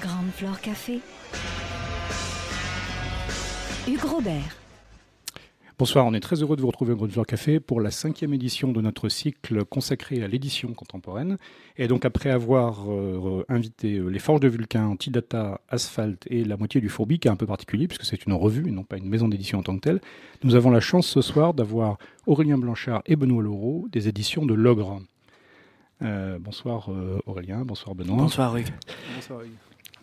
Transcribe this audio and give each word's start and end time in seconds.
Grande 0.00 0.30
Flore 0.32 0.60
Café. 0.60 1.00
Hugues 3.86 4.04
Robert. 4.04 4.56
Bonsoir, 5.78 6.06
on 6.06 6.14
est 6.14 6.20
très 6.20 6.36
heureux 6.36 6.56
de 6.56 6.62
vous 6.62 6.68
retrouver 6.68 6.92
au 6.92 6.96
Grande 6.96 7.12
Fleur 7.12 7.26
Café 7.26 7.60
pour 7.60 7.82
la 7.82 7.90
cinquième 7.90 8.32
édition 8.32 8.72
de 8.72 8.80
notre 8.80 9.10
cycle 9.10 9.64
consacré 9.64 10.22
à 10.22 10.28
l'édition 10.28 10.72
contemporaine. 10.72 11.36
Et 11.76 11.86
donc 11.86 12.06
après 12.06 12.30
avoir 12.30 12.90
euh, 12.90 13.44
invité 13.48 13.98
euh, 13.98 14.08
les 14.08 14.18
Forges 14.18 14.40
de 14.40 14.48
Vulcain, 14.48 14.86
Antidata, 14.86 15.60
Asphalt 15.68 16.26
et 16.30 16.44
la 16.44 16.56
moitié 16.56 16.80
du 16.80 16.88
Fourbi, 16.88 17.18
qui 17.18 17.28
est 17.28 17.30
un 17.30 17.36
peu 17.36 17.46
particulier 17.46 17.86
puisque 17.86 18.04
c'est 18.04 18.24
une 18.24 18.32
revue 18.32 18.68
et 18.68 18.72
non 18.72 18.84
pas 18.84 18.96
une 18.96 19.08
maison 19.08 19.28
d'édition 19.28 19.58
en 19.58 19.62
tant 19.62 19.74
que 19.74 19.80
telle, 19.80 20.00
nous 20.44 20.54
avons 20.54 20.70
la 20.70 20.80
chance 20.80 21.06
ce 21.06 21.20
soir 21.20 21.52
d'avoir 21.52 21.98
Aurélien 22.26 22.56
Blanchard 22.56 23.02
et 23.04 23.16
Benoît 23.16 23.42
Laureau 23.42 23.86
des 23.92 24.08
éditions 24.08 24.46
de 24.46 24.54
Logre. 24.54 25.00
Euh, 26.02 26.38
bonsoir 26.40 26.90
euh, 26.90 27.20
Aurélien, 27.26 27.64
bonsoir 27.64 27.94
Benoît. 27.94 28.16
Bonsoir 28.16 28.56
Hugues. 28.56 28.72
Bonsoir 29.14 29.42
Hugues. 29.42 29.50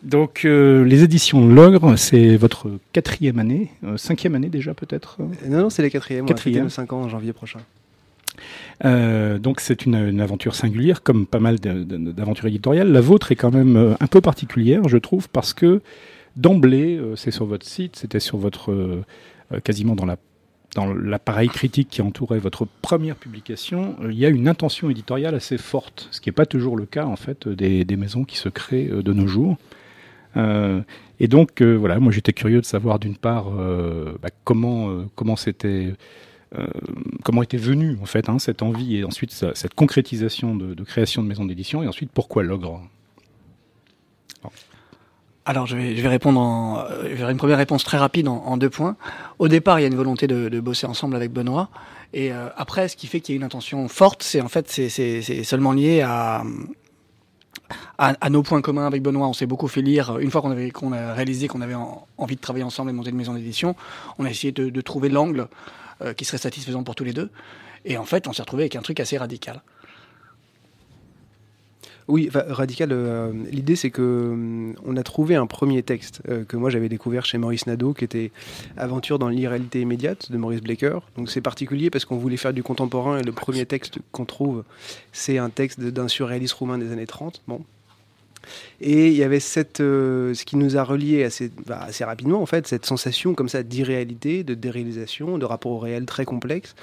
Donc 0.02 0.44
euh, 0.44 0.84
les 0.84 1.02
éditions 1.02 1.44
de 1.46 1.52
Logre, 1.52 1.98
c'est 1.98 2.36
votre 2.36 2.70
quatrième 2.92 3.38
année, 3.38 3.70
euh, 3.84 3.96
cinquième 3.96 4.34
année 4.34 4.48
déjà 4.48 4.74
peut-être 4.74 5.18
Euh, 5.20 5.48
Non, 5.48 5.62
non, 5.62 5.70
c'est 5.70 5.82
la 5.82 5.90
quatrième. 5.90 6.24
Quatrième. 6.26 6.64
Nos 6.64 6.68
5 6.70 6.92
ans 6.92 7.02
en 7.02 7.08
janvier 7.08 7.32
prochain. 7.32 7.60
Euh, 8.84 9.38
donc 9.38 9.60
c'est 9.60 9.86
une, 9.86 9.96
une 9.96 10.20
aventure 10.20 10.54
singulière, 10.54 11.02
comme 11.02 11.26
pas 11.26 11.40
mal 11.40 11.58
d'aventures 11.58 12.46
éditoriales. 12.46 12.92
La 12.92 13.00
vôtre 13.00 13.32
est 13.32 13.36
quand 13.36 13.50
même 13.50 13.96
un 13.98 14.06
peu 14.06 14.20
particulière, 14.20 14.88
je 14.88 14.98
trouve, 14.98 15.28
parce 15.28 15.52
que 15.52 15.80
d'emblée, 16.36 17.00
c'est 17.16 17.32
sur 17.32 17.46
votre 17.46 17.66
site, 17.66 17.96
c'était 17.96 18.20
sur 18.20 18.38
votre 18.38 19.02
quasiment 19.64 19.96
dans 19.96 20.06
la 20.06 20.16
dans 20.76 20.92
l'appareil 20.92 21.48
critique 21.48 21.88
qui 21.90 22.02
entourait 22.02 22.38
votre 22.38 22.66
première 22.82 23.16
publication, 23.16 23.96
il 24.04 24.18
y 24.18 24.26
a 24.26 24.28
une 24.28 24.46
intention 24.46 24.90
éditoriale 24.90 25.34
assez 25.34 25.56
forte, 25.56 26.08
ce 26.10 26.20
qui 26.20 26.28
n'est 26.28 26.34
pas 26.34 26.44
toujours 26.44 26.76
le 26.76 26.84
cas 26.84 27.06
en 27.06 27.16
fait 27.16 27.48
des, 27.48 27.86
des 27.86 27.96
maisons 27.96 28.22
qui 28.24 28.36
se 28.36 28.50
créent 28.50 28.84
de 28.88 29.12
nos 29.14 29.26
jours. 29.26 29.56
Euh, 30.38 30.82
et 31.20 31.28
donc 31.28 31.60
euh, 31.60 31.74
voilà, 31.74 31.98
moi 31.98 32.12
j'étais 32.12 32.32
curieux 32.32 32.60
de 32.60 32.66
savoir 32.66 32.98
d'une 32.98 33.16
part 33.16 33.46
euh, 33.48 34.16
bah, 34.22 34.28
comment 34.44 35.04
comment 35.14 35.36
c'était 35.36 35.92
euh, 36.56 36.66
comment 37.24 37.42
était 37.42 37.56
venue 37.56 37.98
en 38.00 38.06
fait 38.06 38.28
hein, 38.28 38.38
cette 38.38 38.62
envie 38.62 38.96
et 38.96 39.04
ensuite 39.04 39.32
cette 39.32 39.74
concrétisation 39.74 40.54
de, 40.54 40.82
création 40.84 41.22
de 41.22 41.28
maisons 41.28 41.44
d'édition 41.44 41.82
et 41.82 41.88
ensuite 41.88 42.10
pourquoi 42.12 42.42
l'ogre? 42.42 42.80
Alors 45.44 45.66
je 45.66 45.76
vais, 45.76 45.96
je 45.96 46.02
vais 46.02 46.08
répondre 46.08 46.38
en, 46.38 46.84
une 47.02 47.36
première 47.38 47.56
réponse 47.56 47.82
très 47.82 47.96
rapide 47.96 48.28
en, 48.28 48.56
deux 48.58 48.68
points. 48.68 48.96
Au 49.38 49.48
départ, 49.48 49.80
il 49.80 49.82
y 49.82 49.84
a 49.86 49.88
une 49.88 49.96
volonté 49.96 50.26
de, 50.26 50.60
bosser 50.60 50.86
ensemble 50.86 51.16
avec 51.16 51.32
Benoît. 51.32 51.70
Et 52.12 52.30
après, 52.30 52.88
ce 52.88 52.96
qui 52.96 53.06
fait 53.06 53.20
qu'il 53.20 53.34
y 53.34 53.36
a 53.36 53.38
une 53.38 53.44
intention 53.44 53.88
forte, 53.88 54.22
c'est 54.22 54.42
en 54.42 54.48
fait 54.48 54.68
c'est 54.68 55.44
seulement 55.44 55.72
lié 55.72 56.02
à, 56.02 56.44
à 57.98 58.14
à 58.20 58.30
nos 58.30 58.42
points 58.42 58.60
communs 58.62 58.86
avec 58.86 59.02
Benoît. 59.02 59.26
On 59.28 59.32
s'est 59.32 59.46
beaucoup 59.46 59.68
fait 59.68 59.82
lire. 59.82 60.18
Une 60.18 60.30
fois 60.30 60.42
qu'on 60.42 60.50
avait 60.50 60.70
qu'on 60.70 60.92
a 60.92 61.12
réalisé 61.14 61.48
qu'on 61.48 61.60
avait 61.60 61.74
en- 61.74 62.06
envie 62.16 62.36
de 62.36 62.40
travailler 62.40 62.64
ensemble 62.64 62.90
et 62.90 62.92
de 62.92 62.96
monter 62.96 63.10
une 63.10 63.16
maison 63.16 63.34
d'édition, 63.34 63.74
on 64.18 64.24
a 64.24 64.30
essayé 64.30 64.52
de, 64.52 64.70
de 64.70 64.80
trouver 64.80 65.08
l'angle 65.08 65.48
euh, 66.02 66.14
qui 66.14 66.24
serait 66.24 66.38
satisfaisant 66.38 66.82
pour 66.82 66.94
tous 66.94 67.04
les 67.04 67.12
deux. 67.12 67.30
Et 67.84 67.96
en 67.96 68.04
fait, 68.04 68.26
on 68.28 68.32
s'est 68.32 68.42
retrouvé 68.42 68.64
avec 68.64 68.76
un 68.76 68.82
truc 68.82 69.00
assez 69.00 69.16
radical. 69.18 69.62
Oui, 72.08 72.30
radical. 72.32 72.88
euh, 72.92 73.32
L'idée, 73.50 73.76
c'est 73.76 73.90
que 73.90 74.30
hum, 74.32 74.74
on 74.84 74.96
a 74.96 75.02
trouvé 75.02 75.34
un 75.36 75.46
premier 75.46 75.82
texte 75.82 76.22
euh, 76.28 76.44
que 76.44 76.56
moi 76.56 76.70
j'avais 76.70 76.88
découvert 76.88 77.26
chez 77.26 77.36
Maurice 77.38 77.66
Nadeau, 77.66 77.92
qui 77.92 78.04
était 78.04 78.30
Aventure 78.76 79.18
dans 79.18 79.28
l'irréalité 79.28 79.82
immédiate 79.82 80.32
de 80.32 80.38
Maurice 80.38 80.62
Blaker. 80.62 81.00
Donc 81.16 81.30
c'est 81.30 81.42
particulier 81.42 81.90
parce 81.90 82.06
qu'on 82.06 82.16
voulait 82.16 82.38
faire 82.38 82.54
du 82.54 82.62
contemporain 82.62 83.18
et 83.18 83.22
le 83.22 83.32
premier 83.32 83.66
texte 83.66 83.98
qu'on 84.10 84.24
trouve, 84.24 84.64
c'est 85.12 85.38
un 85.38 85.50
texte 85.50 85.80
d'un 85.80 86.08
surréaliste 86.08 86.54
roumain 86.54 86.78
des 86.78 86.92
années 86.92 87.06
30. 87.06 87.42
Bon. 87.46 87.60
Et 88.80 89.08
il 89.08 89.14
y 89.14 89.22
avait 89.22 89.40
euh, 89.80 90.34
ce 90.34 90.44
qui 90.44 90.56
nous 90.56 90.76
a 90.76 90.84
relié 90.84 91.24
assez, 91.24 91.50
bah, 91.66 91.80
assez 91.82 92.04
rapidement, 92.04 92.40
en 92.40 92.46
fait, 92.46 92.66
cette 92.66 92.86
sensation 92.86 93.34
comme 93.34 93.48
ça 93.48 93.62
d'irréalité, 93.62 94.44
de 94.44 94.54
déréalisation, 94.54 95.36
de 95.36 95.44
rapport 95.44 95.72
au 95.72 95.78
réel 95.78 96.06
très 96.06 96.24
complexe, 96.24 96.74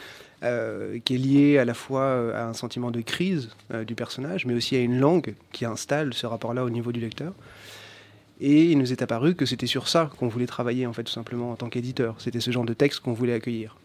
euh, 0.44 1.00
qui 1.06 1.16
est 1.16 1.18
lié 1.18 1.57
à 1.57 1.66
la 1.66 1.73
fois 1.73 2.01
euh, 2.01 2.35
à 2.35 2.46
un 2.46 2.53
sentiment 2.53 2.91
de 2.91 3.00
crise 3.00 3.50
euh, 3.73 3.85
du 3.85 3.96
personnage, 3.96 4.46
mais 4.46 4.53
aussi 4.53 4.75
à 4.75 4.79
une 4.79 5.00
langue 5.00 5.34
qui 5.53 5.63
installe 5.63 6.13
ce 6.13 6.28
rapport-là 6.28 6.66
au 6.66 6.69
niveau 6.69 6.91
du 6.91 7.00
lecteur. 7.00 7.34
Et 8.41 8.66
il 8.66 8.78
nous 8.78 8.91
est 8.91 9.01
apparu 9.01 9.34
que 9.35 9.45
c'était 9.45 9.66
sur 9.66 9.88
ça 9.88 10.12
qu'on 10.19 10.28
voulait 10.28 10.45
travailler, 10.45 10.85
en 10.88 10.94
fait, 10.94 11.03
tout 11.03 11.13
simplement, 11.13 11.51
en 11.51 11.56
tant 11.56 11.69
qu'éditeur. 11.69 12.16
C'était 12.19 12.41
ce 12.41 12.51
genre 12.51 12.66
de 12.66 12.74
texte 12.74 13.00
qu'on 13.00 13.13
voulait 13.13 13.34
accueillir. 13.34 13.78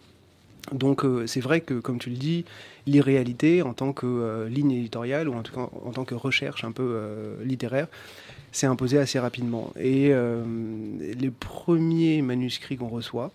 Donc 0.72 1.04
c'est 1.26 1.40
vrai 1.40 1.62
que, 1.62 1.74
comme 1.74 1.98
tu 1.98 2.10
le 2.10 2.16
dis, 2.16 2.44
l'irréalité 2.86 3.62
en 3.62 3.72
tant 3.72 3.92
que 3.92 4.46
ligne 4.48 4.72
éditoriale, 4.72 5.28
ou 5.28 5.34
en 5.34 5.42
tout 5.42 5.54
cas 5.54 5.68
en 5.84 5.90
tant 5.92 6.04
que 6.04 6.14
recherche 6.14 6.64
un 6.64 6.72
peu 6.72 7.00
littéraire, 7.42 7.86
s'est 8.52 8.66
imposée 8.66 8.98
assez 8.98 9.18
rapidement. 9.18 9.72
Et 9.80 10.12
les 10.12 11.30
premiers 11.30 12.20
manuscrits 12.20 12.76
qu'on 12.76 12.88
reçoit, 12.88 13.32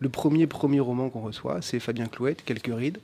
le 0.00 0.08
premier 0.08 0.46
premier 0.46 0.80
roman 0.80 1.08
qu'on 1.08 1.20
reçoit, 1.20 1.62
c'est 1.62 1.80
Fabien 1.80 2.06
Clouette, 2.06 2.44
Quelques 2.44 2.74
rides. 2.74 2.98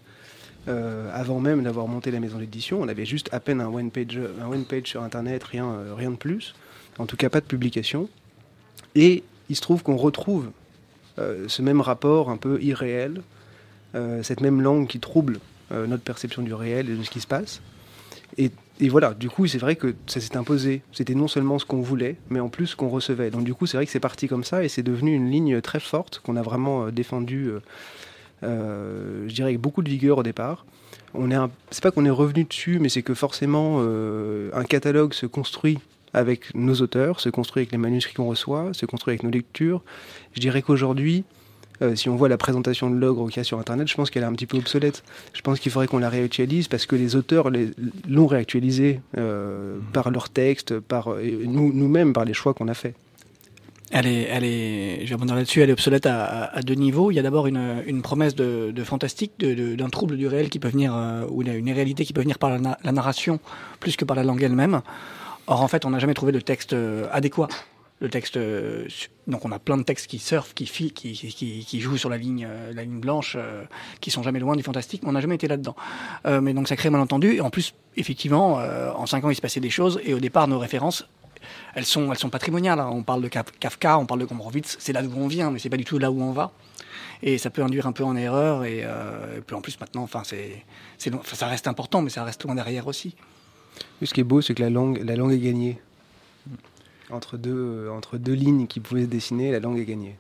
Euh, 0.69 1.11
avant 1.13 1.41
même 1.41 1.65
d'avoir 1.65 1.89
monté 1.89 2.13
la 2.13 2.21
maison 2.21 2.39
d'édition, 2.39 2.81
on 2.81 2.87
avait 2.87 3.05
juste 3.05 3.29
à 3.33 3.41
peine 3.41 3.61
un 3.61 3.67
one 3.67 3.91
page, 3.91 4.21
un 4.41 4.47
one 4.47 4.65
page 4.65 4.87
sur 4.87 5.03
internet, 5.03 5.43
rien, 5.43 5.67
euh, 5.67 5.95
rien 5.95 6.13
de 6.13 6.17
plus. 6.17 6.55
En 6.99 7.07
tout 7.07 7.17
cas, 7.17 7.29
pas 7.31 7.41
de 7.41 7.47
publication. 7.47 8.09
Et 8.95 9.25
il 9.49 9.57
se 9.57 9.61
trouve 9.61 9.83
qu'on 9.83 9.97
retrouve 9.97 10.51
euh, 11.19 11.49
ce 11.49 11.63
même 11.63 11.81
rapport 11.81 12.31
un 12.31 12.37
peu 12.37 12.61
irréel, 12.63 13.23
cette 14.23 14.41
même 14.41 14.63
langue 14.63 14.87
qui 14.89 15.01
trouble 15.01 15.39
notre 15.71 16.03
perception 16.03 16.41
du 16.41 16.55
réel 16.55 16.89
et 16.89 16.97
de 16.97 17.03
ce 17.03 17.11
qui 17.11 17.21
se 17.21 17.27
passe. 17.27 17.61
Et, 18.39 18.51
et 18.82 18.88
voilà, 18.88 19.15
du 19.15 19.31
coup, 19.31 19.47
c'est 19.47 19.59
vrai 19.59 19.76
que 19.76 19.94
ça 20.09 20.19
s'est 20.20 20.37
imposé. 20.37 20.82
C'était 20.93 21.15
non 21.15 21.28
seulement 21.28 21.60
ce 21.60 21.65
qu'on 21.65 21.81
voulait, 21.81 22.16
mais 22.31 22.41
en 22.41 22.48
plus 22.48 22.66
ce 22.66 22.76
qu'on 22.76 22.88
recevait. 22.88 23.31
Donc 23.31 23.44
du 23.44 23.54
coup, 23.54 23.66
c'est 23.66 23.76
vrai 23.76 23.87
que 23.87 23.93
c'est 23.93 24.00
parti 24.00 24.26
comme 24.26 24.43
ça 24.43 24.65
et 24.65 24.69
c'est 24.69 24.82
devenu 24.82 25.15
une 25.15 25.31
ligne 25.31 25.60
très 25.60 25.78
forte 25.78 26.20
qu'on 26.25 26.34
a 26.34 26.43
vraiment 26.43 26.87
euh, 26.87 26.91
défendue, 26.91 27.47
euh, 27.48 27.60
euh, 28.43 29.25
je 29.28 29.34
dirais, 29.34 29.50
avec 29.50 29.60
beaucoup 29.60 29.82
de 29.82 29.88
vigueur 29.88 30.19
au 30.19 30.22
départ. 30.25 30.66
On 31.15 31.31
est, 31.31 31.34
un- 31.37 31.50
c'est 31.70 31.82
pas 31.82 31.93
qu'on 31.93 32.04
est 32.04 32.10
revenu 32.10 32.43
dessus, 32.43 32.78
mais 32.81 32.88
c'est 32.88 33.03
que 33.03 33.15
forcément, 33.15 33.81
un 33.81 34.65
catalogue 34.65 35.12
se 35.12 35.26
construit 35.26 35.78
avec 36.14 36.54
nos 36.54 36.75
auteurs, 36.75 37.20
se 37.20 37.28
construit 37.28 37.60
avec 37.60 37.72
les 37.72 37.78
manuscrits 37.78 38.14
qu'on 38.14 38.26
reçoit, 38.26 38.70
se 38.72 38.84
construit 38.87 39.12
avec 39.12 39.22
nos 39.22 39.31
lectures. 39.31 39.82
Je 40.34 40.41
dirais 40.41 40.62
qu'aujourd'hui, 40.62 41.25
euh, 41.82 41.94
si 41.97 42.09
on 42.09 42.16
voit 42.16 42.28
la 42.28 42.38
présentation 42.38 42.88
de 42.88 42.97
l'ogre 42.97 43.28
qu'il 43.28 43.38
y 43.38 43.41
a 43.41 43.44
sur 43.44 43.59
Internet, 43.59 43.88
je 43.88 43.94
pense 43.94 44.09
qu'elle 44.10 44.22
est 44.22 44.26
un 44.26 44.32
petit 44.32 44.47
peu 44.47 44.56
obsolète. 44.56 45.03
Je 45.34 45.41
pense 45.43 45.60
qu'il 45.60 45.70
faudrait 45.72 45.88
qu'on 45.88 45.98
la 45.98 46.09
réactualise 46.09 46.69
parce 46.69 46.87
que 46.87 46.97
les 46.97 47.16
auteurs 47.16 47.50
l'ont 48.09 48.26
réactualisée 48.26 49.00
euh, 49.19 49.76
par 49.93 50.10
leurs 50.10 50.31
textes, 50.31 50.78
par 50.78 51.10
nous, 51.44 51.72
nous-mêmes 51.72 52.12
par 52.12 52.25
les 52.25 52.34
choix 52.34 52.54
qu'on 52.54 52.69
a 52.69 52.75
faits. 52.75 52.94
Elle 53.94 54.06
est, 54.06 54.22
elle 54.22 54.44
est, 54.44 55.04
je 55.06 55.15
vais 55.15 55.26
là-dessus, 55.26 55.60
elle 55.60 55.69
est 55.69 55.75
obsolète 55.75 56.06
à, 56.06 56.25
à- 56.25 56.56
à 56.59 56.62
deux 56.62 56.72
niveaux. 56.72 57.10
Il 57.10 57.15
y 57.15 57.19
a 57.19 57.22
d'abord 57.22 57.47
une, 57.47 57.82
une 57.87 58.00
promesse 58.00 58.34
de, 58.34 58.70
de 58.70 58.84
fantastique, 58.84 59.32
de- 59.38 59.53
de- 59.53 59.75
d'un 59.75 59.91
trouble 59.91 60.16
du 60.16 60.26
réel 60.26 60.49
qui 60.49 60.59
peut 60.59 60.69
venir, 60.69 60.94
euh, 60.97 61.26
ou 61.28 61.43
une, 61.43 61.66
irréalité 61.66 62.06
qui 62.06 62.14
peut 62.14 62.22
venir 62.22 62.38
par 62.38 62.49
la, 62.49 62.59
na- 62.59 62.78
la 62.84 62.93
narration 62.93 63.38
plus 63.81 63.97
que 63.97 64.06
par 64.06 64.16
la 64.16 64.25
langue 64.25 64.43
elle-même. 64.43 64.81
Or, 65.47 65.60
en 65.60 65.69
fait, 65.69 65.84
on 65.84 65.91
n'a 65.91 65.99
jamais 65.99 66.14
trouvé 66.14 66.32
le 66.32 66.41
texte 66.41 66.72
euh, 66.72 67.06
adéquat. 67.12 67.49
Le 68.03 68.11
texte, 68.11 68.37
euh, 68.37 68.89
donc 69.29 69.45
on 69.45 69.53
a 69.53 69.61
plein 69.61 69.77
de 69.77 69.85
textes 69.85 70.09
qui 70.09 70.19
surfent, 70.19 70.55
qui, 70.55 70.67
qui, 70.67 71.13
qui, 71.15 71.81
jouent 71.81 71.97
sur 71.97 72.11
la 72.11 72.19
ligne, 72.19 72.45
euh, 72.51 72.73
la 72.75 72.83
ligne 72.83 72.99
blanche, 72.99 73.37
euh, 73.39 73.63
qui 74.01 74.11
sont 74.11 74.25
jamais 74.25 74.41
loin 74.41 74.57
du 74.57 74.65
fantastique, 74.65 75.05
mais 75.05 75.11
on 75.11 75.13
n'a 75.13 75.21
jamais 75.21 75.37
été 75.37 75.47
là-dedans. 75.47 75.77
Euh, 76.27 76.41
mais 76.41 76.53
donc 76.53 76.67
ça 76.67 76.75
crée 76.75 76.91
malentendu. 76.91 77.35
Et 77.37 77.41
en 77.41 77.51
plus, 77.51 77.75
effectivement, 77.97 78.55
en 78.55 79.07
cinq 79.07 79.25
ans, 79.25 79.31
il 79.31 79.37
se 79.37 79.41
passait 79.41 79.61
des 79.61 79.71
choses. 79.71 80.01
Et 80.05 80.15
au 80.15 80.19
départ, 80.19 80.49
nos 80.49 80.59
références 80.59 81.07
elles 81.75 81.85
sont, 81.85 82.11
elles 82.11 82.19
sont 82.19 82.29
patrimoniales. 82.29 82.81
hein. 82.81 82.91
On 82.93 83.05
parle 83.05 83.23
de 83.23 83.29
Kaf- 83.29 83.53
Kafka, 83.61 83.99
on 83.99 84.07
parle 84.07 84.21
de 84.21 84.27
Gombrowicz, 84.27 84.77
c'est 84.81 84.93
là 84.93 85.03
d'où 85.03 85.12
on 85.17 85.29
vient, 85.29 85.53
mais 85.53 85.61
c'est 85.61 85.71
pas 85.71 85.77
du 85.77 85.85
tout 85.85 85.99
là 85.99 86.11
où 86.11 86.21
on 86.23 86.33
va. 86.33 86.51
Et 87.23 87.39
ça 87.39 87.51
peut 87.51 87.62
induire 87.62 87.87
un 87.87 87.93
peu 87.93 88.05
en 88.05 88.17
erreur. 88.17 88.65
Et, 88.65 88.79
et 88.79 89.41
puis 89.47 89.55
en 89.55 89.61
plus 89.61 89.79
maintenant, 89.79 90.03
enfin 90.03 90.23
c'est, 90.25 90.65
ça 90.99 91.47
reste 91.47 91.69
important, 91.69 92.03
mais 92.03 92.11
ça 92.11 92.25
reste 92.25 92.43
loin 92.45 92.57
derrière 92.57 92.89
aussi. 92.89 93.15
Ce 94.03 94.12
qui 94.12 94.21
est 94.21 94.25
beau, 94.25 94.41
c'est 94.41 94.55
que 94.55 94.62
la 94.62 94.71
langue, 94.71 95.01
la 95.05 95.15
langue 95.15 95.33
est 95.33 95.39
gagnée. 95.39 95.79
Entre 97.12 97.37
deux, 97.37 97.55
euh, 97.55 97.91
entre 97.91 98.17
deux 98.19 98.32
lignes 98.32 98.67
qui 98.67 98.81
pouvaient 98.81 99.03
se 99.03 99.06
dessiner, 99.09 99.53
la 99.53 99.61
langue 99.61 99.79
est 99.79 99.85
gagnée. 99.85 100.17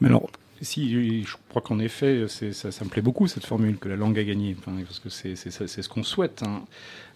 Mais 0.00 0.08
alors, 0.08 0.30
si, 0.62 1.22
je 1.24 1.36
crois 1.48 1.60
qu'en 1.62 1.78
effet, 1.78 2.26
ça, 2.28 2.84
me 2.84 2.88
plaît 2.88 3.02
beaucoup 3.02 3.26
cette 3.26 3.44
formule 3.44 3.76
que 3.76 3.88
la 3.88 3.96
langue 3.96 4.18
a 4.18 4.24
gagné, 4.24 4.56
parce 4.64 5.00
que 5.00 5.08
c'est 5.08 5.34
ce 5.36 5.88
qu'on 5.88 6.02
souhaite. 6.02 6.42
hein. 6.46 6.62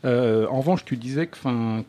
Euh, 0.05 0.47
en 0.49 0.59
revanche, 0.61 0.85
tu 0.85 0.97
disais 0.97 1.27
que, 1.27 1.37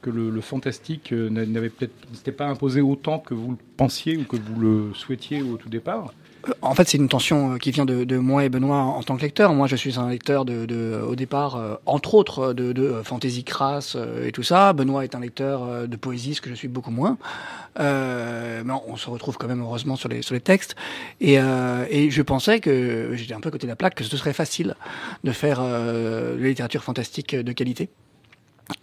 que 0.02 0.10
le, 0.10 0.30
le 0.30 0.42
fantastique 0.42 1.14
euh, 1.14 1.30
n'a- 1.30 1.46
n'avait 1.46 1.70
peut-être 1.70 1.94
n'était 2.12 2.34
pas 2.34 2.48
imposé 2.48 2.82
autant 2.82 3.20
que 3.20 3.34
vous 3.34 3.52
le 3.52 3.58
pensiez 3.78 4.18
ou 4.18 4.24
que 4.26 4.36
vous 4.36 4.60
le 4.60 4.94
souhaitiez 4.94 5.42
au 5.42 5.56
tout 5.58 5.70
départ. 5.70 6.14
Euh, 6.48 6.52
En 6.62 6.76
fait, 6.76 6.88
c'est 6.88 6.98
une 6.98 7.10
tension 7.10 7.54
euh, 7.54 7.58
qui 7.58 7.72
vient 7.72 7.86
de, 7.86 8.04
de 8.04 8.18
moi 8.18 8.46
et 8.46 8.50
Benoît 8.50 8.78
en, 8.78 9.02
tant 9.04 9.16
que 9.16 9.22
lecteur. 9.22 9.54
Moi, 9.54 9.68
je 9.68 9.76
suis 9.76 10.00
un 10.00 10.10
lecteur 10.10 10.46
de, 10.46 10.66
de- 10.66 11.02
au 11.08 11.16
départ, 11.16 11.56
euh, 11.56 11.76
entre 11.86 12.14
autres, 12.16 12.54
de, 12.54 12.72
de 12.74 12.84
euh, 12.84 13.04
fantasy 13.04 13.44
crasse 13.44 13.96
euh, 13.96 14.28
et 14.28 14.32
tout 14.32 14.44
ça. 14.44 14.74
Benoît 14.74 15.04
est 15.04 15.16
un 15.16 15.20
lecteur 15.20 15.64
euh, 15.64 15.88
de 15.88 15.96
poésie, 15.96 16.36
ce 16.36 16.42
que 16.42 16.50
je 16.50 16.56
suis 16.56 16.68
beaucoup 16.68 16.92
moins. 16.92 17.18
Euh, 17.80 18.64
mais 18.66 18.74
on, 18.88 18.98
se 18.98 19.10
retrouve 19.10 19.38
quand 19.38 19.48
même 19.48 19.62
heureusement 19.62 19.96
sur 19.96 20.10
les, 20.10 20.22
textes. 20.42 20.76
Et, 21.20 21.40
euh, 21.40 21.86
je 22.10 22.22
pensais 22.22 22.60
que 22.60 23.12
j'étais 23.14 23.34
un 23.34 23.40
peu 23.40 23.50
à 23.50 23.52
côté 23.52 23.68
de 23.68 23.72
la 23.72 23.76
plaque, 23.76 23.96
que 23.96 24.04
ce 24.04 24.18
serait 24.18 24.34
facile 24.34 24.76
de 25.24 25.32
faire 25.32 25.60
euh, 25.62 26.36
de 26.36 26.42
la 26.42 26.50
littérature 26.50 26.84
fantastique 26.84 27.36
de 27.36 27.52
qualité. 27.54 27.90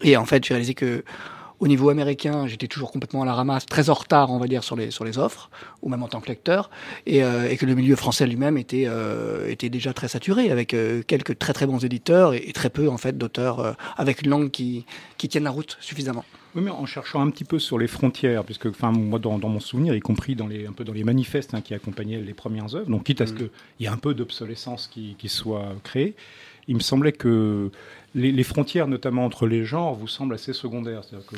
Et 0.03 0.17
en 0.17 0.25
fait, 0.25 0.45
j'ai 0.45 0.55
réalisé 0.55 0.75
que 0.75 1.05
Au 1.61 1.67
niveau 1.67 1.91
américain, 1.91 2.47
j'étais 2.47 2.69
toujours 2.69 2.93
complètement 2.93 3.23
à 3.23 3.27
la 3.27 3.35
ramasse, 3.35 3.67
très 3.67 3.91
en 3.91 3.95
retard, 3.95 4.31
on 4.31 4.39
va 4.39 4.47
dire, 4.47 4.63
sur 4.63 4.77
les, 4.77 4.91
sur 4.91 5.05
les 5.05 5.19
offres, 5.19 5.51
ou 5.83 5.89
même 5.89 6.03
en 6.03 6.09
tant 6.09 6.21
que 6.21 6.29
lecteur, 6.29 6.71
et, 7.07 7.25
euh, 7.25 7.51
et 7.51 7.57
que 7.57 7.67
le 7.67 7.75
milieu 7.75 7.97
français 7.97 8.27
lui-même 8.27 8.59
était, 8.59 8.85
euh, 8.87 9.49
était 9.49 9.69
déjà 9.69 9.93
très 9.93 10.09
saturé, 10.09 10.51
avec 10.51 10.75
euh, 10.75 11.03
quelques 11.07 11.39
très 11.39 11.53
très 11.53 11.67
bons 11.67 11.85
éditeurs 11.85 12.35
et, 12.35 12.45
et 12.47 12.53
très 12.53 12.71
peu, 12.71 12.89
en 12.89 12.99
fait, 12.99 13.17
d'auteurs 13.17 13.77
avec 13.97 14.23
une 14.23 14.31
langue 14.31 14.51
qui, 14.51 14.85
qui 15.17 15.29
tienne 15.29 15.45
la 15.45 15.51
route 15.51 15.77
suffisamment. 15.81 16.25
Oui, 16.55 16.63
mais 16.63 16.71
en 16.71 16.87
cherchant 16.87 17.21
un 17.21 17.31
petit 17.31 17.45
peu 17.45 17.59
sur 17.59 17.79
les 17.79 17.89
frontières, 17.89 18.45
puisque, 18.45 18.67
enfin, 18.67 18.91
moi, 18.93 19.19
dans, 19.19 19.39
dans 19.39 19.49
mon 19.49 19.61
souvenir, 19.61 19.95
y 19.95 20.01
compris 20.01 20.35
dans 20.35 20.47
les, 20.47 20.67
un 20.67 20.73
peu 20.73 20.85
dans 20.85 20.93
les 20.93 21.05
manifestes 21.05 21.55
hein, 21.55 21.61
qui 21.61 21.75
accompagnaient 21.75 22.21
les 22.21 22.35
premières 22.35 22.75
œuvres, 22.75 22.91
donc 22.91 23.05
quitte 23.05 23.21
à 23.21 23.27
ce 23.27 23.33
Mm. 23.33 23.37
qu'il 23.37 23.51
y 23.81 23.85
ait 23.85 23.89
un 23.89 23.97
peu 23.97 24.15
d'obsolescence 24.15 24.89
qui, 24.89 25.15
qui 25.19 25.29
soit 25.29 25.75
créée, 25.85 26.15
il 26.69 26.75
me 26.75 26.81
semblait 26.81 27.13
que 27.13 27.71
les, 28.15 28.43
frontières, 28.43 28.89
notamment 28.89 29.25
entre 29.25 29.47
les 29.47 29.65
genres, 29.65 29.95
vous 29.95 30.09
semblent 30.09 30.35
assez 30.35 30.53
secondaires. 30.53 31.03
C'est-à-dire 31.05 31.27
que 31.27 31.37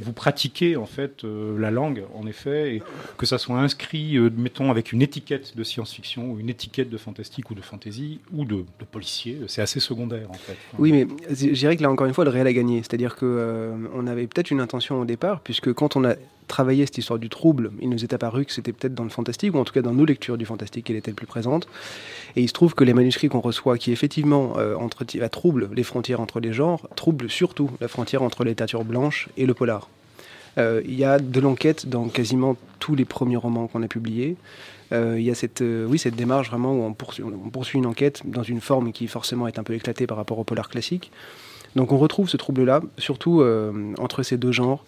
vous, 0.00 0.12
pratiquez 0.12 0.76
en 0.76 0.86
fait 0.86 1.24
euh, 1.24 1.58
la 1.58 1.70
langue, 1.70 2.04
en 2.14 2.26
effet, 2.26 2.76
et 2.76 2.82
que 3.16 3.26
ça 3.26 3.38
soit 3.38 3.58
inscrit, 3.58 4.16
euh, 4.16 4.30
mettons, 4.36 4.70
avec 4.70 4.92
une 4.92 5.02
étiquette 5.02 5.56
de 5.56 5.62
science-fiction 5.62 6.32
ou 6.32 6.40
une 6.40 6.48
étiquette 6.48 6.90
de 6.90 6.98
fantastique 6.98 7.50
ou 7.50 7.54
de 7.54 7.60
fantasy 7.60 8.20
ou 8.32 8.44
de, 8.44 8.56
de 8.56 8.84
policier, 8.90 9.38
c'est 9.46 9.62
assez 9.62 9.80
secondaire 9.80 10.30
en 10.30 10.34
fait. 10.34 10.56
Oui, 10.78 10.92
mais 10.92 11.06
je 11.30 11.50
dirais 11.52 11.76
que 11.76 11.82
là, 11.82 11.90
encore 11.90 12.06
une 12.06 12.14
fois, 12.14 12.24
le 12.24 12.30
réel 12.30 12.46
a 12.46 12.52
gagné. 12.52 12.78
C'est-à-dire 12.78 13.16
que 13.16 13.26
euh, 13.26 13.76
on 13.94 14.06
avait 14.06 14.26
peut-être 14.26 14.50
une 14.50 14.60
intention 14.60 15.00
au 15.00 15.04
départ, 15.04 15.40
puisque 15.40 15.72
quand 15.72 15.96
on 15.96 16.04
a 16.04 16.14
travaillé 16.46 16.86
cette 16.86 16.98
histoire 16.98 17.18
du 17.18 17.28
trouble, 17.28 17.70
il 17.80 17.88
nous 17.88 18.02
est 18.04 18.12
apparu 18.12 18.44
que 18.44 18.52
c'était 18.52 18.72
peut-être 18.72 18.94
dans 18.94 19.04
le 19.04 19.10
fantastique, 19.10 19.54
ou 19.54 19.58
en 19.58 19.64
tout 19.64 19.72
cas 19.72 19.82
dans 19.82 19.94
nos 19.94 20.04
lectures 20.04 20.38
du 20.38 20.46
fantastique, 20.46 20.86
qu'elle 20.86 20.96
était 20.96 21.10
le 21.10 21.16
plus 21.16 21.26
présente. 21.26 21.68
Et 22.36 22.42
il 22.42 22.48
se 22.48 22.52
trouve 22.52 22.74
que 22.74 22.84
les 22.84 22.94
manuscrits 22.94 23.28
qu'on 23.28 23.40
reçoit, 23.40 23.78
qui 23.78 23.92
effectivement 23.92 24.54
euh, 24.58 24.74
entre, 24.76 25.04
bah, 25.18 25.28
troublent 25.28 25.68
les 25.74 25.82
frontières 25.82 26.20
entre 26.20 26.40
les 26.40 26.52
genres, 26.52 26.88
troublent 26.96 27.30
surtout 27.30 27.70
la 27.80 27.88
frontière 27.88 28.22
entre 28.22 28.44
la 28.44 28.54
blanche 28.84 29.28
et 29.36 29.46
le 29.46 29.54
polar. 29.54 29.88
Euh, 30.58 30.82
Il 30.84 30.94
y 30.94 31.04
a 31.04 31.18
de 31.18 31.40
l'enquête 31.40 31.88
dans 31.88 32.08
quasiment 32.08 32.56
tous 32.78 32.94
les 32.94 33.04
premiers 33.04 33.36
romans 33.36 33.66
qu'on 33.66 33.82
a 33.82 33.88
publiés. 33.88 34.36
Euh, 34.92 35.16
Il 35.18 35.24
y 35.24 35.30
a 35.30 35.34
cette, 35.34 35.62
euh, 35.62 35.86
oui, 35.86 35.98
cette 35.98 36.16
démarche 36.16 36.48
vraiment 36.48 36.72
où 36.74 36.82
on 36.82 37.50
poursuit, 37.50 37.78
une 37.78 37.86
enquête 37.86 38.22
dans 38.24 38.42
une 38.42 38.60
forme 38.60 38.92
qui 38.92 39.06
forcément 39.06 39.46
est 39.48 39.58
un 39.58 39.62
peu 39.62 39.74
éclatée 39.74 40.06
par 40.06 40.16
rapport 40.16 40.38
au 40.38 40.44
polar 40.44 40.68
classique. 40.68 41.10
Donc 41.74 41.92
on 41.92 41.98
retrouve 41.98 42.28
ce 42.30 42.38
trouble-là, 42.38 42.80
surtout 42.96 43.44
entre 43.98 44.22
ces 44.22 44.38
deux 44.38 44.52
genres. 44.52 44.82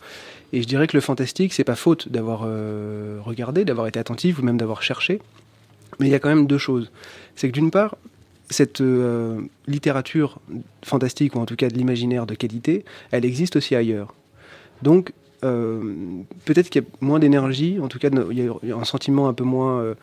Et 0.52 0.62
je 0.62 0.66
dirais 0.66 0.86
que 0.86 0.96
le 0.96 1.00
fantastique, 1.00 1.52
c'est 1.52 1.64
pas 1.64 1.74
faute 1.76 2.08
d'avoir 2.08 2.42
euh, 2.44 3.18
regardé, 3.22 3.64
d'avoir 3.64 3.86
été 3.86 3.98
attentif 3.98 4.38
ou 4.38 4.42
même 4.42 4.56
d'avoir 4.56 4.82
cherché. 4.82 5.20
Mais 6.00 6.06
il 6.06 6.10
y 6.10 6.14
a 6.14 6.18
quand 6.18 6.28
même 6.28 6.46
deux 6.46 6.58
choses. 6.58 6.90
C'est 7.36 7.48
que 7.48 7.52
d'une 7.52 7.70
part, 7.70 7.96
cette 8.50 8.80
euh, 8.80 9.40
littérature 9.66 10.38
fantastique, 10.84 11.34
ou 11.34 11.38
en 11.38 11.44
tout 11.46 11.56
cas 11.56 11.68
de 11.68 11.74
l'imaginaire 11.74 12.24
de 12.26 12.34
qualité, 12.34 12.84
elle 13.10 13.24
existe 13.26 13.56
aussi 13.56 13.74
ailleurs. 13.74 14.14
Donc, 14.82 15.12
euh, 15.44 15.94
peut-être 16.46 16.70
qu'il 16.70 16.82
y 16.82 16.84
a 16.84 16.88
moins 17.00 17.18
d'énergie, 17.18 17.78
en 17.80 17.88
tout 17.88 17.98
cas, 17.98 18.08
il 18.30 18.38
y 18.38 18.72
a- 18.72 18.76
un 18.76 18.84
sentiment 18.84 19.28
un 19.28 19.34
peu 19.34 19.44
moins, 19.44 19.94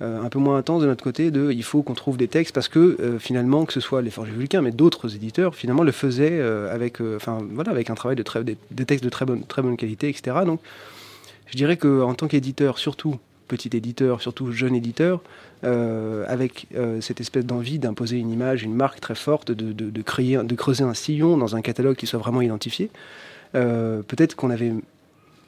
un 0.00 0.28
peu 0.28 0.38
moins 0.38 0.58
intense 0.58 0.82
de 0.82 0.86
notre 0.86 1.04
côté 1.04 1.30
de 1.30 1.52
il 1.52 1.62
faut 1.62 1.82
qu'on 1.82 1.94
trouve 1.94 2.16
des 2.16 2.28
textes 2.28 2.54
parce 2.54 2.68
que 2.68 2.96
euh, 3.00 3.18
finalement, 3.18 3.64
que 3.64 3.72
ce 3.72 3.80
soit 3.80 4.02
les 4.02 4.10
Forges 4.10 4.30
Vulcains, 4.30 4.60
mais 4.60 4.72
d'autres 4.72 5.14
éditeurs, 5.14 5.54
finalement, 5.54 5.82
le 5.82 5.92
faisaient 5.92 6.40
euh, 6.40 6.74
avec, 6.74 7.00
euh, 7.00 7.18
un 7.26 7.94
travail 7.94 8.16
de 8.16 8.22
très, 8.22 8.44
textes 8.86 9.04
de 9.04 9.08
très 9.08 9.24
bonne, 9.24 9.76
qualité, 9.76 10.08
etc. 10.08 10.38
Donc, 10.44 10.60
je 11.46 11.56
dirais 11.56 11.76
qu'en 11.76 12.14
tant 12.14 12.26
qu'éditeur, 12.26 12.78
surtout 12.78 13.18
petit 13.48 13.76
éditeur, 13.76 14.22
surtout 14.22 14.52
jeune 14.52 14.74
éditeur, 14.74 15.20
euh, 15.64 16.24
avec 16.28 16.66
euh, 16.74 17.00
cette 17.00 17.20
espèce 17.20 17.46
d'envie 17.46 17.78
d'imposer 17.78 18.18
une 18.18 18.30
image, 18.30 18.62
une 18.62 18.74
marque 18.74 19.00
très 19.00 19.14
forte, 19.14 19.50
de, 19.52 20.02
creuser 20.02 20.84
un 20.84 20.94
sillon 20.94 21.36
dans 21.36 21.56
un 21.56 21.62
catalogue 21.62 21.96
qui 21.96 22.06
soit 22.06 22.18
vraiment 22.18 22.42
identifié. 22.42 22.90
Euh, 23.54 24.02
Peut-être 24.02 24.34
qu'on 24.34 24.50
avait 24.50 24.72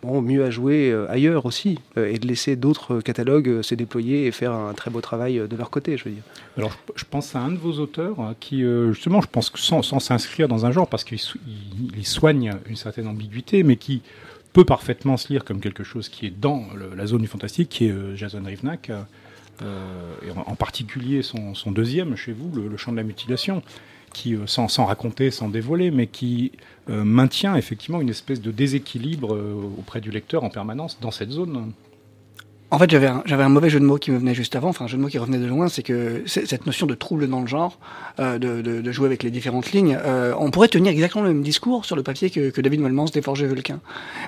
bon, 0.02 0.22
mieux 0.22 0.44
à 0.44 0.50
jouer 0.50 0.90
euh, 0.90 1.10
ailleurs 1.10 1.46
aussi 1.46 1.78
euh, 1.96 2.12
et 2.12 2.18
de 2.18 2.26
laisser 2.26 2.56
d'autres 2.56 3.00
catalogues 3.00 3.48
euh, 3.48 3.62
se 3.62 3.74
déployer 3.74 4.26
et 4.26 4.32
faire 4.32 4.52
un 4.52 4.72
très 4.74 4.90
beau 4.90 5.00
travail 5.00 5.42
de 5.48 5.56
leur 5.56 5.70
côté, 5.70 5.96
je 5.96 6.04
veux 6.04 6.10
dire. 6.12 6.22
Alors, 6.56 6.76
je, 6.94 7.04
pense 7.04 7.34
à 7.34 7.40
un 7.40 7.50
de 7.50 7.56
vos 7.58 7.72
auteurs 7.80 8.20
hein, 8.20 8.34
qui, 8.40 8.62
justement, 8.92 9.20
je 9.20 9.26
pense 9.28 9.50
que 9.50 9.58
sans 9.58 9.82
s'inscrire 9.82 10.48
dans 10.48 10.66
un 10.66 10.72
genre, 10.72 10.88
parce 10.88 11.04
qu'il 11.04 11.18
so- 11.18 11.38
il- 11.46 11.96
il 11.96 12.06
soigne 12.06 12.52
une 12.68 12.76
certaine 12.76 13.06
ambiguïté, 13.08 13.62
mais 13.62 13.76
qui 13.76 14.02
peut 14.52 14.64
parfaitement 14.64 15.16
se 15.16 15.28
lire 15.32 15.44
comme 15.44 15.60
quelque 15.60 15.84
chose 15.84 16.08
qui 16.08 16.26
est 16.26 16.30
dans 16.40 16.64
la 16.96 17.06
zone 17.06 17.20
du 17.22 17.28
fantastique, 17.28 17.68
qui 17.68 17.86
est 17.86 17.94
Jason 18.16 18.42
Rivnak, 18.44 18.90
et 19.60 20.30
en, 20.34 20.54
particulier 20.54 21.22
son, 21.22 21.54
son 21.54 21.72
deuxième 21.72 22.16
chez 22.16 22.32
vous, 22.32 22.50
le, 22.54 22.68
le 22.68 22.76
chant 22.76 22.92
de 22.92 22.96
la 22.96 23.02
mutilation, 23.02 23.62
qui, 24.14 24.34
sans, 24.46 24.68
sans 24.68 24.86
raconter, 24.86 25.30
sans 25.30 25.48
dévoiler, 25.50 25.90
mais 25.90 26.06
qui 26.06 26.52
maintient 26.88 27.56
effectivement 27.56 28.00
une 28.00 28.08
espèce 28.08 28.40
de 28.40 28.50
déséquilibre 28.50 29.34
euh, 29.34 29.54
auprès 29.78 30.00
du 30.00 30.10
lecteur 30.10 30.44
en 30.44 30.50
permanence 30.50 30.98
dans 31.00 31.10
cette 31.10 31.30
zone. 31.30 31.72
En 32.76 32.78
fait, 32.78 32.90
j'avais 32.90 33.06
un, 33.06 33.22
un 33.26 33.48
mauvais 33.48 33.70
jeu 33.70 33.80
de 33.80 33.86
mots 33.86 33.96
qui 33.96 34.10
me 34.10 34.18
venait 34.18 34.34
juste 34.34 34.54
avant, 34.54 34.68
enfin 34.68 34.84
un 34.84 34.86
jeu 34.86 34.98
de 34.98 35.02
mots 35.02 35.08
qui 35.08 35.16
revenait 35.16 35.38
de 35.38 35.46
loin, 35.46 35.68
c'est 35.68 35.82
que 35.82 36.24
cette 36.26 36.66
notion 36.66 36.86
de 36.86 36.94
trouble 36.94 37.26
dans 37.26 37.40
le 37.40 37.46
genre, 37.46 37.78
euh, 38.20 38.38
de, 38.38 38.60
de, 38.60 38.82
de 38.82 38.92
jouer 38.92 39.06
avec 39.06 39.22
les 39.22 39.30
différentes 39.30 39.72
lignes, 39.72 39.98
euh, 40.04 40.34
on 40.38 40.50
pourrait 40.50 40.68
tenir 40.68 40.92
exactement 40.92 41.24
le 41.24 41.32
même 41.32 41.42
discours 41.42 41.86
sur 41.86 41.96
le 41.96 42.02
papier 42.02 42.28
que, 42.28 42.50
que 42.50 42.60
David 42.60 42.80
Malmans 42.80 43.06
des 43.06 43.22
Forges 43.22 43.44
Vulcains. 43.44 43.80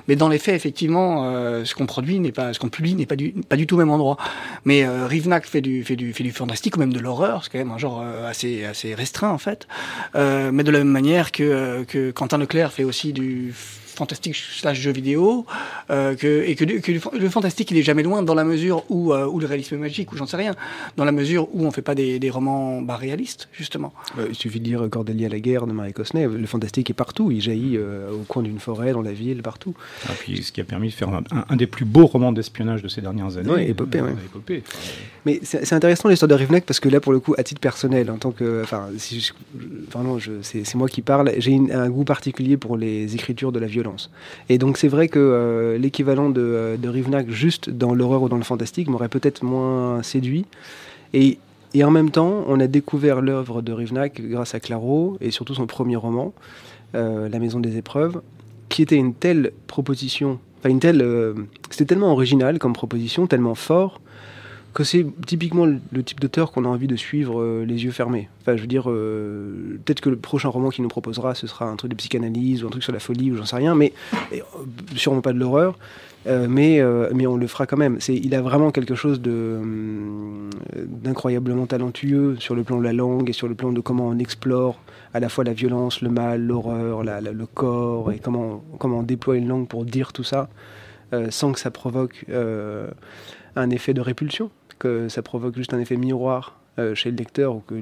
Mais 0.07 0.15
dans 0.15 0.29
les 0.29 0.39
faits, 0.39 0.55
effectivement, 0.55 1.25
euh, 1.25 1.63
ce 1.63 1.75
qu'on 1.75 1.85
produit 1.85 2.19
n'est 2.19 2.31
pas, 2.31 2.51
ce 2.51 2.57
qu'on 2.57 2.69
publie 2.69 2.95
n'est 2.95 3.05
pas 3.05 3.15
du, 3.15 3.33
pas 3.47 3.55
du 3.55 3.67
tout 3.67 3.75
au 3.75 3.77
même 3.77 3.91
endroit. 3.91 4.17
Mais 4.65 4.83
euh, 4.83 5.05
Rivnak 5.05 5.45
fait 5.45 5.61
du, 5.61 5.83
fait 5.83 5.95
du, 5.95 6.11
fait 6.11 6.23
du 6.23 6.31
fantastique 6.31 6.75
ou 6.75 6.79
même 6.79 6.91
de 6.91 6.99
l'horreur, 6.99 7.43
c'est 7.43 7.51
quand 7.51 7.59
même 7.59 7.69
un 7.69 7.77
genre 7.77 8.01
euh, 8.03 8.27
assez, 8.27 8.65
assez 8.65 8.95
restreint 8.95 9.29
en 9.29 9.37
fait. 9.37 9.67
Euh, 10.15 10.49
mais 10.51 10.63
de 10.63 10.71
la 10.71 10.79
même 10.79 10.87
manière 10.87 11.31
que, 11.31 11.83
que 11.83 12.09
Quentin 12.09 12.39
Leclerc 12.39 12.71
fait 12.71 12.83
aussi 12.83 13.13
du 13.13 13.53
fantastique 13.99 14.35
slash 14.35 14.79
jeu 14.79 14.91
vidéo, 14.91 15.45
euh, 15.91 16.15
que, 16.15 16.43
et 16.49 16.55
que, 16.55 16.65
le 16.65 16.99
fa- 16.99 17.11
le 17.25 17.29
fantastique 17.29 17.69
il 17.71 17.77
est 17.77 17.83
jamais 17.83 18.03
loin 18.03 18.23
dans 18.23 18.33
la 18.35 18.43
mesure 18.43 18.83
où, 18.89 19.13
euh, 19.13 19.25
où 19.33 19.39
le 19.39 19.45
réalisme 19.45 19.75
est 19.75 19.83
magique, 19.89 20.11
ou 20.11 20.17
j'en 20.17 20.25
sais 20.25 20.37
rien, 20.37 20.55
dans 20.97 21.05
la 21.05 21.11
mesure 21.11 21.47
où 21.53 21.65
on 21.65 21.71
fait 21.71 21.81
pas 21.81 21.95
des, 21.95 22.17
des 22.19 22.29
romans 22.29 22.81
bah, 22.81 22.95
réalistes, 22.95 23.49
justement. 23.51 23.93
Euh, 24.17 24.27
il 24.29 24.35
suffit 24.35 24.59
de 24.59 24.65
lire 24.65 24.87
Cordelia 24.89 25.27
la 25.29 25.39
guerre 25.39 25.67
de 25.67 25.73
Marie 25.73 25.93
Cosnay. 25.93 26.25
Le 26.27 26.47
fantastique 26.47 26.89
est 26.89 26.93
partout. 27.05 27.29
Il 27.31 27.41
jaillit 27.41 27.75
euh, 27.77 28.11
au 28.11 28.23
coin 28.27 28.41
d'une 28.43 28.59
forêt, 28.59 28.91
dans 28.93 29.01
la 29.01 29.11
ville, 29.13 29.41
partout. 29.41 29.73
Et 30.09 30.13
puis, 30.19 30.43
ce 30.43 30.51
qui 30.51 30.61
a 30.61 30.63
permis 30.63 30.89
de 30.89 30.93
faire 30.93 31.09
un, 31.09 31.23
un- 31.31 31.45
un 31.49 31.55
des 31.55 31.67
plus 31.67 31.85
beaux 31.85 32.05
romans 32.07 32.31
d'espionnage 32.31 32.81
de 32.81 32.87
ces 32.87 33.01
dernières 33.01 33.37
années. 33.37 33.49
Ouais, 33.49 33.69
épopée, 33.69 33.99
Euh, 33.99 34.05
ouais. 34.05 34.11
épopée. 34.25 34.63
Mais 35.25 35.39
c'est 35.43 35.65
c'est 35.65 35.75
intéressant 35.75 36.07
l'histoire 36.09 36.29
de 36.29 36.35
Rivnek 36.35 36.65
parce 36.65 36.79
que 36.79 36.87
là, 36.89 36.99
pour 37.01 37.11
le 37.11 37.19
coup, 37.19 37.35
à 37.37 37.43
titre 37.43 37.59
personnel, 37.61 38.09
en 38.09 38.17
tant 38.17 38.31
que, 38.31 38.61
enfin, 38.63 38.87
si 38.97 39.19
je- 39.19 39.33
vraiment, 39.91 40.17
je- 40.19 40.41
c'est 40.41 40.63
c'est 40.63 40.77
moi 40.77 40.87
qui 40.87 41.01
parle. 41.01 41.31
J'ai 41.37 41.51
une- 41.51 41.71
un 41.71 41.89
goût 41.89 42.05
particulier 42.05 42.55
pour 42.57 42.77
les 42.77 43.13
écritures 43.15 43.51
de 43.51 43.59
la 43.59 43.67
violence. 43.67 43.88
Et 44.49 44.57
donc, 44.57 44.77
c'est 44.77 44.87
vrai 44.87 45.07
que 45.07 45.19
euh, 45.19 45.77
l'équivalent 45.77 46.29
de, 46.29 46.41
euh, 46.41 46.77
de 46.77 46.89
Rivnek 46.89 47.29
juste 47.29 47.69
dans 47.69 47.93
l'horreur 47.93 48.23
ou 48.23 48.29
dans 48.29 48.37
le 48.37 48.43
fantastique 48.43 48.87
m'aurait 48.87 49.09
peut-être 49.09 49.43
moins 49.43 50.03
séduit. 50.03 50.45
Et, 51.13 51.39
en 51.83 51.91
même 51.91 52.11
temps, 52.11 52.43
on 52.47 52.59
a 52.59 52.67
découvert 52.67 53.21
l'œuvre 53.21 53.61
de 53.61 53.71
Rivnak 53.71 54.21
grâce 54.21 54.55
à 54.55 54.59
Claro 54.59 55.17
et 55.21 55.31
surtout 55.31 55.53
son 55.53 55.67
premier 55.67 55.95
roman, 55.95 56.33
euh, 56.95 57.29
La 57.29 57.39
Maison 57.39 57.59
des 57.59 57.77
Épreuves, 57.77 58.21
qui 58.69 58.81
était 58.81 58.95
une 58.95 59.13
telle 59.13 59.51
proposition, 59.67 60.39
enfin 60.59 60.69
une 60.69 60.79
telle, 60.79 61.05
c'était 61.69 61.85
tellement 61.85 62.11
original 62.11 62.59
comme 62.59 62.73
proposition, 62.73 63.27
tellement 63.27 63.55
fort 63.55 64.01
que 64.73 64.83
c'est 64.83 65.05
typiquement 65.25 65.65
le, 65.65 66.03
type 66.03 66.19
d'auteur 66.19 66.51
qu'on 66.51 66.65
a 66.65 66.67
envie 66.67 66.87
de 66.87 66.95
suivre 66.95 67.41
euh, 67.41 67.65
les 67.65 67.83
yeux 67.83 67.91
fermés. 67.91 68.29
Enfin, 68.41 68.55
je 68.55 68.61
veux 68.61 68.67
dire, 68.67 68.89
euh, 68.89 69.79
peut-être 69.83 70.01
que 70.01 70.09
le 70.09 70.17
prochain 70.17 70.49
roman 70.49 70.69
qu'il 70.69 70.83
nous 70.83 70.89
proposera, 70.89 71.33
ce 71.35 71.47
sera 71.47 71.65
un 71.65 71.75
truc 71.75 71.91
de 71.91 71.95
psychanalyse 71.95 72.63
ou 72.63 72.67
un 72.67 72.69
truc 72.69 72.83
sur 72.83 72.93
la 72.93 72.99
folie 72.99 73.31
ou 73.31 73.37
j'en 73.37 73.45
sais 73.45 73.55
rien, 73.55 73.73
mais 73.75 73.93
euh, 74.33 74.39
sûrement 74.95 75.21
pas 75.21 75.33
de 75.33 75.39
l'horreur. 75.39 75.77
mais, 76.25 76.81
mais 77.13 77.27
on 77.27 77.37
le 77.37 77.47
fera 77.47 77.65
quand 77.65 77.77
même. 77.77 77.97
C'est, 77.99 78.15
il 78.15 78.35
a 78.35 78.41
vraiment 78.41 78.71
quelque 78.71 78.93
chose 78.93 79.21
d'incroyablement 79.21 81.65
talentueux 81.65 82.35
sur 82.39 82.55
le 82.55 82.63
plan 82.63 82.77
de 82.77 82.83
la 82.83 82.93
langue 82.93 83.29
et 83.29 83.33
sur 83.33 83.47
le 83.47 83.55
plan 83.55 83.71
de 83.71 83.81
comment 83.81 84.07
on 84.07 84.19
explore 84.19 84.79
à 85.13 85.19
la 85.19 85.29
fois 85.29 85.43
la 85.43 85.53
violence, 85.53 86.01
le 86.01 86.09
mal, 86.09 86.45
l'horreur, 86.45 87.03
le 87.03 87.45
corps 87.45 88.11
et 88.11 88.19
comment, 88.19 88.63
comment 88.77 88.99
on 88.99 89.03
déploie 89.03 89.37
une 89.37 89.47
langue 89.47 89.67
pour 89.67 89.85
dire 89.85 90.13
tout 90.13 90.23
ça 90.23 90.49
sans 91.31 91.53
que 91.53 91.59
ça 91.59 91.71
provoque 91.71 92.25
un 93.55 93.69
effet 93.69 93.93
de 93.93 94.01
répulsion, 94.01 94.51
que 94.79 95.09
ça 95.09 95.21
provoque 95.21 95.55
juste 95.55 95.73
un 95.73 95.79
effet 95.79 95.97
miroir 95.97 96.57
euh, 96.79 96.95
chez 96.95 97.11
le 97.11 97.17
lecteur, 97.17 97.55
ou 97.55 97.59
que 97.59 97.75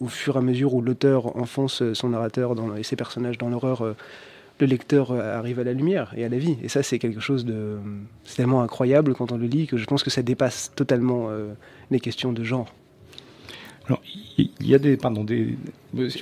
au 0.00 0.08
fur 0.08 0.36
et 0.36 0.38
à 0.38 0.42
mesure 0.42 0.74
où 0.74 0.80
l'auteur 0.80 1.36
enfonce 1.36 1.82
son 1.92 2.10
narrateur 2.10 2.54
et 2.76 2.82
ses 2.82 2.96
personnages 2.96 3.38
dans 3.38 3.48
l'horreur, 3.48 3.82
euh, 3.82 3.96
le 4.60 4.66
lecteur 4.66 5.10
euh, 5.10 5.36
arrive 5.36 5.58
à 5.58 5.64
la 5.64 5.72
lumière 5.72 6.12
et 6.16 6.24
à 6.24 6.28
la 6.28 6.38
vie. 6.38 6.56
Et 6.62 6.68
ça, 6.68 6.82
c'est 6.82 6.98
quelque 6.98 7.20
chose 7.20 7.44
de 7.44 7.78
tellement 8.36 8.62
incroyable 8.62 9.14
quand 9.14 9.32
on 9.32 9.36
le 9.36 9.46
lit 9.46 9.66
que 9.66 9.76
je 9.76 9.84
pense 9.84 10.02
que 10.02 10.10
ça 10.10 10.22
dépasse 10.22 10.72
totalement 10.74 11.28
euh, 11.28 11.52
les 11.90 12.00
questions 12.00 12.32
de 12.32 12.42
genre. 12.42 12.72
Alors, 13.88 14.00
il 14.38 14.50
y 14.66 14.74
a 14.74 14.78
des, 14.78 14.96
pardon, 14.96 15.24
des. 15.24 15.56
Oui, 15.94 16.12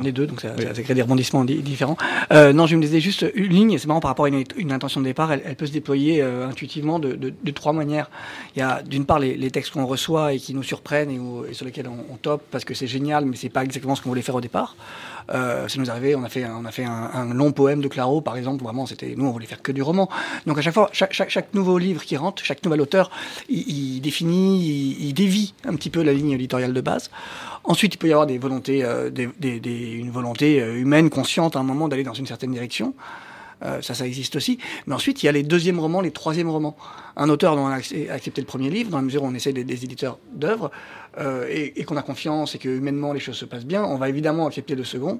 on 0.00 0.04
est 0.04 0.12
deux, 0.12 0.26
donc 0.26 0.40
ça, 0.40 0.48
oui. 0.56 0.64
ça, 0.74 0.82
crée 0.82 0.94
des 0.94 1.02
rebondissements 1.02 1.44
différents. 1.44 1.96
Euh, 2.32 2.52
non, 2.52 2.66
je 2.66 2.76
me 2.76 2.80
disais 2.80 3.00
juste 3.00 3.26
une 3.34 3.52
ligne, 3.52 3.76
c'est 3.76 3.86
marrant 3.86 4.00
par 4.00 4.10
rapport 4.10 4.24
à 4.24 4.28
une, 4.28 4.44
une 4.56 4.72
intention 4.72 5.00
de 5.00 5.06
départ, 5.06 5.30
elle, 5.32 5.42
elle 5.44 5.56
peut 5.56 5.66
se 5.66 5.72
déployer 5.72 6.22
euh, 6.22 6.48
intuitivement 6.48 6.98
de, 6.98 7.12
de, 7.12 7.32
de, 7.42 7.50
trois 7.50 7.72
manières. 7.72 8.10
Il 8.56 8.60
y 8.60 8.62
a 8.62 8.82
d'une 8.82 9.04
part 9.04 9.18
les, 9.18 9.36
les 9.36 9.50
textes 9.50 9.72
qu'on 9.72 9.84
reçoit 9.84 10.32
et 10.32 10.38
qui 10.38 10.54
nous 10.54 10.62
surprennent 10.62 11.10
et, 11.10 11.18
où, 11.18 11.44
et 11.44 11.52
sur 11.52 11.66
lesquels 11.66 11.88
on, 11.88 12.12
on 12.12 12.16
top 12.16 12.42
parce 12.50 12.64
que 12.64 12.72
c'est 12.72 12.86
génial, 12.86 13.26
mais 13.26 13.36
c'est 13.36 13.50
pas 13.50 13.62
exactement 13.62 13.94
ce 13.94 14.02
qu'on 14.02 14.08
voulait 14.08 14.22
faire 14.22 14.36
au 14.36 14.40
départ. 14.40 14.74
Euh, 15.32 15.68
ça 15.68 15.78
nous 15.78 15.86
est 15.86 15.90
arrivé, 15.90 16.14
on 16.14 16.24
a 16.24 16.28
fait, 16.28 16.44
on 16.46 16.64
a 16.64 16.70
fait 16.70 16.84
un, 16.84 17.10
un, 17.12 17.34
long 17.34 17.52
poème 17.52 17.80
de 17.80 17.88
Claro, 17.88 18.20
par 18.20 18.36
exemple, 18.36 18.64
vraiment, 18.64 18.86
c'était, 18.86 19.14
nous, 19.16 19.26
on 19.26 19.30
voulait 19.30 19.46
faire 19.46 19.62
que 19.62 19.72
du 19.72 19.82
roman. 19.82 20.08
Donc 20.46 20.58
à 20.58 20.62
chaque 20.62 20.74
fois, 20.74 20.88
chaque, 20.92 21.12
chaque, 21.12 21.30
chaque 21.30 21.54
nouveau 21.54 21.78
livre 21.78 22.04
qui 22.04 22.16
rentre, 22.16 22.42
chaque 22.44 22.64
nouvel 22.64 22.80
auteur, 22.80 23.10
il, 23.48 23.96
il 23.96 24.00
définit, 24.00 24.60
il, 24.60 25.08
il, 25.08 25.14
dévie 25.14 25.54
un 25.64 25.74
petit 25.74 25.90
peu 25.90 26.02
la 26.02 26.12
ligne 26.12 26.32
éditoriale 26.32 26.72
de 26.72 26.80
base. 26.80 26.99
Ensuite, 27.64 27.94
il 27.94 27.98
peut 27.98 28.08
y 28.08 28.12
avoir 28.12 28.26
des 28.26 28.40
euh, 28.42 29.10
des, 29.10 29.28
des, 29.38 29.60
des, 29.60 29.92
une 29.92 30.10
volonté 30.10 30.60
euh, 30.60 30.76
humaine, 30.76 31.10
consciente, 31.10 31.56
à 31.56 31.60
un 31.60 31.62
moment, 31.62 31.88
d'aller 31.88 32.04
dans 32.04 32.14
une 32.14 32.26
certaine 32.26 32.52
direction. 32.52 32.94
Euh, 33.62 33.82
ça, 33.82 33.92
ça 33.92 34.06
existe 34.06 34.36
aussi. 34.36 34.58
Mais 34.86 34.94
ensuite, 34.94 35.22
il 35.22 35.26
y 35.26 35.28
a 35.28 35.32
les 35.32 35.42
deuxièmes 35.42 35.78
romans, 35.78 36.00
les 36.00 36.10
troisièmes 36.10 36.48
romans. 36.48 36.76
Un 37.16 37.28
auteur 37.28 37.56
dont 37.56 37.62
on 37.62 37.68
a 37.68 37.76
accepté 37.76 38.40
le 38.40 38.46
premier 38.46 38.70
livre, 38.70 38.90
dans 38.90 38.96
la 38.96 39.02
mesure 39.02 39.22
où 39.22 39.26
on 39.26 39.34
essaie 39.34 39.52
d'être 39.52 39.66
des 39.66 39.84
éditeurs 39.84 40.18
d'œuvres, 40.32 40.70
et, 41.50 41.84
qu'on 41.84 41.98
a 41.98 42.02
confiance 42.02 42.54
et 42.54 42.58
que 42.58 42.68
humainement 42.68 43.12
les 43.12 43.20
choses 43.20 43.36
se 43.36 43.44
passent 43.44 43.66
bien, 43.66 43.84
on 43.84 43.96
va 43.96 44.08
évidemment 44.08 44.46
accepter 44.46 44.74
le 44.74 44.84
second. 44.84 45.18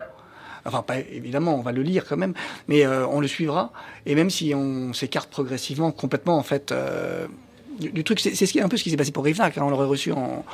Enfin, 0.65 0.83
pas 0.83 0.99
évidemment, 0.99 1.57
on 1.57 1.63
va 1.63 1.73
le 1.73 1.83
lire 1.83 2.07
quand 2.09 2.17
même, 2.17 2.33
mais 2.69 2.87
on 2.87 3.21
le 3.21 3.27
suivra. 3.27 3.73
Et 4.07 4.15
même 4.15 4.31
si 4.31 4.55
on 4.55 4.95
s'écarte 4.95 5.29
progressivement, 5.29 5.91
complètement, 5.91 6.39
en 6.39 6.43
fait, 6.43 6.73
du, 7.79 8.05
truc, 8.05 8.21
c'est 8.21 8.61
un 8.61 8.69
peu 8.69 8.77
ce 8.77 8.85
qui 8.85 8.91
s'est 8.91 8.97
passé 8.97 9.13
pour 9.13 9.25
Rivnac. 9.25 9.59
Hein, 9.59 9.63
on 9.65 9.71
l'aurait 9.71 9.87
reçu 9.87 10.13
en. 10.13 10.45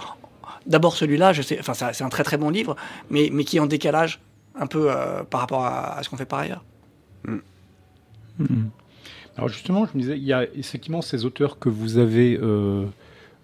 D'abord 0.66 0.96
celui-là, 0.96 1.32
je 1.32 1.42
sais, 1.42 1.58
enfin, 1.60 1.74
c'est 1.74 2.04
un 2.04 2.08
très 2.08 2.24
très 2.24 2.36
bon 2.36 2.50
livre, 2.50 2.76
mais, 3.10 3.30
mais 3.32 3.44
qui 3.44 3.56
est 3.56 3.60
en 3.60 3.66
décalage 3.66 4.20
un 4.54 4.66
peu 4.66 4.90
euh, 4.90 5.22
par 5.22 5.40
rapport 5.40 5.64
à, 5.64 6.02
ce 6.02 6.08
qu'on 6.08 6.16
fait 6.16 6.26
par 6.26 6.40
ailleurs. 6.40 6.64
Mm. 7.26 7.36
Mmh. 8.38 8.68
Alors 9.36 9.48
justement, 9.48 9.86
je 9.86 9.96
me 9.96 10.02
disais, 10.02 10.16
il 10.16 10.24
y 10.24 10.32
a 10.32 10.44
effectivement 10.54 11.02
ces 11.02 11.24
auteurs 11.24 11.58
que 11.58 11.68
vous 11.68 11.98
avez 11.98 12.38
euh, 12.40 12.86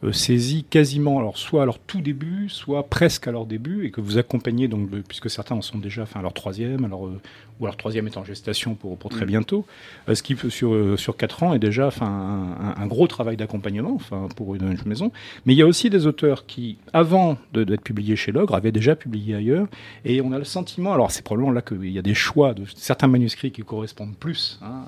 euh, 0.05 0.13
saisis 0.13 0.65
quasiment, 0.65 1.19
alors 1.19 1.39
soit 1.39 1.63
à 1.63 1.65
leur 1.65 1.79
tout 1.79 2.01
début, 2.01 2.49
soit 2.49 2.89
presque 2.89 3.29
à 3.29 3.33
leur 3.33 3.47
début, 3.47 3.87
et 3.87 3.91
que 3.91 4.01
vous 4.01 4.19
accompagnez 4.19 4.69
donc, 4.69 4.91
puisque 5.07 5.31
certains 5.31 5.55
en 5.55 5.63
sont 5.63 5.79
déjà, 5.79 6.03
enfin 6.03 6.21
à 6.21 6.23
leur 6.23 6.33
troisième, 6.33 6.85
alors 6.85 7.07
euh, 7.07 7.21
ou 7.61 7.67
alors 7.67 7.77
troisième 7.77 8.07
est 8.07 8.17
en 8.17 8.25
gestation 8.25 8.75
pour, 8.75 8.99
pour 8.99 9.11
très 9.11 9.25
mmh. 9.25 9.29
bientôt, 9.29 9.67
euh, 10.09 10.15
ce 10.17 10.23
qui 10.23 10.37
sur 10.51 10.75
euh, 10.75 10.97
sur 10.97 11.17
quatre 11.17 11.45
ans 11.45 11.55
est 11.55 11.61
déjà, 11.61 11.87
enfin 11.87 12.07
un, 12.07 12.83
un, 12.83 12.87
gros 12.87 13.07
travail 13.07 13.37
d'accompagnement, 13.37 13.95
enfin 13.95 14.29
pour 14.35 14.57
une, 14.57 14.73
une, 14.73 14.79
maison. 14.87 15.13
Mais 15.47 15.55
il 15.55 15.57
y 15.57 15.63
a 15.63 15.67
aussi 15.67 15.89
des 15.89 16.07
auteurs 16.07 16.47
qui, 16.47 16.79
avant 16.93 17.39
d'être 17.53 17.83
publiés 17.83 18.17
chez 18.17 18.33
Logre, 18.33 18.57
avaient 18.57 18.73
déjà 18.73 18.97
publié 18.97 19.37
ailleurs, 19.37 19.69
et 20.05 20.21
on 20.21 20.33
a 20.33 20.39
le 20.39 20.45
sentiment, 20.45 20.93
alors 20.93 21.13
c'est 21.13 21.23
probablement 21.23 21.53
là 21.53 21.63
qu'il 21.63 21.91
y 21.91 21.99
a 21.99 22.03
des 22.03 22.15
choix 22.15 22.55
de 22.55 22.65
certains 22.75 23.09
manuscrits 23.09 23.53
qui 23.53 23.63
correspondent 23.63 24.17
plus 24.17 24.59
hein, 24.63 24.85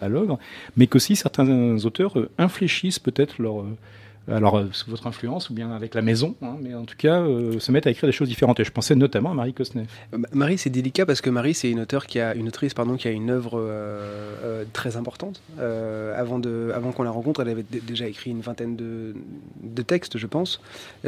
à, 0.00 0.04
à 0.04 0.08
Logre, 0.08 0.38
mais 0.76 0.88
qu'aussi 0.88 1.14
certains 1.14 1.46
auteurs 1.84 2.16
infléchissent 2.38 2.98
peut-être 2.98 3.40
leur 3.40 3.64
alors 4.30 4.58
euh, 4.58 4.66
sous 4.72 4.90
votre 4.90 5.06
influence 5.06 5.50
ou 5.50 5.54
bien 5.54 5.70
avec 5.70 5.94
la 5.94 6.02
maison, 6.02 6.34
hein, 6.42 6.56
mais 6.60 6.74
en 6.74 6.84
tout 6.84 6.96
cas 6.96 7.20
euh, 7.20 7.58
se 7.60 7.70
mettre 7.70 7.88
à 7.88 7.90
écrire 7.90 8.08
des 8.08 8.12
choses 8.12 8.28
différentes. 8.28 8.58
Et 8.60 8.64
je 8.64 8.72
pensais 8.72 8.94
notamment 8.94 9.30
à 9.30 9.34
Marie 9.34 9.54
Cosneff. 9.54 9.88
Euh, 10.14 10.18
Marie, 10.32 10.58
c'est 10.58 10.70
délicat 10.70 11.06
parce 11.06 11.20
que 11.20 11.30
Marie, 11.30 11.54
c'est 11.54 11.70
une 11.70 11.80
auteure 11.80 12.06
qui 12.06 12.18
a 12.18 12.34
une 12.34 12.48
autrice 12.48 12.74
pardon 12.74 12.96
qui 12.96 13.08
a 13.08 13.12
une 13.12 13.30
œuvre 13.30 13.58
euh, 13.58 14.34
euh, 14.44 14.64
très 14.72 14.96
importante. 14.96 15.40
avant 15.58 16.38
de, 16.38 16.72
avant 16.74 16.92
qu'on 16.92 17.02
la 17.02 17.10
rencontre, 17.10 17.40
elle 17.42 17.48
avait 17.48 17.64
déjà 17.70 18.06
écrit 18.06 18.30
une 18.30 18.40
vingtaine 18.40 18.76
de, 18.76 19.14
de 19.62 19.82
textes, 19.82 20.18
je 20.18 20.26
pense, 20.26 20.60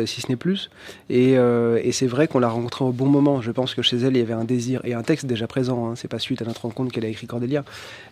si 0.04 0.20
ce 0.20 0.28
n'est 0.28 0.36
plus. 0.36 0.70
Et, 1.10 1.32
et 1.32 1.92
c'est 1.92 2.06
vrai 2.06 2.28
qu'on 2.28 2.38
l'a 2.38 2.48
rencontrée 2.48 2.84
au 2.84 2.92
bon 2.92 3.06
moment. 3.06 3.40
Je 3.40 3.50
pense 3.50 3.74
que 3.74 3.82
chez 3.82 3.96
elle, 3.96 4.16
il 4.16 4.20
y 4.20 4.22
avait 4.22 4.34
un 4.34 4.44
désir 4.44 4.80
et 4.84 4.94
un 4.94 5.02
texte 5.02 5.26
déjà 5.26 5.46
présent. 5.46 5.88
Hein, 5.88 5.94
c'est 5.96 6.08
pas 6.08 6.18
suite 6.18 6.42
à 6.42 6.44
notre 6.44 6.62
rencontre 6.62 6.92
qu'elle 6.92 7.04
a 7.04 7.08
écrit 7.08 7.26
Cordélia. 7.26 7.64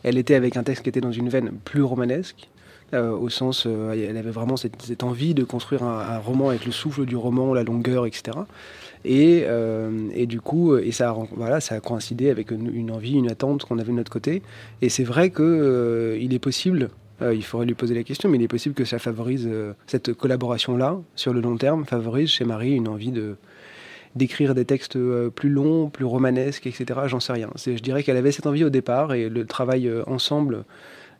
Elle 0.02 0.18
était 0.18 0.34
avec 0.34 0.56
un 0.56 0.62
texte 0.62 0.82
qui 0.82 0.88
était 0.88 1.00
dans 1.00 1.12
une 1.12 1.28
veine 1.28 1.52
plus 1.64 1.82
romanesque 1.82 2.48
euh, 2.48 2.55
au 2.92 3.28
sens, 3.28 3.64
euh, 3.66 3.92
elle 4.08 4.16
avait 4.16 4.30
vraiment 4.30 4.56
cette, 4.56 5.02
envie 5.02 5.34
de 5.34 5.44
construire 5.44 5.82
un, 5.82 6.18
roman 6.18 6.50
avec 6.50 6.66
le 6.66 6.72
souffle 6.72 7.04
du 7.04 7.16
roman, 7.16 7.52
la 7.52 7.64
longueur, 7.64 8.06
etc. 8.06 8.38
Et, 9.06 9.44
euh, 9.46 10.08
et 10.14 10.26
du 10.26 10.40
coup, 10.40 10.76
et 10.76 10.90
ça, 10.90 11.16
voilà, 11.36 11.60
ça 11.60 11.76
a 11.76 11.80
coïncidé 11.80 12.28
avec 12.28 12.50
une, 12.50 12.90
envie, 12.90 13.14
une 13.14 13.30
attente 13.30 13.64
qu'on 13.64 13.78
avait 13.78 13.92
de 13.92 13.96
notre 13.96 14.10
côté. 14.10 14.42
Et 14.82 14.88
c'est 14.88 15.04
vrai 15.04 15.30
que 15.30 15.42
euh, 15.42 16.18
il 16.20 16.34
est 16.34 16.40
possible. 16.40 16.90
Euh, 17.22 17.34
il 17.34 17.44
faudrait 17.44 17.66
lui 17.66 17.74
poser 17.74 17.94
la 17.94 18.02
question, 18.02 18.28
mais 18.28 18.36
il 18.36 18.42
est 18.42 18.48
possible 18.48 18.74
que 18.74 18.84
ça 18.84 18.98
favorise 18.98 19.48
cette 19.86 20.12
collaboration-là 20.12 20.98
sur 21.14 21.32
le 21.32 21.40
long 21.40 21.56
terme, 21.56 21.84
favorise 21.84 22.30
chez 22.30 22.44
Marie 22.44 22.72
une 22.72 22.88
envie 22.88 23.12
de 23.12 23.36
d'écrire 24.16 24.54
des 24.54 24.64
textes 24.64 24.96
plus 25.34 25.50
longs, 25.50 25.90
plus 25.90 26.06
romanesques, 26.06 26.66
etc. 26.66 27.00
J'en 27.04 27.20
sais 27.20 27.34
rien. 27.34 27.50
Je 27.54 27.72
dirais 27.82 28.02
qu'elle 28.02 28.16
avait 28.16 28.32
cette 28.32 28.46
envie 28.46 28.64
au 28.64 28.70
départ 28.70 29.12
et 29.12 29.28
le 29.28 29.44
travail 29.44 29.92
ensemble 30.06 30.64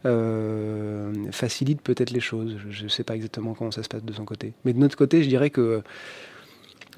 euh, 0.07 1.13
facilite 1.33 1.83
peut-être 1.83 2.11
les 2.11 2.21
choses. 2.21 2.57
Je 2.71 2.85
ne 2.85 2.89
sais 2.89 3.05
pas 3.05 3.15
exactement 3.15 3.53
comment 3.53 3.71
ça 3.71 3.83
se 3.83 3.89
passe 3.89 4.05
de 4.05 4.13
son 4.13 4.25
côté. 4.25 4.55
Mais 4.65 4.73
de 4.73 4.79
notre 4.79 4.97
côté, 4.97 5.23
je 5.23 5.29
dirais 5.29 5.51
que 5.51 5.83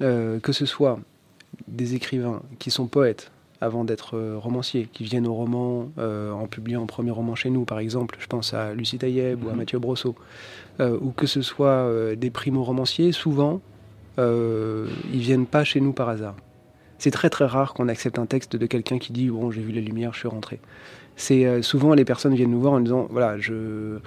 euh, 0.01 0.39
que 0.39 0.53
ce 0.53 0.65
soit 0.65 0.99
des 1.67 1.95
écrivains 1.95 2.41
qui 2.57 2.71
sont 2.71 2.87
poètes 2.87 3.31
avant 3.59 3.83
d'être 3.83 4.15
euh, 4.15 4.37
romanciers, 4.37 4.87
qui 4.93 5.03
viennent 5.03 5.27
au 5.27 5.33
roman 5.33 5.91
euh, 5.97 6.31
en 6.31 6.47
publiant 6.47 6.83
un 6.83 6.85
premier 6.85 7.11
roman 7.11 7.35
chez 7.35 7.49
nous, 7.49 7.65
par 7.65 7.79
exemple, 7.79 8.15
je 8.21 8.27
pense 8.27 8.53
à 8.53 8.73
Lucie 8.73 8.97
Taïeb 8.97 9.43
ou 9.43 9.49
à 9.49 9.51
mhm. 9.51 9.57
Mathieu 9.57 9.79
Brosseau, 9.79 10.15
ou 10.79 11.11
que 11.11 11.27
ce 11.27 11.41
soit 11.41 12.15
des 12.15 12.29
primo-romanciers, 12.29 13.11
souvent, 13.11 13.59
ils 14.17 14.87
viennent 15.11 15.45
pas 15.45 15.65
chez 15.65 15.81
nous 15.81 15.91
par 15.91 16.07
hasard. 16.07 16.35
C'est 16.99 17.11
très 17.11 17.29
très 17.29 17.45
rare 17.45 17.73
qu'on 17.73 17.87
accepte 17.87 18.19
un 18.19 18.25
texte 18.25 18.55
de 18.55 18.65
quelqu'un 18.67 18.99
qui 18.99 19.11
dit 19.11 19.29
bon 19.29 19.51
j'ai 19.51 19.61
vu 19.61 19.71
la 19.71 19.81
lumière, 19.81 20.13
je 20.13 20.19
suis 20.19 20.27
rentré 20.27 20.59
c'est 21.19 21.45
euh, 21.45 21.61
souvent 21.61 21.93
les 21.93 22.05
personnes 22.05 22.33
viennent 22.33 22.49
nous 22.49 22.61
voir 22.61 22.73
en 22.73 22.79
disant 22.79 23.07
voilà, 23.11 23.37
je, 23.37 23.99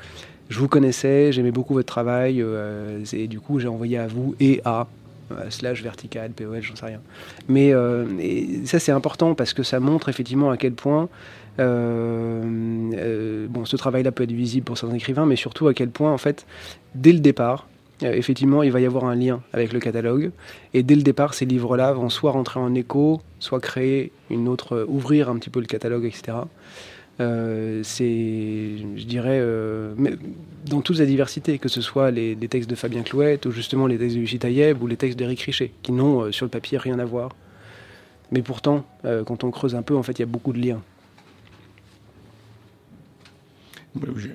je 0.49 0.58
vous 0.58 0.66
connaissais, 0.66 1.30
j'aimais 1.30 1.52
beaucoup 1.52 1.75
votre 1.75 1.87
travail, 1.87 2.40
euh, 2.42 3.04
et 3.12 3.28
du 3.28 3.38
coup 3.38 3.61
j'ai 3.61 3.68
envoyé 3.68 3.99
à 3.99 4.06
vous 4.06 4.34
et 4.40 4.62
à 4.64 4.88
euh, 5.30 5.50
slash 5.50 5.82
vertical, 5.82 6.30
POL, 6.30 6.62
j'en 6.62 6.75
sais 6.75 6.87
rien. 6.87 7.00
Mais 7.49 7.72
ça 8.64 8.78
c'est 8.78 8.92
important 8.92 9.34
parce 9.34 9.52
que 9.52 9.62
ça 9.62 9.78
montre 9.78 10.08
effectivement 10.08 10.50
à 10.50 10.56
quel 10.56 10.72
point 10.72 11.11
bon, 11.58 11.64
ce 13.64 13.76
travail-là 13.76 14.11
peut 14.11 14.25
être 14.25 14.32
visible 14.32 14.64
pour 14.64 14.78
certains 14.78 14.96
écrivains, 14.96 15.26
mais 15.26 15.37
surtout 15.37 15.68
à 15.68 15.75
quel 15.75 15.90
point 15.90 16.11
en 16.12 16.18
fait, 16.18 16.46
dès 16.94 17.12
le 17.12 17.20
départ, 17.20 17.68
effectivement, 18.02 18.62
il 18.62 18.73
va 18.73 18.80
y 18.80 18.87
avoir 18.87 19.04
un 19.04 19.14
lien 19.14 19.42
avec 19.52 19.73
le 19.73 19.80
catalogue. 19.80 20.30
Et 20.75 20.82
dès 20.82 20.94
le 20.94 21.02
départ, 21.02 21.35
ces 21.35 21.44
livres-là 21.44 21.92
vont 21.92 22.09
soit 22.09 22.32
rentrer 22.32 22.61
en 22.61 22.75
écho, 22.75 23.21
soit 23.38 23.61
créer 23.61 24.12
une 24.30 24.49
autre, 24.49 24.85
ouvrir 24.88 25.28
un 25.28 25.37
petit 25.37 25.50
peu 25.50 25.61
le 25.61 25.66
catalogue, 25.66 26.04
etc. 26.04 26.38
Euh, 27.21 27.80
c'est, 27.85 28.78
je 28.97 29.04
dirais, 29.04 29.38
euh, 29.40 29.94
dans 30.66 30.80
toute 30.80 30.99
la 30.99 31.06
diversité, 31.06 31.59
que 31.59 31.68
ce 31.68 31.80
soit 31.80 32.11
les, 32.11 32.37
textes 32.37 32.71
de 32.71 32.75
Fabien 32.75 33.02
Clouette, 33.02 33.47
ou 33.47 33.50
justement 33.50 33.87
les 33.87 33.99
textes 33.99 34.16
de 34.16 34.21
Lucie 34.21 34.40
ou 34.80 34.87
les 34.87 34.97
textes 34.97 35.18
d'Éric 35.18 35.42
Richer, 35.42 35.73
qui 35.82 35.92
n'ont 35.92 36.23
euh, 36.23 36.32
sur 36.32 36.47
le 36.47 36.50
papier 36.50 36.78
rien 36.78 36.99
à 36.99 37.04
voir. 37.04 37.30
Mais 38.30 38.42
pourtant, 38.42 38.85
euh, 39.04 39.25
quand 39.25 39.44
on 39.44 39.50
creuse 39.50 39.75
un 39.75 39.82
peu, 39.82 39.94
en 39.94 40.02
fait, 40.02 40.12
il 40.12 40.21
y 40.21 40.23
a 40.23 40.26
beaucoup 40.26 40.52
de 40.52 40.59
liens. 40.59 40.82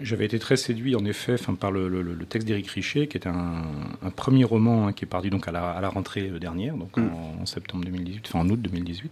J'avais 0.02 0.26
été 0.26 0.38
très 0.38 0.56
séduit, 0.56 0.96
en 0.96 1.04
effet, 1.06 1.34
enfin, 1.34 1.56
par 1.56 1.72
le, 1.72 1.88
le, 1.88 2.02
le 2.02 2.26
texte 2.26 2.48
d'Éric 2.48 2.68
Richer, 2.68 3.08
qui 3.08 3.18
est 3.18 3.28
un, 3.28 3.64
un 4.04 4.10
premier 4.12 4.44
roman 4.44 4.88
hein, 4.88 4.94
qui 4.94 5.06
est 5.06 5.08
parti 5.08 5.30
donc 5.30 5.48
à 5.48 5.52
la, 5.52 5.72
à 5.72 5.82
la 5.82 5.90
rentrée 5.90 6.30
dernière, 6.40 6.76
donc 6.76 6.96
mm. 6.96 7.10
en, 7.10 7.42
en, 7.42 7.46
septembre 7.46 7.84
2018, 7.86 8.26
enfin 8.28 8.40
en 8.40 8.50
août 8.50 8.62
2018. 8.62 9.12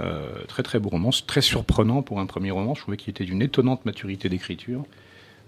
Euh, 0.00 0.44
très 0.46 0.62
très 0.62 0.78
beau 0.78 0.88
roman, 0.88 1.10
très 1.26 1.42
surprenant 1.42 2.02
pour 2.02 2.20
un 2.20 2.26
premier 2.26 2.50
roman. 2.50 2.74
Je 2.74 2.80
trouvais 2.80 2.96
qu'il 2.96 3.10
était 3.10 3.24
d'une 3.24 3.42
étonnante 3.42 3.84
maturité 3.84 4.28
d'écriture 4.28 4.84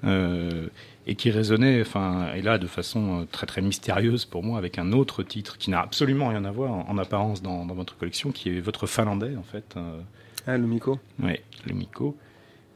euh, 0.04 0.68
et 1.06 1.14
qui 1.14 1.30
résonnait, 1.30 1.80
enfin, 1.80 2.34
et 2.34 2.42
là 2.42 2.58
de 2.58 2.66
façon 2.66 3.20
euh, 3.20 3.24
très 3.30 3.46
très 3.46 3.62
mystérieuse 3.62 4.24
pour 4.24 4.42
moi, 4.42 4.58
avec 4.58 4.78
un 4.78 4.92
autre 4.92 5.22
titre 5.22 5.56
qui 5.58 5.70
n'a 5.70 5.80
absolument 5.80 6.28
rien 6.28 6.44
à 6.44 6.50
voir 6.50 6.72
en, 6.72 6.86
en 6.88 6.98
apparence 6.98 7.40
dans, 7.40 7.64
dans, 7.64 7.74
votre 7.74 7.96
collection, 7.96 8.32
qui 8.32 8.50
est 8.50 8.60
votre 8.60 8.86
finlandais 8.86 9.36
en 9.36 9.42
fait. 9.42 9.74
Euh, 9.76 10.00
ah, 10.46 10.58
le 10.58 10.66
Miko. 10.66 10.98
Oui, 11.22 11.38
le 11.66 11.74
Miko. 11.74 12.16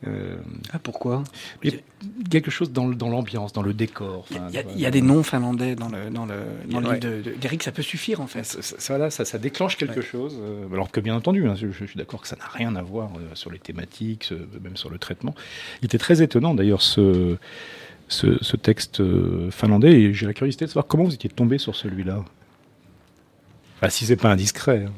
Euh, 0.07 0.37
ah, 0.73 0.79
pourquoi 0.79 1.25
Quelque 2.31 2.51
chose 2.51 2.71
dans, 2.71 2.89
dans 2.89 3.09
l'ambiance, 3.09 3.53
dans 3.53 3.63
le 3.63 3.75
décor. 3.75 4.27
Il 4.31 4.81
y, 4.81 4.87
a 4.87 4.91
des 4.91 5.03
noms 5.03 5.25
finlandais 5.25 5.75
dans 5.75 5.89
le, 5.89 6.11
dans 6.11 6.25
le, 6.25 6.35
dans 6.71 6.81
le 6.81 6.89
ouais. 6.89 7.01
livre 7.01 7.39
d'Eric, 7.39 7.65
ça 7.65 7.73
peut 7.73 7.83
suffire 7.83 8.21
en 8.21 8.29
fait. 8.29 8.45
Ça, 8.45 8.79
ça, 8.79 9.11
ça, 9.11 9.25
ça 9.25 9.39
déclenche 9.39 9.77
quelque 9.77 9.97
ouais. 9.97 10.07
chose. 10.07 10.39
Euh, 10.41 10.73
alors 10.73 10.91
que 10.93 11.01
bien 11.01 11.17
entendu, 11.17 11.49
hein, 11.49 11.55
je, 11.57 11.71
je, 11.73 11.85
suis 11.85 11.97
d'accord 11.97 12.23
que 12.23 12.29
ça 12.29 12.37
n'a 12.37 12.47
rien 12.47 12.77
à 12.77 12.83
voir 12.83 13.11
euh, 13.17 13.35
sur 13.35 13.51
les 13.51 13.59
thématiques, 13.59 14.25
ce, 14.25 14.35
même 14.35 14.77
sur 14.77 14.91
le 14.91 14.99
traitement. 14.99 15.35
Il 15.83 15.87
était 15.87 15.99
très 15.99 16.23
étonnant 16.23 16.55
d'ailleurs 16.55 16.83
ce, 16.83 17.37
ce, 18.07 18.39
ce, 18.41 18.57
texte 18.57 19.03
finlandais 19.51 20.01
et 20.01 20.15
j'ai 20.15 20.27
la 20.27 20.35
curiosité 20.35 20.65
de 20.65 20.71
savoir 20.71 20.87
comment 20.87 21.05
vous 21.05 21.15
étiez 21.15 21.31
tombé 21.31 21.59
sur 21.59 21.75
celui-là. 21.75 22.25
Ah, 23.83 23.91
si 23.91 24.07
c'est 24.07 24.17
pas 24.17 24.31
indiscret. 24.31 24.85
Hein. 24.87 24.93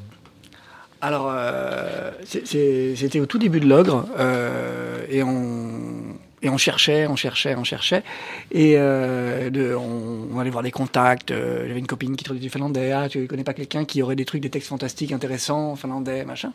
Alors, 1.01 1.33
euh, 1.33 2.11
c'était 2.23 3.19
au 3.19 3.25
tout 3.25 3.39
début 3.39 3.59
de 3.59 3.67
l'ogre, 3.67 4.05
euh, 4.19 5.03
et 5.09 5.23
on, 5.23 6.57
cherchait, 6.57 7.07
on 7.07 7.15
cherchait, 7.15 7.55
on 7.55 7.63
cherchait. 7.63 8.03
Et 8.51 8.75
euh, 8.77 9.49
on, 9.75 10.37
allait 10.39 10.51
voir 10.51 10.61
des 10.61 10.69
contacts. 10.69 11.31
Euh, 11.31 11.67
J'avais 11.67 11.79
une 11.79 11.87
copine 11.87 12.15
qui 12.15 12.23
traduisait 12.23 12.45
du 12.45 12.51
finlandais. 12.51 12.91
Ah, 12.91 13.09
tu 13.09 13.25
connais 13.25 13.43
pas 13.43 13.55
quelqu'un 13.55 13.83
qui 13.83 14.03
aurait 14.03 14.15
des 14.15 14.25
trucs, 14.25 14.41
des 14.41 14.51
textes 14.51 14.69
fantastiques, 14.69 15.11
intéressants, 15.11 15.75
finlandais, 15.75 16.23
machin. 16.23 16.53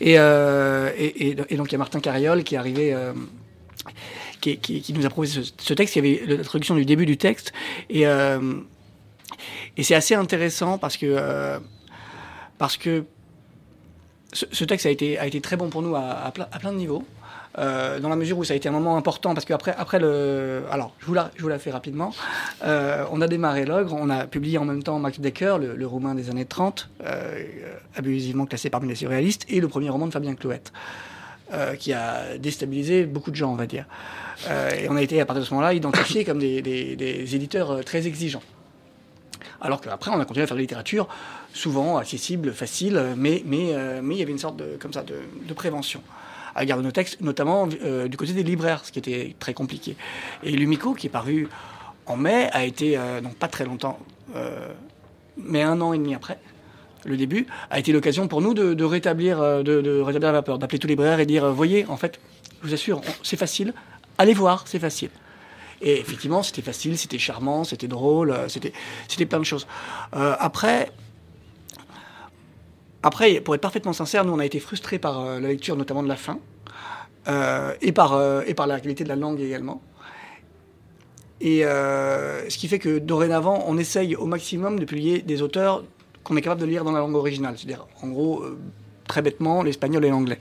Et, 0.00 0.18
euh, 0.18 0.90
et, 0.96 1.28
et, 1.28 1.36
et, 1.50 1.56
donc 1.56 1.68
il 1.68 1.72
y 1.72 1.74
a 1.74 1.78
Martin 1.78 2.00
Carriol 2.00 2.44
qui 2.44 2.54
est 2.54 2.58
arrivé. 2.58 2.94
Euh, 2.94 3.12
qui, 4.40 4.56
qui, 4.56 4.80
qui, 4.80 4.92
nous 4.94 5.04
a 5.04 5.10
proposé 5.10 5.42
ce, 5.42 5.52
ce, 5.58 5.74
texte. 5.74 5.96
Y 5.96 5.98
avait 5.98 6.22
la 6.26 6.44
traduction 6.44 6.74
du 6.74 6.86
début 6.86 7.04
du 7.04 7.18
texte. 7.18 7.52
Et, 7.90 8.02
et 9.76 9.82
c'est 9.82 9.94
assez 9.94 10.14
intéressant 10.14 10.78
parce 10.78 10.96
que, 10.96 11.60
parce 12.58 12.76
que 12.76 13.04
ce, 14.32 14.64
texte 14.64 14.86
a 14.86 14.90
été, 14.90 15.40
très 15.40 15.56
bon 15.56 15.68
pour 15.68 15.82
nous 15.82 15.94
à, 15.94 16.32
plein, 16.32 16.72
de 16.72 16.76
niveaux. 16.76 17.04
Euh, 17.58 18.00
dans 18.00 18.08
la 18.08 18.16
mesure 18.16 18.38
où 18.38 18.44
ça 18.44 18.54
a 18.54 18.56
été 18.56 18.68
un 18.70 18.72
moment 18.72 18.96
important, 18.96 19.34
parce 19.34 19.44
qu'après 19.44 19.74
après 19.76 19.98
le... 19.98 20.62
Alors, 20.70 20.94
je 21.00 21.06
vous 21.06 21.12
la, 21.12 21.30
je 21.36 21.58
fais 21.58 21.70
rapidement. 21.70 22.14
Euh, 22.64 23.04
on 23.12 23.20
a 23.20 23.28
démarré 23.28 23.66
l'ogre, 23.66 23.94
on 23.94 24.08
a 24.08 24.26
publié 24.26 24.56
en 24.56 24.64
même 24.64 24.82
temps 24.82 24.98
Max 24.98 25.20
Decker, 25.20 25.58
le, 25.58 25.76
le 25.76 25.86
roumain 25.86 26.14
des 26.14 26.30
années 26.30 26.46
30, 26.46 26.88
euh, 27.04 27.44
abusivement 27.94 28.46
classé 28.46 28.70
parmi 28.70 28.88
les 28.88 28.94
surréalistes, 28.94 29.44
et 29.50 29.60
le 29.60 29.68
premier 29.68 29.90
roman 29.90 30.06
de 30.06 30.12
Fabien 30.12 30.34
Clouette, 30.34 30.72
qui 31.78 31.92
a 31.92 32.38
déstabilisé 32.38 33.04
beaucoup 33.04 33.30
de 33.30 33.36
gens, 33.36 33.52
on 33.52 33.56
va 33.56 33.66
dire. 33.66 33.84
Et 34.48 34.88
on 34.88 34.96
a 34.96 35.02
été, 35.02 35.20
à 35.20 35.26
partir 35.26 35.42
de 35.42 35.46
ce 35.46 35.52
moment-là, 35.52 35.74
identifiés 35.74 36.24
comme 36.24 36.38
des, 36.38 36.62
des 36.62 37.36
éditeurs 37.36 37.84
très 37.84 38.06
exigeants. 38.06 38.42
Alors 39.62 39.80
qu'après, 39.80 40.10
on 40.10 40.18
a 40.18 40.24
continué 40.24 40.42
à 40.42 40.46
faire 40.46 40.56
de 40.56 40.60
la 40.60 40.62
littérature, 40.62 41.08
souvent 41.54 41.98
accessible, 41.98 42.52
facile, 42.52 43.14
mais, 43.16 43.42
mais, 43.46 43.74
mais 44.02 44.14
il 44.14 44.18
y 44.18 44.22
avait 44.22 44.32
une 44.32 44.38
sorte 44.38 44.56
de, 44.56 44.76
comme 44.80 44.92
ça, 44.92 45.02
de, 45.02 45.54
prévention 45.54 46.02
à 46.54 46.64
garder 46.64 46.84
nos 46.84 46.90
textes, 46.90 47.20
notamment 47.20 47.68
euh, 47.82 48.08
du 48.08 48.16
côté 48.16 48.32
des 48.32 48.42
libraires, 48.42 48.84
ce 48.84 48.92
qui 48.92 48.98
était 48.98 49.34
très 49.38 49.54
compliqué. 49.54 49.96
Et 50.42 50.52
Lumico, 50.52 50.94
qui 50.94 51.06
est 51.06 51.10
paru 51.10 51.48
en 52.06 52.16
mai, 52.16 52.48
a 52.52 52.64
été, 52.64 52.96
euh, 52.96 53.20
donc 53.20 53.36
pas 53.36 53.48
très 53.48 53.64
longtemps, 53.64 53.98
euh, 54.36 54.68
mais 55.36 55.62
un 55.62 55.80
an 55.80 55.92
et 55.92 55.98
demi 55.98 56.14
après, 56.14 56.38
le 57.04 57.16
début, 57.16 57.46
a 57.70 57.78
été 57.78 57.92
l'occasion 57.92 58.28
pour 58.28 58.40
nous 58.40 58.54
de, 58.54 58.84
rétablir, 58.84 59.38
de, 59.64 60.00
rétablir 60.00 60.28
la 60.28 60.32
vapeur, 60.32 60.58
d'appeler 60.58 60.78
tous 60.78 60.86
les 60.86 60.92
libraires 60.92 61.18
et 61.18 61.26
dire, 61.26 61.52
voyez, 61.52 61.84
en 61.86 61.96
fait, 61.96 62.20
je 62.62 62.68
vous 62.68 62.74
assure, 62.74 63.00
c'est 63.24 63.36
facile, 63.36 63.74
allez 64.18 64.34
voir, 64.34 64.64
c'est 64.68 64.78
facile. 64.78 65.10
Et 65.80 65.98
effectivement, 65.98 66.44
c'était 66.44 66.62
facile, 66.62 66.96
c'était 66.96 67.18
charmant, 67.18 67.64
c'était 67.64 67.88
drôle, 67.88 68.36
c'était 68.46 69.26
plein 69.26 69.40
de 69.40 69.44
choses. 69.44 69.66
après, 70.12 70.92
après, 73.02 73.40
pour 73.40 73.54
être 73.54 73.60
parfaitement 73.60 73.92
sincère, 73.92 74.24
nous, 74.24 74.32
on 74.32 74.38
a 74.38 74.46
été 74.46 74.60
frustrés 74.60 74.98
par 74.98 75.20
euh, 75.20 75.40
la 75.40 75.48
lecture, 75.48 75.76
notamment 75.76 76.02
de 76.02 76.08
la 76.08 76.16
fin, 76.16 76.38
euh, 77.28 77.74
et, 77.80 77.92
par, 77.92 78.14
euh, 78.14 78.42
et 78.46 78.54
par 78.54 78.66
la 78.66 78.80
qualité 78.80 79.02
de 79.02 79.08
la 79.08 79.16
langue 79.16 79.40
également. 79.40 79.82
Et 81.40 81.62
ce 81.62 82.56
qui 82.56 82.68
fait 82.68 82.78
que 82.78 83.00
dorénavant, 83.00 83.64
on 83.66 83.76
essaye 83.76 84.14
au 84.14 84.26
maximum 84.26 84.78
de 84.78 84.84
publier 84.84 85.22
des 85.22 85.42
auteurs 85.42 85.82
qu'on 86.22 86.36
est 86.36 86.40
capable 86.40 86.60
de 86.60 86.66
lire 86.66 86.84
dans 86.84 86.92
la 86.92 87.00
langue 87.00 87.16
originale. 87.16 87.54
C'est-à-dire, 87.56 87.88
en 88.00 88.06
gros, 88.06 88.44
très 89.08 89.22
bêtement, 89.22 89.64
l'espagnol 89.64 90.04
et 90.04 90.10
l'anglais. 90.10 90.38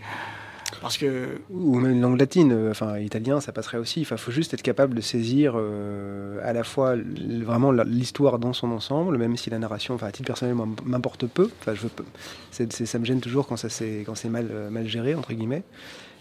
Parce 0.81 0.97
que... 0.97 1.39
Ou 1.51 1.79
même 1.79 1.91
une 1.91 2.01
langue 2.01 2.19
latine, 2.19 2.51
euh, 2.51 2.71
enfin 2.71 2.97
italien, 2.97 3.39
ça 3.39 3.51
passerait 3.51 3.77
aussi. 3.77 4.01
Il 4.01 4.03
enfin, 4.03 4.17
faut 4.17 4.31
juste 4.31 4.53
être 4.55 4.63
capable 4.63 4.95
de 4.95 5.01
saisir 5.01 5.53
euh, 5.55 6.39
à 6.43 6.53
la 6.53 6.63
fois 6.63 6.95
vraiment 6.95 7.71
l'histoire 7.71 8.39
dans 8.39 8.51
son 8.51 8.71
ensemble, 8.71 9.17
même 9.17 9.37
si 9.37 9.51
la 9.51 9.59
narration, 9.59 9.93
enfin 9.93 10.07
à 10.07 10.11
titre 10.11 10.25
personnel, 10.25 10.55
m'importe 10.83 11.27
peu. 11.27 11.49
Enfin, 11.59 11.75
je 11.75 11.83
veux, 11.83 12.69
ça 12.69 12.99
me 12.99 13.05
gêne 13.05 13.21
toujours 13.21 13.47
quand 13.47 13.57
c'est 13.57 14.29
mal, 14.29 14.47
mal 14.71 14.87
géré, 14.87 15.13
entre 15.13 15.33
guillemets. 15.33 15.63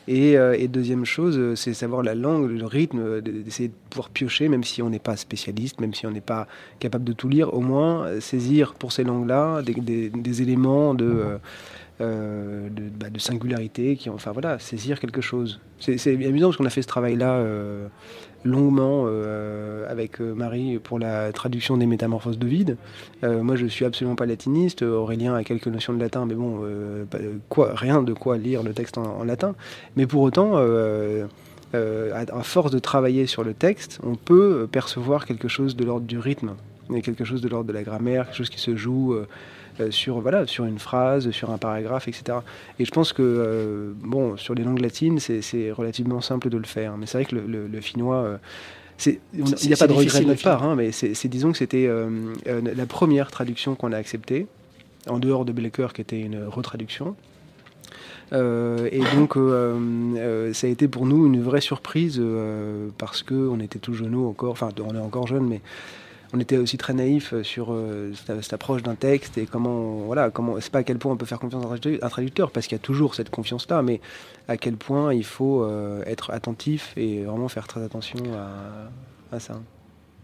Et, 0.09 0.37
euh, 0.37 0.67
deuxième 0.67 1.05
chose, 1.05 1.55
c'est 1.55 1.73
savoir 1.73 2.03
la 2.03 2.15
langue, 2.15 2.51
le 2.51 2.67
rythme, 2.67 3.21
d'essayer 3.23 3.69
de 3.69 3.75
pouvoir 3.89 4.11
piocher, 4.11 4.49
même 4.49 4.65
si 4.65 4.83
on 4.83 4.91
n'est 4.91 4.99
pas 4.99 5.17
spécialiste, 5.17 5.81
même 5.81 5.95
si 5.95 6.07
on 6.07 6.11
n'est 6.11 6.21
pas 6.21 6.47
capable 6.81 7.05
de 7.05 7.13
tout 7.13 7.29
lire, 7.29 7.55
au 7.55 7.61
moins 7.61 8.21
saisir 8.21 8.75
pour 8.75 8.93
ces 8.93 9.05
langues-là 9.05 9.63
des, 9.63 10.43
éléments 10.43 10.93
de... 10.95 11.39
Euh, 12.01 12.69
de, 12.71 12.85
bah, 12.89 13.11
de, 13.11 13.19
singularité, 13.19 13.95
qui, 13.97 14.09
enfin 14.09 14.33
voilà, 14.33 14.59
saisir 14.59 15.01
quelque 15.01 15.21
chose. 15.21 15.61
C'est 15.81 16.09
amusant 16.09 16.49
parce 16.49 16.57
qu'on 16.57 16.65
a 16.65 16.71
fait 16.71 16.81
ce 16.81 16.87
travail-là 16.87 17.35
euh, 17.35 17.89
longuement 18.43 19.05
euh, 19.07 19.91
avec 19.91 20.21
Marie 20.21 20.79
pour 20.79 20.99
la 20.99 21.31
traduction 21.33 21.77
des 21.77 21.85
Métamorphoses 21.85 22.39
de 22.39 22.47
vide. 22.47 22.77
moi, 23.23 23.55
je 23.57 23.67
suis 23.67 23.85
absolument 23.85 24.17
pas 24.17 24.25
latiniste. 24.25 24.81
Aurélien 24.83 25.35
a 25.35 25.45
quelques 25.45 25.67
notions 25.67 25.93
de 25.93 26.01
latin, 26.01 26.25
mais 26.25 26.35
bon, 26.35 26.63
quoi, 27.51 27.73
rien 27.75 28.03
de 28.03 28.15
quoi 28.15 28.39
lire 28.39 28.63
le 28.63 28.73
texte 28.73 28.97
en, 28.97 29.23
latin. 29.25 29.55
Mais 29.97 30.07
pour 30.07 30.23
autant. 30.23 30.57
à 31.75 32.43
force 32.43 32.71
de 32.71 32.79
travailler 32.79 33.27
sur 33.27 33.45
le 33.45 33.53
texte, 33.53 34.01
on 34.03 34.15
peut 34.15 34.67
percevoir 34.73 35.27
quelque 35.27 35.49
chose 35.49 35.77
de 35.77 35.85
l'ordre 35.85 36.07
du 36.07 36.19
rythme, 36.19 36.53
quelque 37.03 37.25
chose 37.25 37.43
de 37.43 37.49
l'ordre 37.49 37.69
de 37.69 37.75
la 37.75 37.83
grammaire, 37.83 38.25
quelque 38.25 38.39
chose 38.39 38.51
qui 38.51 38.61
se 38.61 38.75
joue 38.75 39.17
sur, 39.91 40.21
voilà, 40.21 40.47
sur 40.47 40.65
une 40.65 40.79
phrase, 40.79 41.31
sur 41.31 41.51
un 41.51 41.59
paragraphe, 41.59 42.09
etc. 42.09 42.39
Et 42.79 42.85
je 42.85 42.91
pense 42.91 43.13
que, 43.13 43.23
euh, 43.23 43.93
bon, 43.97 44.37
sur 44.37 44.55
les 44.55 44.63
langues 44.63 44.81
latines, 44.81 45.19
c'est 45.19 45.71
relativement 45.73 46.21
simple 46.21 46.51
de 46.51 46.59
le 46.59 46.67
faire. 46.67 46.97
Mais 46.97 47.07
c'est 47.07 47.19
vrai 47.19 47.25
que 47.25 47.37
le, 47.37 47.47
le, 47.47 47.67
le 47.67 47.81
finnois... 47.81 48.17
Euh, 48.17 48.37
il 49.07 49.19
n'y 49.67 49.73
a 49.73 49.77
pas 49.79 49.87
de 49.87 49.95
regret 49.95 50.21
de 50.21 50.27
notre 50.27 50.43
part, 50.43 50.63
hein, 50.63 50.75
mais 50.77 50.93
c'est 50.93 51.29
disons 51.29 51.53
que 51.53 51.59
c'était 51.59 51.87
euh, 51.87 52.11
euh, 52.47 52.61
la 52.77 52.85
première 52.85 53.31
traduction 53.31 53.75
qu'on 53.75 53.93
a 53.93 53.97
acceptée, 53.97 54.47
en 55.09 55.19
dehors 55.19 55.47
de 55.47 55.53
Blecker 55.53 55.89
qui 55.95 56.03
était 56.03 56.21
une 56.21 56.45
retraduction. 56.45 57.17
Euh, 58.33 58.89
et 58.93 59.01
donc, 59.17 59.37
euh, 59.37 59.77
euh, 60.17 60.53
ça 60.53 60.67
a 60.67 60.71
été 60.71 60.89
pour 60.89 61.07
nous 61.07 61.27
une 61.27 61.43
vraie 61.43 61.61
surprise 61.61 62.23
parce 62.99 63.23
qu'on 63.23 63.61
était 63.61 63.79
tout 63.79 63.95
jeunes 63.95 64.15
encore, 64.15 64.53
enfin, 64.53 64.71
on 64.85 64.95
est 64.95 65.01
encore 65.01 65.27
jeunes, 65.27 65.47
mais 65.47 65.61
on 66.33 66.41
était 66.41 66.57
aussi 66.57 66.79
très 66.79 66.93
naïf 66.93 67.35
sur 67.43 67.73
euh, 67.73 68.13
cette, 68.27 68.53
approche 68.53 68.83
d'un 68.83 68.95
texte 68.95 69.37
et 69.39 69.47
comment, 69.47 69.99
voilà, 69.99 70.31
comment, 70.31 70.61
c'est 70.61 70.71
pas 70.71 70.81
à 70.81 70.83
quel 70.85 70.99
point 70.99 71.13
on 71.13 71.17
peut 71.17 71.27
faire 71.27 71.41
confiance 71.41 71.65
à 71.65 72.07
un 72.07 72.09
traducteur, 72.09 72.51
parce 72.51 72.67
qu'il 72.67 72.77
y 72.77 72.81
a 72.81 72.83
toujours 72.83 73.15
cette 73.15 73.31
confiance-là, 73.31 73.83
mais 73.83 74.01
à 74.47 74.57
quel 74.57 74.77
point 74.77 75.13
il 75.13 75.25
faut 75.25 75.65
euh, 75.65 76.03
être 76.07 76.31
attentif 76.31 76.93
et 76.97 77.25
vraiment 77.25 77.49
faire 77.49 77.67
très 77.67 77.83
attention 77.83 78.19
à, 79.33 79.41
ça. 79.41 79.61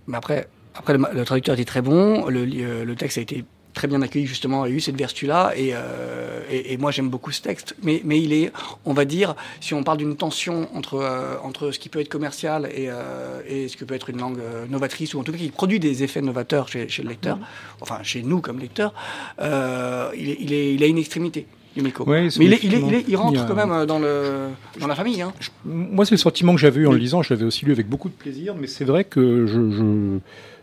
Mais 0.07 0.17
après, 0.17 0.49
le, 0.89 1.25
traducteur 1.25 1.55
était 1.55 1.65
très 1.65 1.83
bon, 1.83 2.29
le, 2.29 2.45
le 2.85 2.97
texte 2.97 3.19
a 3.19 3.23
été 3.23 3.45
très 3.77 3.87
bien 3.87 4.01
accueilli 4.03 4.27
justement, 4.27 4.63
a 4.63 4.71
eu 4.71 4.81
cette 4.81 4.97
vertu-là. 4.97 5.53
Et, 5.55 5.71
euh, 5.73 6.41
et, 6.51 6.73
et, 6.73 6.77
moi, 6.79 6.91
j'aime 6.91 7.11
beaucoup 7.11 7.31
ce 7.31 7.43
texte. 7.43 7.77
Mais, 7.83 8.01
mais 8.05 8.21
il 8.21 8.33
est, 8.33 8.51
on 8.85 8.95
va 8.95 9.05
dire, 9.05 9.37
si 9.61 9.75
on 9.75 9.85
parle 9.85 9.99
d'une 9.99 10.17
tension 10.17 10.69
entre, 10.75 10.95
euh, 10.95 11.37
entre 11.45 11.71
ce 11.71 11.79
qui 11.79 11.89
peut 11.89 12.01
être 12.01 12.09
commercial 12.09 12.69
et, 12.75 12.89
euh, 12.89 13.43
et 13.47 13.69
ce 13.69 13.77
qui 13.77 13.85
peut 13.85 13.95
être 13.95 14.11
une 14.11 14.19
langue 14.19 14.41
euh, 14.41 14.67
novatrice, 14.69 15.15
ou 15.15 15.21
en 15.21 15.25
tout 15.25 15.31
cas 15.31 15.39
qui 15.39 15.51
produit 15.51 15.79
des 15.79 16.03
effets 16.03 16.23
novateurs 16.23 16.69
chez, 16.69 16.89
chez 16.89 17.03
le 17.03 17.11
lecteur, 17.11 17.37
mmh. 17.37 17.45
enfin 17.83 17.99
chez 18.03 18.23
nous 18.23 18.41
comme 18.41 18.59
lecteurs, 18.59 18.95
euh, 19.41 20.11
il, 20.17 20.31
est, 20.31 20.37
il, 20.41 20.53
est, 20.55 20.75
il 20.75 20.83
a 20.83 20.87
une 20.87 20.99
extrémité. 20.99 21.47
Yumiko. 21.77 22.05
Ouais, 22.05 22.29
mais 22.39 22.47
il, 22.47 22.53
est, 22.55 22.65
il, 22.65 22.75
est, 22.75 22.81
il, 22.81 22.95
est, 22.95 23.05
il, 23.07 23.17
rentre 23.17 23.43
a... 23.43 23.45
quand 23.45 23.55
même 23.55 23.85
dans, 23.85 23.99
le, 23.99 24.49
dans 24.81 24.87
la 24.87 24.95
famille. 24.95 25.21
Hein. 25.21 25.35
Je, 25.39 25.51
moi, 25.67 26.07
c'est 26.07 26.15
le 26.15 26.17
sentiment 26.17 26.55
que 26.55 26.61
j'avais 26.61 26.81
eu 26.81 26.87
en 26.87 26.93
le 26.93 26.97
lisant. 26.97 27.21
Je 27.23 27.35
l'avais 27.35 27.45
aussi 27.45 27.67
lu 27.67 27.73
avec 27.73 27.87
beaucoup 27.87 28.09
de 28.09 28.15
plaisir, 28.15 28.55
mais 28.59 28.67
c'est 28.67 28.87
vrai 28.87 29.05
que 29.05 29.47
je, 29.47 29.71
je, 29.71 30.19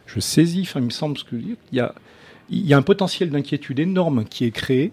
je 0.08 0.20
saisis, 0.20 0.62
enfin, 0.64 0.80
il 0.80 0.88
me 0.88 0.90
semble 0.90 1.16
ce 1.16 1.24
que 1.24 1.36
dis, 1.36 1.56
il 1.72 1.78
y 1.78 1.82
a 1.82 1.94
il 2.54 2.68
y 2.68 2.74
a 2.74 2.78
un 2.78 2.82
potentiel 2.84 3.30
d'inquiétude 3.30 3.80
énorme 3.80 4.26
qui 4.26 4.46
est 4.46 4.52
créé. 4.52 4.92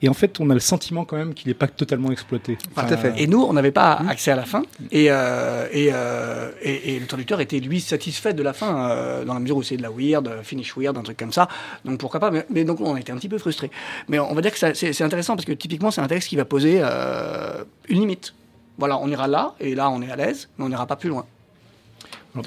Et 0.00 0.08
en 0.08 0.14
fait, 0.14 0.38
on 0.38 0.48
a 0.50 0.54
le 0.54 0.60
sentiment 0.60 1.04
quand 1.04 1.16
même 1.16 1.34
qu'il 1.34 1.48
n'est 1.48 1.54
pas 1.54 1.66
totalement 1.66 2.12
exploité. 2.12 2.56
Enfin, 2.70 2.86
Tout 2.86 2.94
à 2.94 2.96
fait. 2.96 3.14
Et 3.20 3.26
nous, 3.26 3.42
on 3.42 3.52
n'avait 3.52 3.72
pas 3.72 3.94
accès 4.08 4.30
à 4.30 4.36
la 4.36 4.44
fin. 4.44 4.62
Et, 4.92 5.06
euh, 5.10 5.66
et, 5.72 5.88
euh, 5.92 6.52
et, 6.62 6.94
et, 6.94 7.00
le 7.00 7.06
traducteur 7.06 7.40
était, 7.40 7.58
lui, 7.58 7.80
satisfait 7.80 8.32
de 8.32 8.42
la 8.44 8.52
fin, 8.52 8.90
euh, 8.90 9.24
dans 9.24 9.34
la 9.34 9.40
mesure 9.40 9.56
où 9.56 9.64
c'est 9.64 9.76
de 9.76 9.82
la 9.82 9.90
weird, 9.90 10.42
finish 10.44 10.76
weird, 10.76 10.96
un 10.96 11.02
truc 11.02 11.16
comme 11.16 11.32
ça. 11.32 11.48
Donc 11.84 11.98
pourquoi 11.98 12.20
pas? 12.20 12.30
Mais, 12.30 12.46
mais 12.48 12.62
donc, 12.62 12.80
on 12.80 12.94
a 12.94 13.00
été 13.00 13.10
un 13.10 13.16
petit 13.16 13.28
peu 13.28 13.38
frustrés. 13.38 13.72
Mais 14.06 14.20
on 14.20 14.34
va 14.34 14.40
dire 14.40 14.52
que 14.52 14.74
c'est 14.74 15.02
intéressant 15.02 15.34
parce 15.34 15.46
que 15.46 15.52
typiquement, 15.52 15.90
c'est 15.90 16.00
un 16.00 16.06
texte 16.06 16.28
qui 16.28 16.36
va 16.36 16.44
poser 16.44 16.78
euh, 16.80 17.64
une 17.88 17.98
limite. 17.98 18.34
Voilà, 18.78 18.98
on 18.98 19.08
ira 19.08 19.26
là, 19.26 19.56
et 19.58 19.74
là, 19.74 19.90
on 19.90 20.00
est 20.00 20.10
à 20.12 20.14
l'aise, 20.14 20.48
mais 20.56 20.64
on 20.64 20.68
n'ira 20.68 20.86
pas 20.86 20.94
plus 20.94 21.08
loin. 21.08 21.26
Alors, 22.34 22.46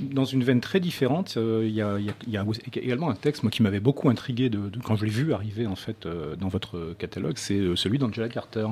dans 0.00 0.24
une 0.24 0.44
veine 0.44 0.60
très 0.60 0.80
différente, 0.80 1.34
euh, 1.36 1.62
il 1.64 1.72
y, 1.72 1.82
a, 1.82 1.98
y, 1.98 2.12
y, 2.28 2.36
a, 2.36 2.44
également 2.76 3.10
un 3.10 3.14
texte 3.14 3.42
moi, 3.42 3.50
qui 3.50 3.62
m'avait 3.62 3.80
beaucoup 3.80 4.08
intrigué 4.08 4.48
de, 4.48 4.68
de, 4.68 4.78
quand 4.78 4.96
je 4.96 5.04
l'ai 5.04 5.10
vu 5.10 5.32
arriver 5.32 5.66
en 5.66 5.76
fait 5.76 6.06
euh, 6.06 6.36
dans 6.36 6.48
votre 6.48 6.94
catalogue, 6.98 7.36
c'est 7.36 7.58
euh, 7.58 7.76
celui 7.76 7.98
d'Angela 7.98 8.28
Carter. 8.28 8.66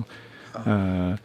Ah. 0.55 1.17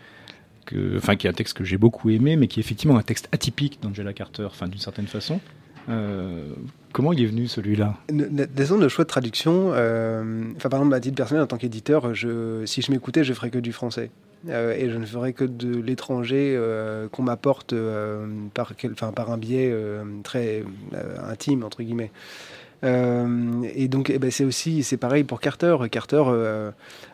Que, 0.66 0.98
enfin, 0.98 1.16
qui 1.16 1.28
est 1.28 1.30
un 1.30 1.34
texte 1.34 1.56
que 1.56 1.64
j'ai 1.64 1.78
beaucoup 1.78 2.10
aimé, 2.10 2.36
mais 2.38 2.48
qui 2.48 2.60
est 2.60 2.64
effectivement 2.64 2.98
un 2.98 3.04
texte 3.04 3.30
atypique 3.32 3.80
d'Angela 3.84 4.14
Carter, 4.14 4.46
enfin, 4.46 4.68
d'une 4.68 4.80
certaine 4.80 5.06
façon. 5.06 5.40
comment 6.92 7.14
il 7.14 7.22
est 7.22 7.28
venu 7.28 7.48
celui-là? 7.48 7.96
Disons 8.10 8.80
le 8.80 8.90
choix 8.90 9.04
de 9.04 9.10
traduction. 9.10 9.70
Enfin, 9.70 10.70
par 10.70 10.80
exemple, 10.80 10.96
à 10.96 11.00
titre 11.00 11.16
personnel, 11.16 11.44
en 11.44 11.48
tant 11.48 11.58
qu'éditeur, 11.58 12.12
si 12.66 12.82
je 12.82 12.92
m'écoutais, 12.92 13.24
je 13.24 13.34
ferais 13.34 13.52
que 13.52 13.60
du 13.60 13.74
français. 13.74 14.10
Euh, 14.50 14.74
et 14.78 14.90
je 14.90 14.98
ne 14.98 15.06
ferai 15.06 15.34
que 15.34 15.44
de 15.44 15.80
l'étranger 15.80 16.56
euh, 16.58 17.08
qu'on 17.10 17.24
m'apporte 17.24 17.74
euh, 17.74 18.28
par, 18.54 18.74
un 19.32 19.38
biais 19.38 19.74
très 20.24 20.64
intime, 21.28 21.64
entre 21.64 21.84
guillemets. 21.84 22.12
Et 22.84 23.88
donc, 23.88 24.12
eh 24.12 24.20
ben, 24.20 24.30
c'est 24.30 24.46
aussi, 24.46 24.84
c'est 24.84 24.98
pareil 24.98 25.24
pour 25.24 25.40
Carter. 25.40 25.76
Carter, 25.90 26.22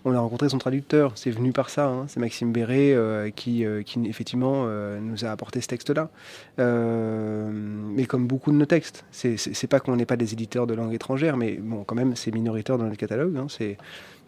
on 0.04 0.14
a 0.14 0.20
rencontré 0.20 0.50
son 0.50 0.58
traducteur. 0.58 1.14
C'est 1.16 1.32
venu 1.32 1.54
par 1.54 1.70
ça. 1.70 1.88
hein. 1.88 2.06
C'est 2.10 2.20
Maxime 2.20 2.52
Béret 2.52 2.94
qui, 3.38 3.64
effectivement, 4.06 4.66
nous 5.00 5.24
a 5.24 5.30
apporté 5.30 5.62
ce 5.62 5.68
texte-là. 5.68 6.10
Mais 6.58 8.06
comme 8.06 8.28
beaucoup 8.28 8.52
de 8.52 8.58
nos 8.58 8.66
textes, 8.66 9.06
c'est- 9.12 9.68
pas 9.68 9.80
qu'on 9.80 9.96
n'est 9.96 10.06
pas 10.06 10.18
des 10.18 10.34
éditeurs 10.34 10.68
de 10.68 10.74
langue 10.74 10.94
étrangère, 10.94 11.38
mais 11.38 11.54
bon, 11.54 11.86
quand 11.86 11.96
même, 11.96 12.18
c'est 12.18 12.32
minoritaire 12.34 12.78
dans 12.78 12.84
notre 12.86 12.98
catalogue. 12.98 13.38
hein. 13.38 13.48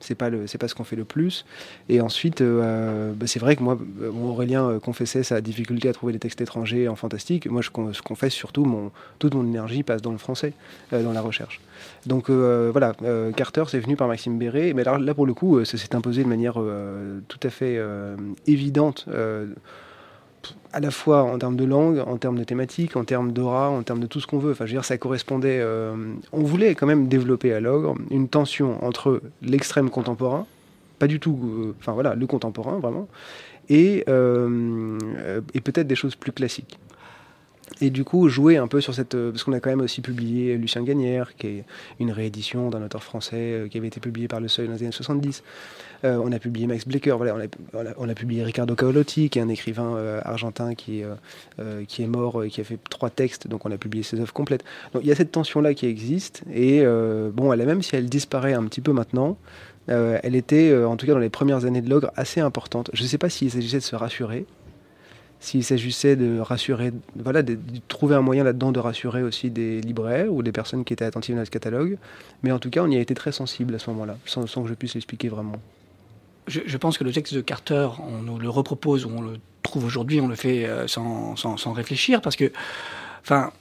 C'est 0.04 0.16
pas 0.16 0.30
le 0.30 0.48
c'est 0.48 0.58
pas 0.58 0.68
ce 0.68 0.76
qu'on 0.76 0.84
fait 0.84 0.96
le 0.96 1.06
plus. 1.06 1.46
Et 1.90 2.02
ensuite 2.02 2.42
euh, 2.42 3.14
bah, 3.16 3.26
c'est 3.28 3.40
vrai 3.40 3.56
que 3.56 3.64
moi 3.64 3.78
euh, 4.02 4.12
Aurélien 4.12 4.70
euh, 4.70 4.80
confessait 4.80 5.24
sa 5.24 5.42
difficulté 5.42 5.90
à 5.90 5.94
trouver 5.94 6.14
des 6.14 6.20
textes 6.20 6.42
étrangers 6.42 6.88
en 6.88 6.96
fantastique. 6.96 7.50
Moi 7.50 7.62
je, 7.62 7.70
je 7.92 8.02
confesse 8.02 8.34
surtout 8.34 8.66
mon 8.66 8.92
toute 9.20 9.34
mon 9.34 9.46
énergie 9.46 9.84
passe 9.84 10.02
dans 10.02 10.12
le 10.12 10.18
français 10.18 10.54
euh, 10.92 11.04
dans 11.04 11.14
la 11.14 11.22
recherche. 11.22 11.62
Donc 12.06 12.30
euh, 12.30 12.70
voilà 12.72 12.94
euh, 13.04 13.32
Carter 13.32 13.64
c'est 13.68 13.80
venu 13.80 13.96
par 13.96 14.08
Maxime 14.08 14.38
Béret. 14.38 14.74
Mais 14.74 14.84
là, 14.84 14.98
là 14.98 15.14
pour 15.14 15.26
le 15.26 15.34
coup 15.34 15.58
euh, 15.58 15.66
ça 15.66 15.78
s'est 15.78 15.96
imposé 15.96 16.24
de 16.24 16.30
manière 16.30 16.56
euh, 16.58 17.20
tout 17.28 17.40
à 17.44 17.50
fait 17.50 17.76
euh, 17.78 18.16
évidente 18.46 19.06
euh, 19.08 19.48
à 20.72 20.80
la 20.80 20.92
fois 20.92 21.24
en 21.24 21.38
termes 21.38 21.56
de 21.56 21.66
langue, 21.66 22.00
en 22.00 22.18
termes 22.18 22.38
de 22.38 22.44
thématique, 22.44 22.96
en 22.96 23.04
termes 23.04 23.32
d'aura, 23.32 23.70
en 23.70 23.84
termes 23.84 24.00
de 24.00 24.08
tout 24.08 24.20
ce 24.20 24.28
qu'on 24.28 24.40
veut. 24.40 24.52
Enfin, 24.52 24.66
je 24.66 24.72
veux 24.72 24.78
dire, 24.78 24.86
ça 24.86 24.98
correspondait. 24.98 25.60
euh, 25.62 25.96
on 26.32 26.42
voulait 26.44 26.76
quand 26.76 26.88
même 26.88 27.08
développer 27.08 27.54
à 27.54 27.60
l'ogre 27.60 27.96
une 28.10 28.28
tension 28.28 28.84
entre 28.84 29.22
l'extrême 29.42 29.90
contemporain, 29.90 30.46
pas 31.00 31.08
du 31.08 31.20
tout, 31.20 31.40
euh, 31.44 31.76
enfin 31.80 31.94
voilà, 31.94 32.16
le 32.16 32.26
contemporain 32.28 32.80
vraiment, 32.80 33.08
et, 33.70 34.04
euh, 34.10 35.00
et 35.54 35.62
peut-être 35.62 35.88
des 35.88 35.96
choses 35.96 36.16
plus 36.16 36.32
classiques. 36.32 36.80
Et 37.82 37.90
du 37.90 38.04
coup, 38.04 38.28
jouer 38.30 38.58
un 38.58 38.68
peu 38.68 38.82
sur 38.82 38.94
cette. 38.94 39.16
Parce 39.16 39.44
qu'on 39.44 39.54
a 39.54 39.60
quand 39.60 39.70
même 39.70 39.82
aussi 39.82 40.02
publié 40.02 40.58
Lucien 40.58 40.84
Gagnère, 40.84 41.36
qui 41.36 41.48
est 41.48 41.66
une 42.00 42.12
réédition 42.12 42.70
d'un 42.70 42.84
auteur 42.84 43.04
français 43.04 43.68
qui 43.72 43.78
avait 43.78 43.88
été 43.88 44.00
publié 44.00 44.28
par 44.28 44.42
Le 44.42 44.48
Seuil 44.48 44.68
dans 44.68 44.74
les 44.74 44.84
années 44.84 44.92
70. 44.92 45.44
Euh, 46.06 46.22
on 46.24 46.32
a 46.32 46.40
publié 46.40 46.68
Max 46.68 46.86
Blecker, 46.86 47.18
on, 47.98 48.10
a, 48.10 48.14
publié 48.14 48.44
Ricardo 48.44 48.76
Caolotti, 48.76 49.30
qui 49.30 49.40
est 49.40 49.42
un 49.42 49.48
écrivain 49.48 49.96
euh, 49.96 50.20
argentin 50.26 50.76
qui, 50.76 51.02
euh, 51.04 51.86
qui 51.88 52.04
est 52.04 52.08
mort, 52.08 52.44
qui 52.50 52.60
a 52.60 52.64
fait 52.64 52.78
trois 52.90 53.10
textes, 53.10 53.48
donc 53.48 53.66
on 53.66 53.72
a 53.72 53.78
publié 53.78 54.04
ses 54.04 54.20
œuvres 54.20 54.34
complètes. 54.34 54.64
Donc 54.94 55.04
il 55.04 55.08
y 55.08 55.12
a 55.12 55.16
cette 55.16 55.32
tension-là 55.32 55.74
qui 55.74 55.86
existe, 55.86 56.44
et 56.54 56.84
bon, 57.34 57.54
elle 57.54 57.66
même 57.66 57.82
si 57.82 57.96
elle 57.96 58.10
disparaît 58.10 58.54
un 58.54 58.64
petit 58.66 58.82
peu 58.82 58.92
maintenant, 58.92 59.38
elle 59.88 60.36
était, 60.36 60.76
en 60.84 60.98
tout 60.98 61.06
cas 61.06 61.14
dans 61.14 61.20
les 61.20 61.30
premières 61.30 61.66
années 61.66 61.82
de 61.82 61.90
l'ogre, 61.90 62.12
assez 62.16 62.42
importante. 62.42 62.90
Je 62.94 63.04
ne 63.04 63.08
sais 63.08 63.18
pas 63.18 63.30
s'il 63.30 63.52
s'agissait 63.52 63.78
de 63.78 63.84
se 63.84 63.96
rassurer, 63.96 64.46
s'il 65.40 65.64
s'agissait 65.64 66.18
de 66.18 66.40
rassurer, 66.40 66.92
voilà, 67.16 67.42
de, 67.42 67.58
trouver 67.88 68.16
un 68.16 68.22
moyen 68.22 68.44
là-dedans 68.44 68.74
de 68.74 68.80
rassurer 68.80 69.24
aussi 69.24 69.50
des 69.50 69.80
libraires 69.80 70.34
ou 70.34 70.44
des 70.44 70.52
personnes 70.52 70.84
qui 70.84 70.92
étaient 70.92 71.06
attentives 71.06 71.36
à 71.36 71.40
notre 71.40 71.52
catalogue, 71.52 71.98
mais 72.44 72.52
en 72.52 72.60
tout 72.60 72.70
cas 72.70 72.84
on 72.84 72.90
y 72.90 72.98
a 72.98 73.00
été 73.00 73.14
très 73.14 73.32
sensible 73.32 73.76
à 73.76 73.80
ce 73.80 73.90
moment-là, 73.92 74.18
sans 74.26 74.46
que 74.46 74.68
je 74.68 74.74
puisse 74.74 74.96
l'expliquer 74.96 75.30
vraiment. 75.30 75.56
Je, 76.48 76.78
pense 76.78 76.98
que 76.98 77.04
le 77.04 77.12
texte 77.12 77.34
de 77.34 77.42
Carter, 77.42 77.88
on 78.00 78.22
nous 78.22 78.38
le 78.38 78.50
repropose 78.50 79.06
on 79.06 79.22
le 79.22 79.38
trouve 79.62 79.86
aujourd'hui, 79.86 80.20
on 80.20 80.28
le 80.28 80.36
fait 80.36 80.66
euh, 80.66 80.88
sans, 80.88 81.36
sans, 81.36 81.74
réfléchir 81.74 82.22
parce 82.22 82.36
que, 82.36 82.52
enfin, 83.22 83.52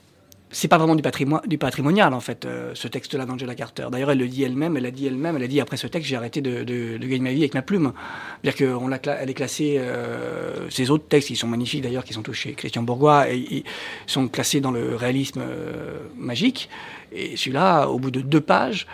c'est 0.53 0.67
pas 0.67 0.77
vraiment 0.77 0.95
du, 0.95 1.01
patrimo- 1.01 1.45
du 1.47 1.57
patrimonial 1.57 2.13
en 2.13 2.19
fait, 2.19 2.45
euh, 2.45 2.71
ce 2.75 2.87
texte-là 2.87 3.25
d'Angela 3.25 3.55
Carter. 3.55 3.87
D'ailleurs, 3.91 4.11
elle 4.11 4.19
le 4.19 4.27
dit 4.27 4.43
elle-même, 4.43 4.77
elle 4.77 4.85
a 4.85 4.91
dit 4.91 5.07
elle-même, 5.07 5.35
elle 5.35 5.43
a 5.43 5.47
dit 5.47 5.59
après 5.59 5.77
ce 5.77 5.87
texte, 5.87 6.07
j'ai 6.07 6.15
arrêté 6.15 6.41
de, 6.41 6.63
gagner 6.97 7.19
ma 7.19 7.31
vie 7.31 7.39
avec 7.39 7.55
ma 7.55 7.63
plume. 7.63 7.91
C'est-à-dire 8.43 9.01
qu'elle 9.01 9.29
est 9.29 9.33
classée, 9.33 9.77
euh, 9.79 10.69
ces 10.69 10.91
autres 10.91 11.07
textes, 11.07 11.31
ils 11.31 11.35
sont 11.35 11.47
magnifiques 11.47 11.81
d'ailleurs, 11.81 12.03
qui 12.03 12.13
sont 12.13 12.21
tous 12.21 12.33
chez 12.33 12.53
Christian 12.53 12.83
Bourgois, 12.83 13.29
et 13.31 13.63
sont 14.05 14.27
classés 14.27 14.61
dans 14.61 14.71
le 14.71 14.95
réalisme 14.95 15.41
euh, 15.41 15.97
magique. 16.17 16.69
Et 17.11 17.35
celui-là, 17.35 17.87
au 17.87 17.99
bout 17.99 18.11
de 18.11 18.21
deux 18.21 18.41
pages, 18.41 18.87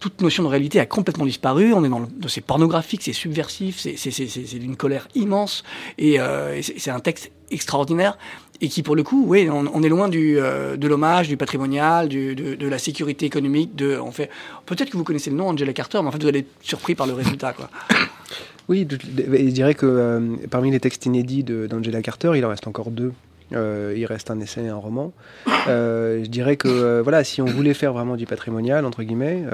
toute 0.00 0.20
notion 0.20 0.42
de 0.42 0.48
réalité 0.48 0.80
a 0.80 0.86
complètement 0.86 1.24
disparu. 1.26 1.72
On 1.72 1.84
est 1.84 1.88
dans, 1.88 2.00
le- 2.00 2.28
c'est 2.28 2.40
pornographique, 2.40 3.02
c'est 3.02 3.12
subversif, 3.12 3.78
c'est, 3.78 4.58
d'une 4.58 4.76
colère 4.76 5.08
immense. 5.14 5.64
Et, 5.98 6.20
euh, 6.20 6.60
c'est, 6.62 6.90
un 6.90 7.00
texte 7.00 7.30
extraordinaire. 7.50 8.18
Et 8.60 8.68
qui, 8.68 8.82
pour 8.82 8.96
le 8.96 9.02
coup, 9.02 9.24
oui, 9.26 9.48
on, 9.50 9.82
est 9.82 9.88
loin 9.88 10.08
du, 10.08 10.38
euh, 10.38 10.76
de 10.78 10.88
l'hommage, 10.88 11.28
du 11.28 11.36
patrimonial, 11.36 12.08
de, 12.08 12.32
de 12.32 12.68
la 12.68 12.78
sécurité 12.78 13.26
économique. 13.26 13.76
De, 13.76 13.98
on 13.98 14.12
fait, 14.12 14.30
peut-être 14.64 14.88
que 14.90 14.96
vous 14.96 15.04
connaissez 15.04 15.28
le 15.30 15.36
nom, 15.36 15.48
Angela 15.48 15.74
Carter, 15.74 15.98
mais 16.00 16.08
en 16.08 16.12
fait, 16.12 16.22
vous 16.22 16.28
allez 16.28 16.38
être 16.40 16.52
surpris 16.62 16.94
par 16.94 17.06
le 17.06 17.12
résultat. 17.12 17.52
Quoi. 17.52 17.68
Oui, 18.68 18.84
je 18.90 19.50
dirais 19.50 19.74
que 19.74 19.86
euh, 19.86 20.20
parmi 20.50 20.72
les 20.72 20.80
textes 20.80 21.06
inédits 21.06 21.44
d'Angela 21.44 22.02
Carter, 22.02 22.32
il 22.34 22.44
en 22.44 22.48
reste 22.48 22.66
encore 22.66 22.90
deux. 22.90 23.12
Euh, 23.52 23.94
il 23.96 24.04
reste 24.06 24.30
un 24.30 24.40
essai 24.40 24.64
et 24.64 24.68
un 24.68 24.76
roman. 24.76 25.12
Euh, 25.68 26.24
je 26.24 26.28
dirais 26.28 26.56
que 26.56 26.68
euh, 26.68 27.02
voilà, 27.02 27.22
si 27.22 27.40
on 27.40 27.44
voulait 27.44 27.74
faire 27.74 27.92
vraiment 27.92 28.16
du 28.16 28.26
patrimonial 28.26 28.84
entre 28.84 29.02
guillemets, 29.02 29.44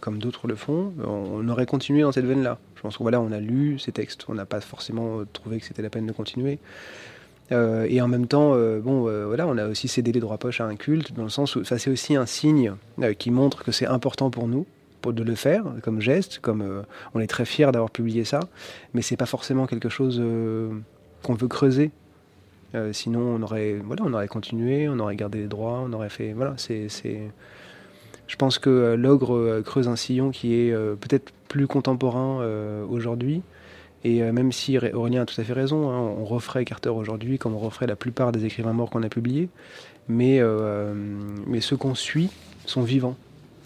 comme 0.00 0.18
d'autres 0.18 0.46
le 0.46 0.54
font, 0.54 0.92
on, 1.04 1.46
aurait 1.48 1.66
continué 1.66 2.02
dans 2.02 2.12
cette 2.12 2.24
veine-là. 2.24 2.58
Je 2.76 2.82
pense 2.82 2.96
que 2.96 3.02
voilà, 3.02 3.20
on 3.20 3.32
a 3.32 3.40
lu 3.40 3.78
ces 3.78 3.92
textes, 3.92 4.24
on 4.28 4.34
n'a 4.34 4.46
pas 4.46 4.60
forcément 4.60 5.20
trouvé 5.32 5.58
que 5.60 5.66
c'était 5.66 5.82
la 5.82 5.90
peine 5.90 6.06
de 6.06 6.12
continuer. 6.12 6.58
Et 7.50 8.00
en 8.00 8.08
même 8.08 8.26
temps, 8.26 8.56
bon, 8.82 9.02
voilà, 9.26 9.46
on 9.46 9.56
a 9.58 9.66
aussi 9.68 9.88
cédé 9.88 10.12
les 10.12 10.20
droits 10.20 10.38
poches 10.38 10.60
à 10.60 10.66
un 10.66 10.76
culte, 10.76 11.12
dans 11.14 11.22
le 11.22 11.28
sens 11.28 11.56
où 11.56 11.64
ça 11.64 11.78
c'est 11.78 11.90
aussi 11.90 12.16
un 12.16 12.26
signe 12.26 12.74
qui 13.18 13.30
montre 13.30 13.64
que 13.64 13.72
c'est 13.72 13.86
important 13.86 14.30
pour 14.30 14.48
nous 14.48 14.66
de 15.06 15.22
le 15.22 15.36
faire 15.36 15.62
comme 15.82 16.00
geste, 16.00 16.40
comme 16.40 16.84
on 17.14 17.20
est 17.20 17.28
très 17.28 17.44
fiers 17.44 17.70
d'avoir 17.70 17.90
publié 17.90 18.24
ça, 18.24 18.40
mais 18.92 19.02
c'est 19.02 19.16
pas 19.16 19.26
forcément 19.26 19.66
quelque 19.66 19.88
chose 19.88 20.20
qu'on 21.22 21.34
veut 21.34 21.48
creuser. 21.48 21.92
Euh, 22.76 22.92
sinon, 22.92 23.20
on 23.20 23.42
aurait, 23.42 23.76
voilà, 23.82 24.02
on 24.04 24.12
aurait 24.12 24.28
continué, 24.28 24.88
on 24.88 24.98
aurait 24.98 25.16
gardé 25.16 25.38
les 25.38 25.46
droits, 25.46 25.82
on 25.84 25.92
aurait 25.92 26.10
fait, 26.10 26.32
voilà, 26.32 26.54
c'est. 26.58 26.88
Je 28.28 28.34
pense 28.36 28.58
que 28.58 28.70
euh, 28.70 28.96
l'ogre 28.96 29.36
euh, 29.36 29.62
creuse 29.62 29.88
un 29.88 29.96
sillon 29.96 30.30
qui 30.30 30.54
est 30.54 30.72
peut-être 30.72 31.32
plus 31.48 31.66
contemporain 31.66 32.44
aujourd'hui. 32.88 33.42
Et 34.04 34.20
même 34.30 34.52
si 34.52 34.78
Ré- 34.78 34.92
Aurélien 34.92 35.22
a 35.22 35.26
tout 35.26 35.40
à 35.40 35.44
fait 35.44 35.52
raison, 35.52 35.90
hein, 35.90 35.98
on 35.98 36.24
referait 36.24 36.64
Carter 36.64 36.90
aujourd'hui 36.90 37.38
comme 37.38 37.54
on 37.54 37.58
referait 37.58 37.86
la 37.86 37.96
plupart 37.96 38.30
des 38.30 38.44
écrivains 38.44 38.72
morts 38.72 38.90
qu'on 38.90 39.02
a 39.02 39.08
publiés. 39.08 39.48
Mais, 40.08 40.40
mais 41.46 41.60
ceux 41.60 41.76
qu'on 41.76 41.94
suit 41.94 42.30
sont 42.66 42.82
vivants. 42.82 43.16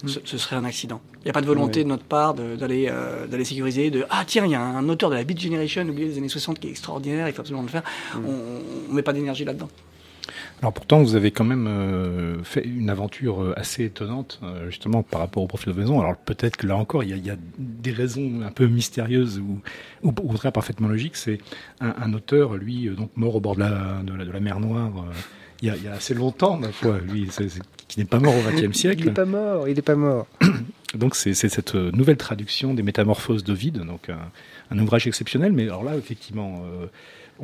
Ce, 0.05 0.19
ce 0.23 0.37
serait 0.37 0.55
un 0.55 0.63
accident. 0.65 0.99
Il 1.19 1.25
n'y 1.25 1.29
a 1.29 1.33
pas 1.33 1.41
de 1.41 1.45
volonté 1.45 1.79
Ouais. 1.79 1.83
de 1.83 1.89
notre 1.89 2.03
part 2.05 2.33
d'aller 2.33 2.87
euh, 2.89 3.27
d'aller 3.27 3.45
sécuriser, 3.45 3.91
de 3.91 4.05
ah 4.09 4.23
tiens, 4.25 4.45
il 4.45 4.51
y 4.51 4.55
a 4.55 4.61
un 4.61 4.87
auteur 4.89 5.09
de 5.09 5.15
la 5.15 5.23
Beat 5.23 5.39
Generation, 5.39 5.83
oublié 5.87 6.07
des 6.09 6.17
années 6.17 6.27
60, 6.29 6.59
qui 6.59 6.67
est 6.67 6.71
extraordinaire, 6.71 7.27
il 7.27 7.33
faut 7.33 7.41
absolument 7.41 7.61
le 7.63 7.69
faire. 7.69 7.83
On 8.15 8.89
ne 8.89 8.95
met 8.95 9.03
pas 9.03 9.13
d'énergie 9.13 9.45
là-dedans. 9.45 9.69
Alors 10.61 10.73
pourtant, 10.73 11.01
vous 11.01 11.15
avez 11.15 11.31
quand 11.31 11.43
même 11.43 11.65
euh, 11.67 12.43
fait 12.43 12.63
une 12.63 12.89
aventure 12.91 13.41
euh, 13.41 13.53
assez 13.59 13.83
étonnante, 13.85 14.39
euh, 14.43 14.69
justement 14.69 15.01
par 15.01 15.19
rapport 15.19 15.41
au 15.43 15.47
profil 15.47 15.73
de 15.73 15.79
maison. 15.79 15.99
Alors 15.99 16.15
peut-être 16.15 16.55
que 16.57 16.67
là 16.67 16.77
encore, 16.77 17.03
il 17.03 17.09
y 17.09 17.13
a, 17.13 17.15
il 17.15 17.25
y 17.25 17.31
a 17.31 17.35
des 17.57 17.91
raisons 17.91 18.41
un 18.45 18.51
peu 18.51 18.67
mystérieuses 18.67 19.39
ou, 19.39 19.59
ou 20.03 20.09
au 20.09 20.11
contraire 20.11 20.51
parfaitement 20.51 20.87
logiques. 20.87 21.15
C'est 21.15 21.39
un, 21.79 21.95
un 21.99 22.13
auteur, 22.13 22.55
lui, 22.55 22.87
donc 22.89 23.09
mort 23.15 23.35
au 23.35 23.39
bord 23.39 23.55
de 23.55 23.61
la, 23.61 24.01
de 24.03 24.13
la, 24.13 24.25
de 24.25 24.31
la 24.31 24.39
mer 24.39 24.59
Noire. 24.59 24.91
euh, 24.97 25.11
il, 25.63 25.67
y 25.67 25.71
a, 25.71 25.75
il 25.75 25.83
y 25.83 25.87
a 25.87 25.93
assez 25.93 26.13
longtemps, 26.13 26.57
ma 26.57 26.71
foi, 26.71 26.99
lui, 26.99 27.27
qui 27.91 27.99
n'est 27.99 28.05
pas 28.05 28.19
mort 28.19 28.33
au 28.35 28.41
XXe 28.49 28.61
Il 28.63 28.73
siècle. 28.75 29.05
n'est 29.05 29.11
pas 29.11 29.25
mort, 29.25 29.67
il 29.67 29.75
n'est 29.75 29.81
pas 29.81 29.95
mort. 29.95 30.27
Donc 30.95 31.15
c'est 31.15 31.33
cette 31.33 31.75
euh, 31.75 31.91
nouvelle 31.93 32.17
traduction 32.17 32.73
des 32.73 32.83
Métamorphoses 32.83 33.43
d'Ovide, 33.45 33.79
donc 33.85 34.09
un, 34.09 34.19
un 34.71 34.79
ouvrage 34.79 35.07
exceptionnel. 35.07 35.53
Mais 35.53 35.63
alors 35.63 35.83
là, 35.85 35.95
effectivement, 35.95 36.63
euh, 36.65 36.87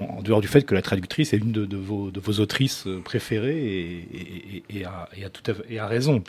en 0.02 0.22
dehors 0.22 0.42
du 0.42 0.48
fait 0.50 0.64
que 0.64 0.76
la 0.76 0.82
traductrice 0.82 1.34
est 1.34 1.38
une 1.38 1.54
de, 1.54 1.66
de 1.66 1.78
vos, 1.78 2.12
de 2.12 2.20
vos 2.20 2.40
autrices 2.42 2.86
euh, 2.88 3.00
préférées 3.02 3.58
et, 3.58 4.08
et, 4.14 4.64
et- 4.80 4.86
a, 4.86 5.08
et 5.18 5.24
a 5.24 5.30
tout 5.30 5.50
à 5.50 5.56
et 5.70 5.80
a 5.80 5.88
raison, 5.88 6.22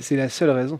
C'est 0.00 0.16
la 0.16 0.28
seule 0.28 0.50
raison. 0.50 0.78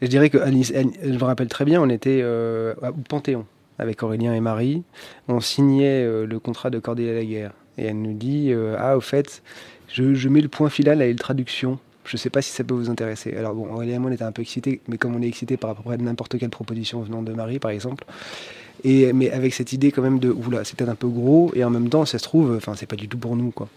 Et 0.00 0.06
je 0.06 0.10
dirais 0.10 0.30
que 0.30 0.38
Alice, 0.38 0.72
je 1.02 1.08
me 1.08 1.24
rappelle 1.24 1.48
très 1.48 1.64
bien, 1.64 1.80
on 1.82 1.88
était 1.88 2.20
euh, 2.22 2.74
au 2.82 2.92
Panthéon 3.08 3.46
avec 3.78 4.02
Aurélien 4.02 4.34
et 4.34 4.40
Marie. 4.40 4.82
On 5.28 5.40
signait 5.40 6.04
euh, 6.04 6.26
le 6.26 6.38
contrat 6.38 6.70
de 6.70 6.78
Cordélia 6.78 7.14
la 7.14 7.24
guerre. 7.24 7.52
Et 7.78 7.84
elle 7.86 8.00
nous 8.00 8.14
dit 8.14 8.52
Ah, 8.78 8.96
au 8.96 9.00
fait, 9.00 9.42
je, 9.92 10.28
mets 10.28 10.40
le 10.40 10.48
point 10.48 10.70
final 10.70 11.02
à 11.02 11.06
la 11.06 11.14
traduction. 11.14 11.78
Je 12.04 12.16
ne 12.16 12.18
sais 12.18 12.30
pas 12.30 12.42
si 12.42 12.50
ça 12.50 12.64
peut 12.64 12.74
vous 12.74 12.90
intéresser. 12.90 13.34
Alors, 13.36 13.54
bon, 13.54 13.82
et 13.82 13.98
moi, 13.98 14.10
on 14.10 14.14
était 14.14 14.24
un 14.24 14.32
peu 14.32 14.42
excités, 14.42 14.80
mais 14.88 14.98
comme 14.98 15.14
on 15.14 15.22
est 15.22 15.28
excité 15.28 15.56
par 15.56 15.76
à 15.88 15.96
n'importe 15.96 16.38
quelle 16.38 16.50
proposition 16.50 17.00
venant 17.02 17.22
de 17.22 17.32
Marie, 17.32 17.58
par 17.58 17.70
exemple. 17.70 18.04
Mais 18.84 19.30
avec 19.30 19.54
cette 19.54 19.72
idée 19.72 19.92
quand 19.92 20.02
même 20.02 20.18
de 20.18 20.30
Oula, 20.30 20.64
c'est 20.64 20.76
peut-être 20.76 20.90
un 20.90 20.94
peu 20.94 21.08
gros, 21.08 21.52
et 21.54 21.64
en 21.64 21.70
même 21.70 21.88
temps, 21.88 22.06
ça 22.06 22.18
se 22.18 22.24
trouve, 22.24 22.56
enfin, 22.56 22.74
c'est 22.74 22.86
pas 22.86 22.96
du 22.96 23.08
tout 23.08 23.18
pour 23.18 23.36
nous, 23.36 23.50
quoi. 23.50 23.68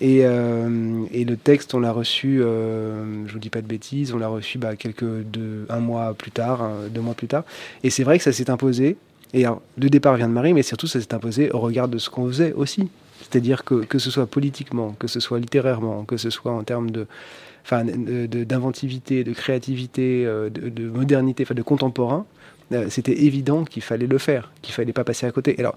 Et, 0.00 0.20
euh, 0.24 1.04
le 1.12 1.34
texte, 1.36 1.74
on 1.74 1.80
l'a 1.80 1.92
reçu, 1.92 2.42
euh, 2.42 3.26
je 3.26 3.32
vous 3.32 3.38
dis 3.38 3.50
pas 3.50 3.60
de 3.60 3.66
bêtises, 3.66 4.12
on 4.12 4.18
l'a 4.18 4.28
reçu 4.28 4.58
bah, 4.58 4.74
quelques 4.74 5.04
un 5.68 5.78
mois 5.78 6.14
plus 6.14 6.32
tard, 6.32 6.68
deux 6.90 7.00
mois 7.00 7.14
plus 7.14 7.28
tard. 7.28 7.44
Et 7.84 7.90
c'est 7.90 8.02
vrai 8.02 8.18
que 8.18 8.24
ça 8.24 8.32
s'est 8.32 8.50
imposé. 8.50 8.96
Et 9.34 9.44
alors, 9.44 9.62
le 9.78 9.90
départ 9.90 10.16
vient 10.16 10.28
de 10.28 10.32
Marie, 10.32 10.54
mais 10.54 10.62
surtout 10.62 10.86
ça 10.86 11.00
s'est 11.00 11.14
imposé 11.14 11.50
au 11.52 11.60
regard 11.60 11.88
de 11.88 11.98
ce 11.98 12.10
qu'on 12.10 12.26
faisait 12.26 12.52
aussi. 12.52 12.88
C'est-à-dire 13.20 13.64
que 13.64 13.84
que 13.84 13.98
ce 13.98 14.10
soit 14.10 14.26
politiquement, 14.26 14.92
que 14.98 15.06
ce 15.06 15.20
soit 15.20 15.38
littérairement, 15.38 16.04
que 16.04 16.16
ce 16.16 16.30
soit 16.30 16.52
en 16.52 16.62
termes 16.64 16.90
de, 16.90 17.06
enfin, 17.64 17.84
d'inventivité, 17.84 19.24
de, 19.24 19.32
créativité, 19.32 20.24
euh, 20.26 20.50
de, 20.50 20.68
de 20.68 20.88
modernité, 20.88 21.44
enfin 21.44 21.54
de 21.54 21.62
contemporain, 21.62 22.26
euh, 22.72 22.86
c'était 22.90 23.24
évident 23.24 23.64
qu'il 23.64 23.82
fallait 23.82 24.06
le 24.06 24.18
faire, 24.18 24.52
qu'il 24.62 24.74
fallait 24.74 24.92
pas 24.92 25.04
passer 25.04 25.26
à 25.26 25.32
côté. 25.32 25.54
Alors 25.58 25.76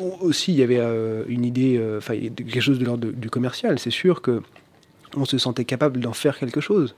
on- 0.00 0.16
aussi, 0.20 0.52
il 0.52 0.58
y 0.58 0.62
avait 0.62 0.78
euh, 0.78 1.24
une 1.28 1.44
idée, 1.44 1.76
euh, 1.78 1.98
enfin 1.98 2.14
quelque 2.18 2.60
chose 2.60 2.78
de 2.78 2.84
l'ordre 2.84 3.08
du 3.08 3.30
commercial. 3.30 3.78
C'est 3.78 3.90
sûr 3.90 4.20
que 4.22 4.42
on 5.16 5.24
se 5.24 5.38
sentait 5.38 5.64
capable 5.64 6.00
d'en 6.00 6.12
faire 6.12 6.38
quelque 6.38 6.60
chose. 6.60 6.94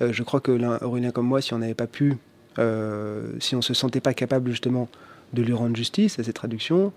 Euh, 0.00 0.12
je 0.12 0.22
crois 0.22 0.40
que 0.40 0.52
Aurélien 0.84 1.10
comme 1.10 1.26
moi, 1.26 1.40
si 1.42 1.52
on 1.52 1.58
n'avait 1.58 1.74
pas 1.74 1.86
pu, 1.86 2.16
euh, 2.58 3.32
si 3.38 3.54
on 3.54 3.62
se 3.62 3.74
sentait 3.74 4.00
pas 4.00 4.14
capable 4.14 4.50
justement 4.50 4.88
de 5.34 5.42
lui 5.42 5.52
rendre 5.52 5.76
justice 5.76 6.18
à 6.18 6.24
cette 6.24 6.36
traduction, 6.36 6.92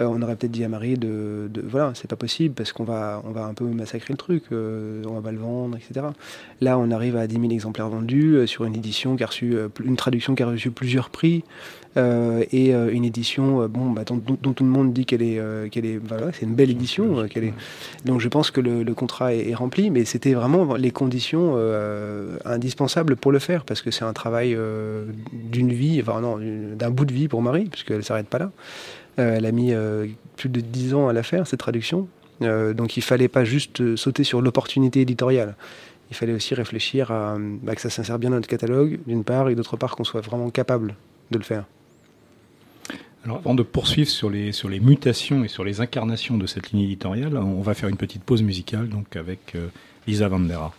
euh, 0.00 0.04
on 0.06 0.22
aurait 0.22 0.36
peut-être 0.36 0.52
dit 0.52 0.64
à 0.64 0.68
Marie 0.68 0.96
de, 0.96 1.50
voilà, 1.64 1.92
c'est 1.94 2.08
pas 2.08 2.16
possible 2.16 2.54
parce 2.54 2.72
qu'on 2.72 2.84
va, 2.84 3.22
on 3.26 3.30
va 3.30 3.44
un 3.44 3.54
peu 3.54 3.64
massacrer 3.64 4.12
le 4.12 4.16
truc, 4.16 4.44
euh, 4.50 5.02
on 5.06 5.20
va 5.20 5.32
le 5.32 5.38
vendre, 5.38 5.76
etc. 5.76 6.06
Là, 6.60 6.78
on 6.78 6.90
arrive 6.90 7.16
à 7.16 7.26
10 7.26 7.34
000 7.34 7.52
exemplaires 7.52 7.88
vendus 7.88 8.36
euh, 8.36 8.46
sur 8.46 8.64
une 8.64 8.74
édition 8.74 9.16
qui 9.16 9.24
a 9.24 9.26
reçu, 9.26 9.54
une 9.84 9.96
traduction 9.96 10.34
qui 10.34 10.42
a 10.42 10.46
reçu 10.46 10.70
plusieurs 10.70 11.10
prix 11.10 11.44
et 11.94 12.72
une 12.72 13.04
édition 13.04 13.68
bon, 13.68 13.90
bah, 13.90 14.04
dont, 14.06 14.18
tout 14.18 14.64
le 14.64 14.70
monde 14.70 14.94
dit 14.94 15.04
qu'elle 15.04 15.20
est, 15.20 15.38
qu'elle 15.70 15.84
est, 15.84 15.98
voilà, 15.98 16.32
c'est 16.32 16.46
une 16.46 16.54
belle 16.54 16.70
édition. 16.70 17.28
qu'elle 17.28 17.44
est... 17.44 17.54
Donc 18.06 18.18
je 18.20 18.28
pense 18.28 18.50
que 18.50 18.62
le, 18.62 18.94
contrat 18.94 19.34
est, 19.34 19.54
rempli, 19.54 19.90
mais 19.90 20.06
c'était 20.06 20.32
vraiment 20.32 20.74
les 20.76 20.90
conditions 20.90 21.54
indispensables 22.46 23.16
pour 23.16 23.30
le 23.30 23.38
faire 23.38 23.66
parce 23.66 23.82
que 23.82 23.90
c'est 23.90 24.06
un 24.06 24.14
travail 24.14 24.56
d'une 25.34 25.70
vie, 25.70 26.00
enfin 26.00 26.22
non, 26.22 26.38
d'un 26.74 26.90
bout 26.90 27.04
de 27.04 27.12
vie 27.12 27.28
pour 27.28 27.42
Marie, 27.42 27.66
puisqu'elle 27.66 28.02
s'arrête 28.02 28.28
pas 28.28 28.38
là. 28.38 28.52
Euh, 29.18 29.36
elle 29.36 29.46
a 29.46 29.52
mis 29.52 29.72
euh, 29.72 30.06
plus 30.36 30.48
de 30.48 30.60
10 30.60 30.94
ans 30.94 31.08
à 31.08 31.12
la 31.12 31.22
faire, 31.22 31.46
cette 31.46 31.60
traduction. 31.60 32.08
Euh, 32.42 32.72
donc 32.72 32.96
il 32.96 33.02
fallait 33.02 33.28
pas 33.28 33.44
juste 33.44 33.96
sauter 33.96 34.24
sur 34.24 34.40
l'opportunité 34.40 35.00
éditoriale. 35.00 35.54
Il 36.10 36.16
fallait 36.16 36.32
aussi 36.32 36.54
réfléchir 36.54 37.10
à 37.10 37.36
bah, 37.38 37.74
que 37.74 37.80
ça 37.80 37.90
s'insère 37.90 38.18
bien 38.18 38.30
dans 38.30 38.36
notre 38.36 38.48
catalogue, 38.48 38.98
d'une 39.06 39.24
part, 39.24 39.48
et 39.48 39.54
d'autre 39.54 39.76
part 39.76 39.96
qu'on 39.96 40.04
soit 40.04 40.20
vraiment 40.20 40.50
capable 40.50 40.94
de 41.30 41.38
le 41.38 41.44
faire. 41.44 41.64
Alors 43.24 43.38
avant 43.38 43.54
de 43.54 43.62
poursuivre 43.62 44.10
sur 44.10 44.28
les, 44.28 44.52
mutations 44.80 45.44
et 45.44 45.48
sur 45.48 45.64
les 45.64 45.80
incarnations 45.80 46.36
de 46.36 46.46
cette 46.46 46.72
ligne 46.72 46.82
éditoriale, 46.82 47.36
on 47.36 47.62
va 47.62 47.74
faire 47.74 47.88
une 47.88 47.96
petite 47.96 48.24
pause 48.24 48.42
musicale 48.42 48.90
avec 49.14 49.56
Lisa 50.06 50.28
Vandera. 50.28 50.74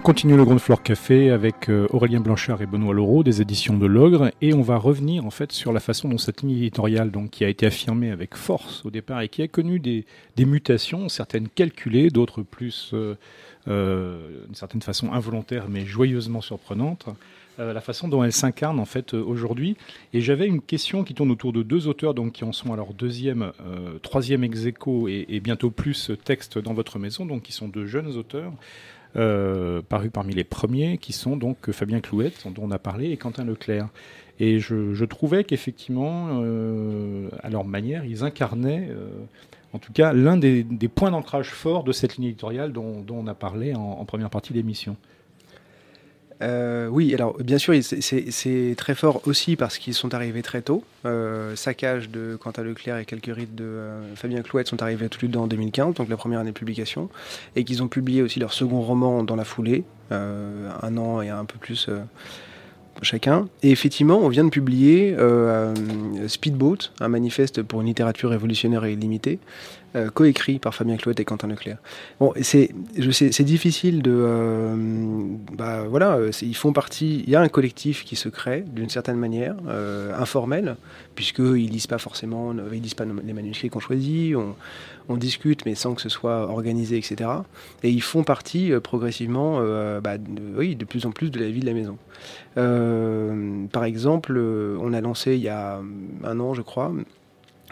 Continue 0.00 0.36
le 0.36 0.44
Grand 0.44 0.58
Floor 0.58 0.82
Café 0.82 1.30
avec 1.30 1.68
euh, 1.68 1.86
Aurélien 1.90 2.20
Blanchard 2.20 2.62
et 2.62 2.66
Benoît 2.66 2.94
Laureau 2.94 3.22
des 3.22 3.42
éditions 3.42 3.76
de 3.76 3.84
l'Ogre 3.84 4.30
et 4.40 4.54
on 4.54 4.62
va 4.62 4.78
revenir 4.78 5.26
en 5.26 5.30
fait 5.30 5.52
sur 5.52 5.70
la 5.70 5.80
façon 5.80 6.08
dont 6.08 6.16
cette 6.16 6.40
ligne 6.40 6.56
éditoriale 6.56 7.10
donc 7.10 7.30
qui 7.30 7.44
a 7.44 7.48
été 7.48 7.66
affirmée 7.66 8.10
avec 8.10 8.34
force 8.34 8.86
au 8.86 8.90
départ 8.90 9.20
et 9.20 9.28
qui 9.28 9.42
a 9.42 9.48
connu 9.48 9.80
des, 9.80 10.06
mutations, 10.38 11.10
certaines 11.10 11.46
calculées, 11.46 12.08
d'autres 12.08 12.42
plus 12.42 12.92
euh, 12.94 13.16
euh, 13.68 14.44
d'une 14.46 14.54
certaine 14.54 14.80
façon 14.80 15.12
involontaires 15.12 15.66
mais 15.68 15.84
joyeusement 15.84 16.40
surprenantes, 16.40 17.06
la 17.58 17.80
façon 17.82 18.08
dont 18.08 18.24
elle 18.24 18.32
s'incarne 18.32 18.80
en 18.80 18.86
fait 18.86 19.12
aujourd'hui. 19.12 19.76
Et 20.14 20.22
j'avais 20.22 20.46
une 20.46 20.62
question 20.62 21.04
qui 21.04 21.12
tourne 21.12 21.30
autour 21.30 21.52
de 21.52 21.62
deux 21.62 21.86
auteurs 21.86 22.14
donc 22.14 22.32
qui 22.32 22.44
en 22.44 22.52
sont 22.52 22.72
à 22.72 22.76
leur 22.76 22.94
deuxième, 22.94 23.52
troisième 24.00 24.42
ex 24.42 24.64
et, 24.64 25.36
et, 25.36 25.40
bientôt 25.40 25.70
plus 25.70 26.10
texte 26.24 26.58
dans 26.58 26.72
votre 26.72 26.98
maison, 26.98 27.26
donc 27.26 27.42
qui 27.42 27.52
sont 27.52 27.68
deux 27.68 27.84
jeunes 27.84 28.16
auteurs. 28.16 28.52
Parus 29.14 30.10
parmi 30.12 30.34
les 30.34 30.44
premiers, 30.44 30.98
qui 30.98 31.12
sont 31.12 31.36
donc 31.36 31.70
Fabien 31.70 32.00
Clouette, 32.00 32.46
dont 32.46 32.62
on 32.62 32.70
a 32.70 32.78
parlé, 32.78 33.10
et 33.10 33.16
Quentin 33.16 33.44
Leclerc. 33.44 33.88
Et 34.40 34.58
je, 34.58 35.04
trouvais 35.04 35.44
qu'effectivement, 35.44 36.40
euh, 36.42 37.28
à 37.44 37.50
leur 37.50 37.64
manière, 37.64 38.04
ils 38.04 38.24
incarnaient, 38.24 38.88
euh, 38.90 39.08
en 39.72 39.78
tout 39.78 39.92
cas, 39.92 40.12
l'un 40.12 40.36
des, 40.36 40.64
points 40.92 41.10
d'ancrage 41.10 41.50
forts 41.50 41.84
de 41.84 41.92
cette 41.92 42.16
ligne 42.16 42.26
éditoriale 42.28 42.72
dont, 42.72 43.04
on 43.08 43.26
a 43.26 43.34
parlé 43.34 43.74
en, 43.74 44.04
première 44.04 44.30
partie 44.30 44.52
d'émission. 44.52 44.96
Euh, 46.40 46.88
oui, 46.88 47.14
alors 47.14 47.36
bien 47.38 47.58
sûr, 47.58 47.74
c'est 47.82 48.74
très 48.76 48.94
fort 48.94 49.22
aussi 49.26 49.56
parce 49.56 49.78
qu'ils 49.78 49.94
sont 49.94 50.14
arrivés 50.14 50.42
très 50.42 50.62
tôt. 50.62 50.84
Saccage 51.54 52.08
de 52.10 52.36
Quentin 52.36 52.62
Leclerc 52.62 52.98
et 52.98 53.04
quelques 53.04 53.34
rites 53.34 53.54
de 53.54 53.80
Fabien 54.14 54.42
Clouette 54.42 54.68
sont 54.68 54.82
arrivés 54.82 55.08
tous 55.08 55.22
les 55.22 55.28
deux 55.28 55.38
en 55.38 55.46
2015, 55.46 55.94
donc 55.94 56.08
la 56.08 56.16
première 56.16 56.40
année 56.40 56.52
de 56.52 56.58
publication, 56.58 57.08
et 57.56 57.64
qu'ils 57.64 57.82
ont 57.82 57.88
publié 57.88 58.22
aussi 58.22 58.38
leur 58.38 58.52
second 58.52 58.80
roman 58.80 59.22
dans 59.24 59.36
la 59.36 59.44
foulée, 59.44 59.84
un 60.10 60.96
an 60.96 61.22
et 61.22 61.28
un 61.28 61.44
peu 61.44 61.58
plus 61.58 61.88
chacun. 63.00 63.48
Et 63.62 63.70
effectivement, 63.70 64.18
on 64.18 64.28
vient 64.28 64.44
de 64.44 64.50
publier 64.50 65.14
euh, 65.18 65.74
Speedboat, 66.28 66.90
un 67.00 67.08
manifeste 67.08 67.62
pour 67.62 67.80
une 67.80 67.86
littérature 67.86 68.30
révolutionnaire 68.30 68.84
et 68.84 68.92
illimitée, 68.92 69.38
euh, 69.94 70.08
coécrit 70.08 70.58
par 70.58 70.74
Fabien 70.74 70.96
Clouet 70.96 71.14
et 71.18 71.24
Quentin 71.24 71.48
Leclerc. 71.48 71.76
Bon, 72.18 72.32
c'est, 72.40 72.70
c'est 73.12 73.44
difficile 73.44 74.00
de, 74.00 74.10
euh, 74.10 74.74
bah 75.52 75.84
voilà, 75.86 76.18
ils 76.40 76.56
font 76.56 76.72
partie. 76.72 77.22
Il 77.26 77.30
y 77.30 77.36
a 77.36 77.40
un 77.40 77.48
collectif 77.48 78.04
qui 78.04 78.16
se 78.16 78.30
crée 78.30 78.64
d'une 78.66 78.88
certaine 78.88 79.16
manière, 79.16 79.54
informel, 80.18 80.76
puisqu'ils 81.14 81.68
lisent 81.68 81.86
pas 81.86 81.98
forcément, 81.98 82.54
ils 82.72 82.80
lisent 82.80 82.94
pas 82.94 83.04
les 83.04 83.32
manuscrits 83.32 83.68
qu'on 83.68 83.80
choisit. 83.80 84.34
On, 85.08 85.16
discute, 85.16 85.66
mais 85.66 85.74
sans 85.74 85.94
que 85.94 86.00
ce 86.00 86.08
soit 86.08 86.48
organisé, 86.48 86.96
etc. 86.96 87.28
Et 87.82 87.90
ils 87.90 88.00
font 88.00 88.24
partie 88.24 88.72
progressivement, 88.82 89.60
bah, 90.00 90.16
oui, 90.56 90.74
de 90.74 90.86
plus 90.86 91.04
en 91.04 91.10
plus 91.10 91.30
de 91.30 91.38
la 91.38 91.50
vie 91.50 91.60
de 91.60 91.66
la 91.66 91.74
maison. 91.74 91.98
par 93.68 93.84
exemple, 93.84 94.38
on 94.38 94.92
a 94.94 95.00
lancé 95.02 95.34
il 95.34 95.42
y 95.42 95.48
a 95.50 95.80
un 96.24 96.40
an, 96.40 96.54
je 96.54 96.62
crois, 96.62 96.92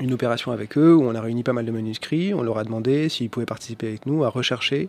une 0.01 0.13
opération 0.13 0.53
avec 0.53 0.79
eux 0.79 0.95
où 0.95 1.05
on 1.05 1.15
a 1.15 1.21
réuni 1.21 1.43
pas 1.43 1.53
mal 1.53 1.67
de 1.67 1.71
manuscrits. 1.71 2.35
On 2.35 2.43
leur 2.43 2.59
a 2.59 2.65
demandé 2.65 3.09
s'ils 3.09 3.31
pouvaient 3.31 3.47
participer 3.47 3.89
avec 3.89 4.07
nous 4.07 4.25
à 4.25 4.29
rechercher 4.29 4.89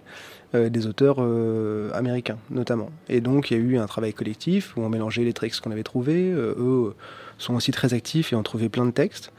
euh, 0.56 0.70
des 0.70 0.88
auteurs 0.88 1.18
euh, 1.20 1.92
américains, 1.94 2.38
notamment. 2.50 2.90
Et 3.10 3.22
donc, 3.22 3.52
il 3.52 3.58
y 3.58 3.60
a 3.60 3.64
eu 3.64 3.78
un 3.78 3.88
travail 3.88 4.14
collectif 4.14 4.76
où 4.78 4.82
on 4.82 4.90
mélangeait 4.90 5.24
les 5.24 5.34
textes 5.34 5.62
qu'on 5.62 5.72
avait 5.72 5.84
trouvés. 5.84 6.32
Euh, 6.32 6.56
eux 6.58 6.96
sont 7.38 7.56
aussi 7.56 7.72
très 7.72 7.94
actifs 7.94 8.32
et 8.34 8.36
ont 8.36 8.44
trouvé 8.44 8.70
plein 8.70 8.86
de 8.86 8.92
textes. 8.92 9.32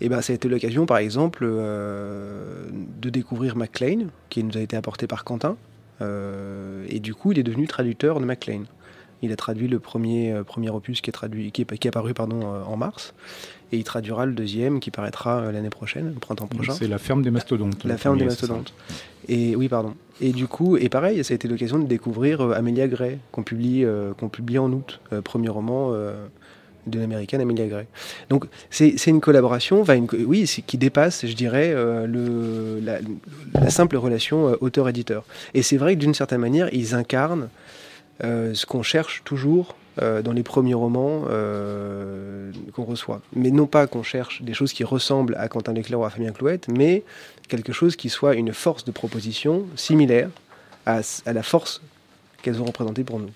Et 0.00 0.08
ben, 0.08 0.20
ça 0.20 0.32
a 0.32 0.36
été 0.36 0.48
l'occasion, 0.48 0.86
par 0.86 0.98
exemple, 0.98 1.44
de 1.44 3.10
découvrir 3.10 3.54
MacLean, 3.54 4.06
qui 4.30 4.42
nous 4.42 4.56
a 4.56 4.60
été 4.60 4.76
apporté 4.76 5.06
par 5.06 5.24
Quentin. 5.24 5.56
et 6.00 7.00
du 7.00 7.14
coup, 7.14 7.32
il 7.32 7.38
est 7.38 7.42
devenu 7.42 7.66
traducteur 7.66 8.18
de 8.18 8.24
MacLean. 8.24 8.62
Il 9.20 9.30
a 9.30 9.36
traduit 9.36 9.68
le 9.68 9.78
premier, 9.78 10.40
premier 10.46 10.70
opus 10.70 11.02
qui 11.02 11.10
est, 11.10 11.12
traduit, 11.12 11.52
qui 11.52 11.60
est, 11.60 11.78
qui 11.78 11.86
est 11.86 11.90
apparu 11.90 12.14
pardon, 12.14 12.46
en 12.46 12.76
mars 12.78 13.12
et 13.72 13.76
il 13.76 13.84
traduira 13.84 14.26
le 14.26 14.32
deuxième 14.32 14.80
qui 14.80 14.90
paraîtra 14.90 15.38
euh, 15.38 15.52
l'année 15.52 15.70
prochaine, 15.70 16.12
le 16.14 16.20
printemps 16.20 16.46
prochain. 16.46 16.72
C'est 16.72 16.88
la 16.88 16.98
ferme 16.98 17.22
des 17.22 17.30
mastodontes. 17.30 17.84
La 17.84 17.96
ferme 17.96 18.18
des 18.18 18.24
mastodontes. 18.24 18.74
Et 19.28 19.54
oui, 19.54 19.68
pardon. 19.68 19.94
Et 20.20 20.32
du 20.32 20.46
coup, 20.46 20.76
et 20.76 20.88
pareil, 20.88 21.22
ça 21.24 21.32
a 21.32 21.36
été 21.36 21.46
l'occasion 21.46 21.78
de 21.78 21.86
découvrir 21.86 22.40
euh, 22.40 22.54
Amelia 22.54 22.88
Gray, 22.88 23.18
qu'on 23.30 23.42
publie, 23.42 23.84
euh, 23.84 24.12
qu'on 24.14 24.28
publie 24.28 24.58
en 24.58 24.72
août, 24.72 25.00
premier 25.24 25.48
roman 25.48 25.94
de 26.86 26.98
l'américaine 26.98 27.40
Amelia 27.40 27.66
Gray. 27.66 27.86
Donc 28.28 28.46
c'est 28.70 29.06
une 29.06 29.20
collaboration, 29.20 29.84
une, 29.84 30.08
oui, 30.26 30.44
qui 30.66 30.78
dépasse, 30.78 31.26
je 31.26 31.34
dirais, 31.34 31.72
le, 31.74 32.80
la, 32.82 32.98
la, 33.54 33.70
simple 33.70 33.96
relation 33.96 34.56
auteur-éditeur. 34.60 35.24
Et 35.54 35.62
c'est 35.62 35.76
vrai 35.76 35.94
que 35.94 36.00
d'une 36.00 36.14
certaine 36.14 36.40
manière, 36.40 36.72
ils 36.72 36.94
incarnent 36.94 37.48
ce 38.22 38.66
qu'on 38.66 38.82
cherche 38.82 39.22
toujours 39.24 39.76
euh, 40.02 40.22
dans 40.22 40.32
les 40.32 40.42
premiers 40.42 40.72
romans 40.72 41.24
euh, 41.28 42.52
qu'on 42.72 42.84
reçoit. 42.84 43.20
Mais 43.34 43.50
non 43.50 43.66
pas 43.66 43.86
qu'on 43.86 44.02
cherche 44.02 44.40
des 44.40 44.54
choses 44.54 44.72
qui 44.72 44.82
ressemblent 44.82 45.34
à 45.34 45.48
Quentin 45.48 45.74
Leclerc 45.74 46.00
ou 46.00 46.04
à 46.04 46.10
Fabien 46.10 46.32
Clouette, 46.32 46.68
mais 46.68 47.02
quelque 47.48 47.72
chose 47.74 47.96
qui 47.96 48.08
soit 48.08 48.34
une 48.34 48.54
force 48.54 48.84
de 48.84 48.92
proposition 48.92 49.66
similaire 49.76 50.30
à, 50.86 51.02
la 51.26 51.42
force 51.42 51.82
qu'elles 52.40 52.62
ont 52.62 52.64
représentée 52.64 53.04
pour 53.04 53.18
nous. 53.18 53.30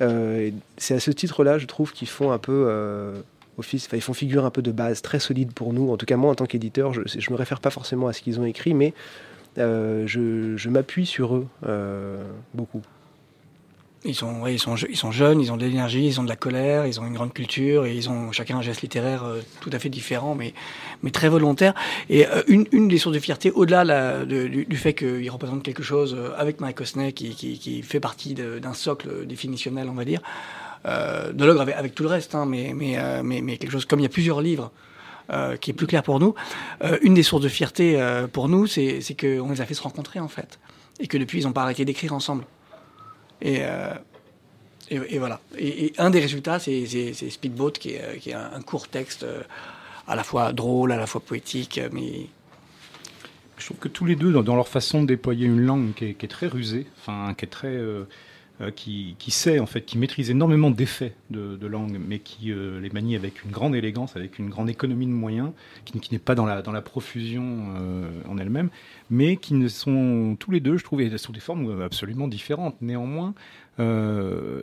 Euh, 0.00 0.50
c'est 0.76 0.94
à 0.94 1.00
ce 1.00 1.10
titre-là, 1.10 1.58
je 1.58 1.66
trouve, 1.66 1.92
qu'ils 1.92 2.08
font 2.08 2.30
un 2.30 2.38
peu 2.38 3.14
office, 3.58 3.88
ils 3.92 4.00
font 4.00 4.14
figure 4.14 4.44
un 4.44 4.50
peu 4.50 4.62
de 4.62 4.70
base 4.70 5.02
très 5.02 5.18
solide 5.18 5.52
pour 5.52 5.72
nous. 5.72 5.90
En 5.90 5.96
tout 5.96 6.06
cas, 6.06 6.16
moi, 6.16 6.30
en 6.30 6.36
tant 6.36 6.46
qu'éditeur, 6.46 6.92
je 6.92 7.00
ne 7.00 7.32
me 7.32 7.36
réfère 7.36 7.58
pas 7.58 7.70
forcément 7.70 8.06
à 8.06 8.12
ce 8.12 8.22
qu'ils 8.22 8.38
ont 8.38 8.44
écrit, 8.44 8.74
mais 8.74 8.94
je, 9.56 10.54
je 10.56 10.68
m'appuie 10.68 11.06
sur 11.06 11.34
eux 11.34 11.48
beaucoup. 12.54 12.82
Ils 14.06 14.14
sont, 14.14 14.46
ils, 14.46 14.58
sont, 14.58 14.76
ils 14.76 14.96
sont 14.96 15.10
jeunes, 15.10 15.40
ils 15.40 15.50
ont 15.50 15.56
de 15.56 15.64
l'énergie, 15.64 16.06
ils 16.06 16.20
ont 16.20 16.24
de 16.24 16.28
la 16.28 16.36
colère, 16.36 16.86
ils 16.86 17.00
ont 17.00 17.06
une 17.06 17.14
grande 17.14 17.32
culture 17.32 17.86
et 17.86 17.94
ils 17.94 18.08
ont 18.08 18.30
chacun 18.30 18.58
un 18.58 18.62
geste 18.62 18.82
littéraire 18.82 19.24
euh, 19.24 19.40
tout 19.60 19.70
à 19.72 19.78
fait 19.78 19.88
différent, 19.88 20.34
mais, 20.34 20.54
mais 21.02 21.10
très 21.10 21.28
volontaire. 21.28 21.74
Et 22.08 22.26
euh, 22.26 22.42
une, 22.46 22.66
une 22.70 22.86
des 22.86 22.98
sources 22.98 23.14
de 23.14 23.20
fierté, 23.20 23.50
au-delà 23.50 24.24
du, 24.24 24.64
du, 24.64 24.76
fait 24.76 24.94
qu'ils 24.94 25.30
représentent 25.30 25.64
quelque 25.64 25.82
chose 25.82 26.14
euh, 26.16 26.30
avec 26.38 26.60
Mike 26.60 26.80
Osney, 26.80 27.12
qui, 27.12 27.34
qui, 27.34 27.58
qui 27.58 27.82
fait 27.82 28.00
partie 28.00 28.34
d'un 28.34 28.74
socle 28.74 29.26
définitionnel, 29.26 29.88
on 29.90 29.94
va 29.94 30.04
dire, 30.04 30.20
de 30.84 31.44
l'ogre 31.44 31.62
avec, 31.62 31.74
avec, 31.74 31.94
tout 31.96 32.04
le 32.04 32.08
reste, 32.08 32.36
hein, 32.36 32.46
mais, 32.46 32.72
mais, 32.72 32.96
mais, 33.24 33.40
mais, 33.40 33.56
quelque 33.56 33.72
chose 33.72 33.86
comme 33.86 33.98
il 33.98 34.04
y 34.04 34.06
a 34.06 34.10
plusieurs 34.10 34.40
livres. 34.40 34.70
qui 35.60 35.70
est 35.70 35.74
plus 35.74 35.88
clair 35.88 36.04
pour 36.04 36.20
nous. 36.20 36.34
une 37.02 37.14
des 37.14 37.24
sources 37.24 37.42
de 37.42 37.48
fierté 37.48 38.00
pour 38.32 38.48
nous, 38.48 38.66
c'est 38.68 39.00
qu'on 39.18 39.50
les 39.50 39.60
a 39.60 39.66
fait 39.66 39.74
se 39.74 39.82
rencontrer 39.82 40.20
en 40.20 40.28
fait, 40.28 40.60
et 41.00 41.08
que 41.08 41.18
depuis 41.18 41.40
ils 41.40 41.44
n'ont 41.44 41.52
pas 41.52 41.62
arrêté 41.62 41.84
d'écrire 41.84 42.12
ensemble. 42.12 42.44
Euh, 43.44 43.94
et, 44.90 44.94
et, 45.14 45.18
voilà. 45.18 45.40
Et, 45.58 45.92
un 45.98 46.10
des 46.10 46.20
résultats, 46.20 46.58
c'est 46.58 47.12
Speedboat, 47.12 47.72
qui 47.72 47.92
est, 47.92 48.32
un, 48.32 48.60
court 48.62 48.88
texte 48.88 49.24
euh, 49.24 49.42
à 50.06 50.14
la 50.14 50.22
fois 50.22 50.52
drôle, 50.52 50.92
à 50.92 50.96
la 50.96 51.06
fois 51.06 51.20
poétique, 51.20 51.80
mais 51.92 52.28
je 53.58 53.64
trouve 53.64 53.78
que 53.78 53.88
tous 53.88 54.04
les 54.04 54.16
deux, 54.16 54.32
dans 54.42 54.56
leur 54.56 54.68
façon 54.68 55.02
de 55.02 55.06
déployer 55.06 55.46
une 55.46 55.60
langue 55.60 55.94
qui 55.94 56.04
est, 56.04 56.30
très 56.30 56.46
rusée, 56.46 56.86
enfin, 57.00 57.34
qui 57.34 57.46
est 57.46 57.48
très, 57.48 57.68
euh, 57.68 58.06
qui, 58.74 59.16
qui, 59.18 59.30
sait 59.30 59.58
en 59.58 59.66
fait, 59.66 59.82
qui 59.82 59.98
maîtrise 59.98 60.30
énormément 60.30 60.70
d'effets 60.70 61.14
de, 61.30 61.66
langue, 61.66 61.98
mais 61.98 62.18
qui 62.18 62.52
les 62.54 62.90
manie 62.90 63.16
avec 63.16 63.44
une 63.44 63.50
grande 63.50 63.74
élégance, 63.74 64.16
avec 64.16 64.38
une 64.38 64.48
grande 64.48 64.70
économie 64.70 65.06
de 65.06 65.12
moyens, 65.12 65.50
qui, 65.84 66.12
n'est 66.12 66.18
pas 66.18 66.34
dans 66.34 66.46
la, 66.46 66.62
dans 66.62 66.72
la 66.72 66.82
profusion 66.82 67.74
en 68.28 68.38
elle-même 68.38 68.70
mais 69.10 69.36
qui 69.36 69.54
ne 69.54 69.68
sont 69.68 70.36
tous 70.38 70.50
les 70.50 70.60
deux, 70.60 70.76
je 70.76 70.84
trouve, 70.84 71.16
sous 71.16 71.32
des 71.32 71.40
formes 71.40 71.82
absolument 71.82 72.28
différentes. 72.28 72.76
Néanmoins, 72.80 73.34
euh, 73.78 74.60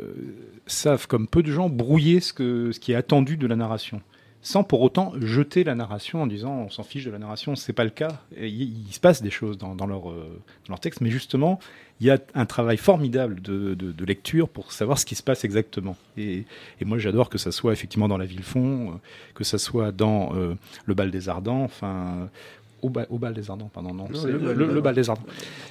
savent, 0.66 1.08
comme 1.08 1.28
peu 1.28 1.44
de 1.44 1.52
gens, 1.52 1.70
brouiller 1.70 2.20
ce, 2.20 2.34
que, 2.34 2.72
ce 2.72 2.80
qui 2.80 2.92
est 2.92 2.96
attendu 2.96 3.38
de 3.38 3.48
la 3.48 3.56
narration 3.56 4.02
sans 4.44 4.66
pour 4.66 4.82
autant 4.82 5.14
jeter 5.22 5.64
la 5.64 5.74
narration 5.74 6.22
en 6.22 6.28
disant 6.28 6.52
on 6.52 6.70
s'en 6.70 6.84
fiche 6.84 7.06
de 7.06 7.12
la 7.12 7.18
narration, 7.18 7.56
c'est 7.56 7.74
pas 7.74 7.86
le 7.86 7.90
cas. 7.90 8.20
il, 8.38 8.86
se 8.92 9.00
passe 9.00 9.22
des 9.24 9.32
choses 9.32 9.58
dans, 9.58 9.74
leur, 9.88 10.12
euh, 10.12 10.42
dans, 10.68 10.74
leur, 10.74 10.80
texte, 10.82 11.00
mais 11.00 11.10
justement, 11.10 11.60
il 12.02 12.08
y 12.08 12.12
a 12.12 12.20
un 12.36 12.46
travail 12.46 12.76
formidable 12.76 13.42
de, 13.42 13.74
de, 13.74 14.06
lecture 14.06 14.50
pour 14.50 14.74
savoir 14.74 15.00
ce 15.00 15.06
qui 15.06 15.16
se 15.16 15.24
passe 15.24 15.46
exactement. 15.46 15.96
Et, 16.18 16.44
et 16.82 16.86
moi, 16.86 16.98
j'adore 16.98 17.30
que 17.30 17.38
ça 17.38 17.54
soit 17.54 17.72
effectivement 17.72 18.10
dans 18.10 18.18
La 18.18 18.26
Ville 18.26 18.44
Fond, 18.44 18.90
euh, 18.90 18.94
que 19.34 19.46
ça 19.46 19.58
soit 19.58 19.94
dans 19.94 20.34
Le 20.34 20.94
Bal 20.94 21.10
des 21.10 21.30
Ardents, 21.30 21.64
enfin, 21.64 22.30
au, 22.84 23.18
bal 23.18 23.34
des 23.34 23.50
Ardents, 23.50 23.70
pardon, 23.74 23.94
non, 23.94 24.08
le, 24.12 24.82
bal 24.82 24.96
des 24.96 25.10
Ardents. 25.10 25.24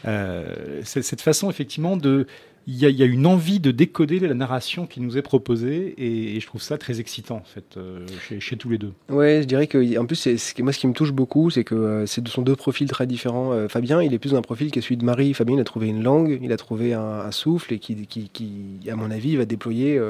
Euh, 0.07 0.81
c'est 0.85 1.03
cette 1.03 1.21
façon, 1.21 1.51
effectivement, 1.51 1.97
de. 1.97 2.27
Il 2.69 2.77
y, 2.77 3.03
a, 3.03 3.07
une 3.07 3.27
envie 3.27 3.59
de 3.59 3.73
décoder 3.73 4.21
la 4.21 4.35
narration 4.35 4.87
qui 4.87 5.01
nous 5.01 5.19
est 5.19 5.23
proposée 5.23 5.95
et, 5.99 6.39
je 6.39 6.47
trouve 6.47 6.63
ça 6.63 6.79
très 6.79 7.01
excitant 7.01 7.39
en 7.39 7.45
fait 7.45 7.77
euh, 7.77 8.07
chez, 8.39 8.57
tous 8.57 8.71
les 8.71 8.79
deux. 8.79 8.93
Ouais, 9.09 9.41
je 9.43 9.49
dirais 9.49 9.67
que 9.67 9.99
en 9.99 10.07
plus 10.07 10.15
c'est 10.15 10.59
moi 10.61 10.73
ce 10.73 10.79
qui 10.79 10.87
me 10.87 10.93
touche 10.93 11.11
beaucoup, 11.11 11.51
c'est 11.51 11.65
que 11.65 11.75
euh, 11.75 12.07
c'est 12.07 12.21
de 12.21 12.29
son 12.29 12.43
deux 12.43 12.55
profils 12.55 12.89
très 12.89 13.09
différents. 13.09 13.67
Fabien, 13.69 14.01
il 14.01 14.15
est 14.15 14.21
plus 14.21 14.31
dans 14.31 14.39
un 14.39 14.43
profil 14.43 14.71
qui 14.71 14.79
est 14.79 14.83
celui 14.83 14.97
de 14.97 15.05
Marie. 15.05 15.35
Fabien, 15.35 15.57
il 15.57 15.61
a 15.61 15.65
trouvé 15.65 15.89
une 15.89 16.05
langue, 16.05 16.39
il 16.41 16.53
a 16.53 16.57
trouvé 16.57 16.95
un, 16.95 17.33
souffle 17.33 17.75
et 17.75 17.81
qui, 17.81 18.07
qui, 18.07 18.29
qui, 18.29 18.79
à 18.89 18.95
mon 18.95 19.11
avis, 19.11 19.35
va 19.35 19.45
déployer 19.45 20.01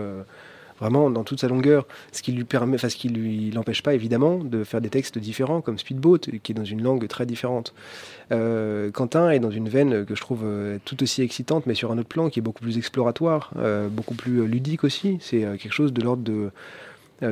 vraiment 0.82 1.10
dans 1.10 1.24
toute 1.24 1.40
sa 1.40 1.48
longueur, 1.48 1.86
ce 2.10 2.22
qui 2.22 2.32
lui 2.32 2.44
permet, 2.44 2.74
enfin 2.74 2.88
ce 2.88 2.96
qui 2.96 3.08
lui 3.08 3.50
l'empêche 3.52 3.82
pas 3.82 3.94
évidemment 3.94 4.38
de 4.38 4.64
faire 4.64 4.80
des 4.80 4.90
textes 4.90 5.18
différents 5.18 5.60
comme 5.60 5.78
Speedboat, 5.78 6.18
qui 6.42 6.52
est 6.52 6.54
dans 6.54 6.64
une 6.64 6.82
langue 6.82 7.06
très 7.06 7.24
différente. 7.24 7.72
Euh, 8.32 8.90
Quentin 8.90 9.30
est 9.30 9.38
dans 9.38 9.50
une 9.50 9.68
veine 9.68 10.04
que 10.04 10.14
je 10.14 10.20
trouve 10.20 10.42
euh, 10.44 10.78
tout 10.84 11.02
aussi 11.02 11.22
excitante, 11.22 11.66
mais 11.66 11.74
sur 11.74 11.92
un 11.92 11.98
autre 11.98 12.08
plan 12.08 12.28
qui 12.28 12.40
est 12.40 12.42
beaucoup 12.42 12.62
plus 12.62 12.78
exploratoire, 12.78 13.52
euh, 13.56 13.88
beaucoup 13.88 14.14
plus 14.14 14.46
ludique 14.46 14.84
aussi. 14.84 15.18
C'est 15.20 15.40
quelque 15.58 15.72
chose 15.72 15.92
de 15.92 16.02
l'ordre 16.02 16.22
de 16.22 16.50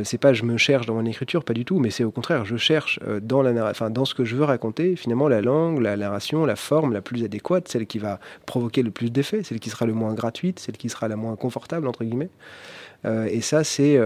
c'est 0.04 0.18
pas 0.18 0.32
je 0.32 0.44
me 0.44 0.56
cherche 0.56 0.86
dans 0.86 0.94
mon 0.94 1.04
écriture, 1.04 1.42
pas 1.42 1.52
du 1.52 1.64
tout, 1.64 1.80
mais 1.80 1.90
c'est 1.90 2.04
au 2.04 2.12
contraire, 2.12 2.44
je 2.44 2.56
cherche 2.56 3.00
dans, 3.22 3.42
la, 3.42 3.72
dans 3.90 4.04
ce 4.04 4.14
que 4.14 4.24
je 4.24 4.36
veux 4.36 4.44
raconter, 4.44 4.94
finalement, 4.94 5.26
la 5.26 5.40
langue, 5.40 5.80
la 5.80 5.96
narration, 5.96 6.46
la 6.46 6.54
forme 6.54 6.92
la 6.92 7.00
plus 7.00 7.24
adéquate, 7.24 7.66
celle 7.66 7.88
qui 7.88 7.98
va 7.98 8.20
provoquer 8.46 8.84
le 8.84 8.92
plus 8.92 9.10
d'effets, 9.10 9.42
celle 9.42 9.58
qui 9.58 9.68
sera 9.68 9.86
le 9.86 9.92
moins 9.92 10.14
gratuite, 10.14 10.60
celle 10.60 10.76
qui 10.76 10.88
sera 10.90 11.08
la 11.08 11.16
moins 11.16 11.34
confortable, 11.34 11.88
entre 11.88 12.04
guillemets. 12.04 12.30
Euh, 13.04 13.26
et 13.30 13.40
ça, 13.40 13.64
c'est 13.64 13.98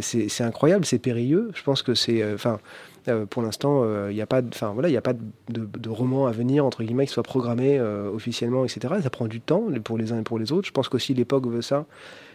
c'est 0.00 0.44
incroyable, 0.44 0.84
c'est 0.84 0.98
périlleux. 0.98 1.50
Je 1.54 1.62
pense 1.62 1.82
que 1.82 1.94
c'est. 1.94 2.22
Enfin. 2.34 2.58
pour 3.28 3.42
l'instant, 3.42 3.84
il 4.08 4.14
n'y 4.14 4.22
a 4.22 4.26
pas, 4.26 4.40
voilà, 4.72 4.88
il 4.88 4.96
a 4.96 5.02
pas 5.02 5.12
de, 5.12 5.88
roman 5.88 6.26
à 6.26 6.32
venir 6.32 6.64
entre 6.64 6.82
guillemets 6.82 7.06
qui 7.06 7.12
soit 7.12 7.22
programmé 7.22 7.80
officiellement, 7.80 8.64
etc. 8.64 8.94
Ça 9.02 9.10
prend 9.10 9.26
du 9.26 9.40
temps 9.40 9.64
pour 9.84 9.98
les 9.98 10.12
uns 10.12 10.20
et 10.20 10.22
pour 10.22 10.38
les 10.38 10.52
autres. 10.52 10.66
Je 10.66 10.72
pense 10.72 10.88
qu'aussi 10.88 11.14
l'époque 11.14 11.46
veut 11.46 11.62
ça. 11.62 11.84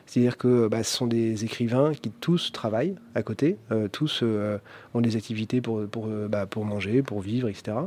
C'est-à-dire 0.10 0.38
que 0.38 0.68
bah, 0.68 0.82
ce 0.82 0.98
sont 0.98 1.06
des 1.06 1.46
écrivains 1.46 1.94
qui 1.94 2.10
tous 2.10 2.52
travaillent 2.52 2.96
à 3.14 3.22
côté, 3.22 3.58
euh, 3.72 3.88
tous 3.88 4.22
euh, 4.24 4.58
ont 4.96 5.02
des 5.02 5.16
activités 5.16 5.62
pour, 5.62 5.86
pour, 5.86 6.08
euh, 6.08 6.28
bah, 6.28 6.48
pour 6.48 6.66
manger, 6.66 7.04
pour 7.04 7.22
vivre, 7.22 7.48
etc. 7.48 7.78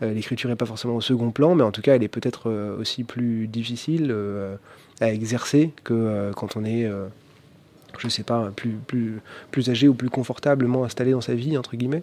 L'écriture 0.00 0.50
n'est 0.50 0.56
pas 0.56 0.66
forcément 0.66 0.96
au 0.96 1.00
second 1.00 1.30
plan, 1.30 1.54
mais 1.54 1.62
en 1.62 1.70
tout 1.70 1.80
cas, 1.80 1.94
elle 1.94 2.02
est 2.02 2.08
peut-être 2.08 2.50
aussi 2.80 3.04
plus 3.04 3.46
difficile 3.46 4.12
à 5.00 5.12
exercer 5.12 5.72
que 5.84 6.32
quand 6.34 6.56
on 6.56 6.64
est, 6.64 6.90
je 7.98 8.08
sais 8.08 8.22
pas, 8.22 8.50
plus, 8.54 8.78
plus, 8.86 9.20
plus 9.50 9.70
âgé 9.70 9.88
ou 9.88 9.94
plus 9.94 10.10
confortablement 10.10 10.84
installé 10.84 11.12
dans 11.12 11.20
sa 11.20 11.34
vie, 11.34 11.56
entre 11.56 11.76
guillemets. 11.76 12.02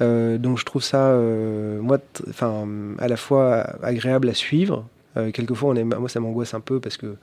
donc 0.00 0.58
je 0.58 0.64
trouve 0.64 0.82
ça, 0.82 1.18
moi, 1.80 1.98
enfin, 2.28 2.68
à 2.98 3.08
la 3.08 3.16
fois 3.16 3.62
agréable 3.82 4.28
à 4.28 4.34
suivre. 4.34 4.84
quelquefois, 5.32 5.70
on 5.70 5.76
est, 5.76 5.84
moi, 5.84 6.08
ça 6.08 6.20
m'angoisse 6.20 6.54
un 6.54 6.60
peu 6.60 6.80
parce 6.80 6.96
que 6.96 7.16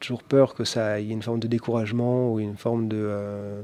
toujours 0.00 0.22
peur 0.22 0.54
que 0.54 0.64
ça 0.64 1.00
ait 1.00 1.08
une 1.08 1.22
forme 1.22 1.40
de 1.40 1.48
découragement 1.48 2.32
ou 2.32 2.40
une 2.40 2.56
forme 2.56 2.88
de 2.88 2.98
euh, 2.98 3.62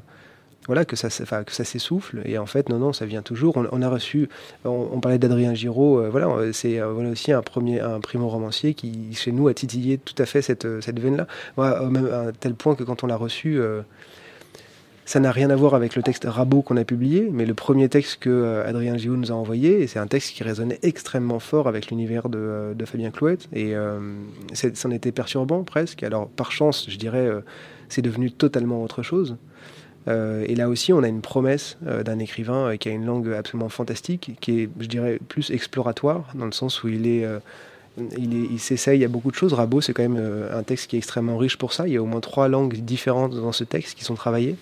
voilà 0.69 0.85
que 0.85 0.95
ça 0.95 1.11
s'essouffle 1.11 2.23
et 2.25 2.39
en 2.39 2.47
fait 2.47 2.69
non 2.69 2.79
non 2.79 2.93
ça 2.93 3.05
vient 3.05 3.23
toujours 3.23 3.57
on, 3.57 3.83
a 3.83 3.89
reçu 3.89 4.29
on, 4.65 5.01
parlait 5.01 5.19
d'Adrien 5.19 5.55
Giraud 5.55 5.99
euh, 5.99 6.09
voilà 6.09 6.29
c'est 6.53 6.81
euh, 6.81 6.93
voilà 6.93 7.11
aussi 7.11 7.33
un 7.33 7.43
premier 7.43 7.81
un 7.81 8.01
primo 8.01 8.29
romancier 8.29 8.75
qui 8.75 9.13
chez 9.15 9.33
nous 9.33 9.49
a 9.49 9.55
titillé 9.55 9.99
tout 9.99 10.15
à 10.19 10.27
fait 10.27 10.43
cette 10.43 10.81
cette 10.81 11.01
veine 11.01 11.17
là 11.57 11.89
même 11.91 12.07
à 12.07 12.33
tel 12.33 12.55
point 12.55 12.77
que 12.77 12.85
quand 12.85 13.03
on 13.03 13.09
l'a 13.09 13.17
reçu 13.17 13.61
ça 15.09 15.21
n'a 15.21 15.33
rien 15.33 15.49
à 15.49 15.57
voir 15.57 15.73
avec 15.73 15.97
le 15.97 16.03
texte 16.03 16.27
Rabot 16.29 16.61
qu'on 16.61 16.77
a 16.77 16.85
publié, 16.85 17.31
mais 17.33 17.47
le 17.47 17.55
premier 17.55 17.89
texte 17.89 18.19
que 18.19 18.29
euh, 18.29 18.69
Adrien 18.69 18.99
Giraud 18.99 19.17
nous 19.17 19.33
a 19.33 19.35
envoyé, 19.35 19.87
c'est 19.87 19.99
un 19.99 20.07
texte 20.07 20.35
qui 20.35 20.43
résonnait 20.45 20.79
extrêmement 20.83 21.39
fort 21.39 21.67
avec 21.67 21.87
l'univers 21.87 22.29
de, 22.29 22.37
euh, 22.39 22.85
Fabien 22.85 23.11
Clouette, 23.11 23.49
et 23.55 23.75
euh, 23.75 24.01
c'en 24.53 24.91
était 24.91 25.11
perturbant 25.11 25.65
presque. 25.65 26.03
Alors 26.03 26.29
par 26.29 26.53
chance, 26.53 26.85
je 26.91 26.99
dirais, 26.99 27.31
c'est 27.89 28.03
devenu 28.03 28.31
totalement 28.31 28.83
autre 28.83 29.03
chose. 29.03 29.39
Et 30.09 30.55
là 30.55 30.69
aussi, 30.69 30.93
on 30.93 31.03
a 31.03 31.09
une 31.09 31.21
promesse 31.21 31.77
d'un 31.83 32.19
écrivain 32.19 32.77
qui 32.79 32.89
a 32.89 32.93
une 32.93 33.05
langue 33.05 33.31
absolument 33.33 33.69
fantastique, 33.69 34.37
qui 34.41 34.63
est, 34.63 34.69
je 34.81 34.87
dirais, 34.87 35.19
plus 35.29 35.51
exploratoire, 35.51 36.31
dans 36.35 36.47
le 36.47 36.53
sens 36.53 36.83
où 36.83 36.89
il 36.89 37.07
est... 37.07 37.27
il, 38.17 38.59
s'essaye 38.59 39.05
à 39.05 39.09
beaucoup 39.09 39.31
de 39.31 39.37
choses. 39.37 39.53
Rabot, 39.53 39.81
c'est 39.81 39.93
quand 39.93 40.09
même 40.09 40.49
un 40.53 40.63
texte 40.63 40.89
qui 40.89 40.97
est 40.97 40.99
extrêmement 40.99 41.37
riche 41.37 41.59
pour 41.59 41.73
ça. 41.73 41.87
Il 41.87 41.93
y 41.93 41.97
a 41.97 42.03
au 42.03 42.07
moins 42.07 42.21
trois 42.21 42.49
langues 42.49 42.77
différentes 42.77 43.35
dans 43.35 43.53
ce 43.53 43.65
texte 43.65 43.99
qui 43.99 44.05
sont 44.05 44.15
travaillées. 44.15 44.57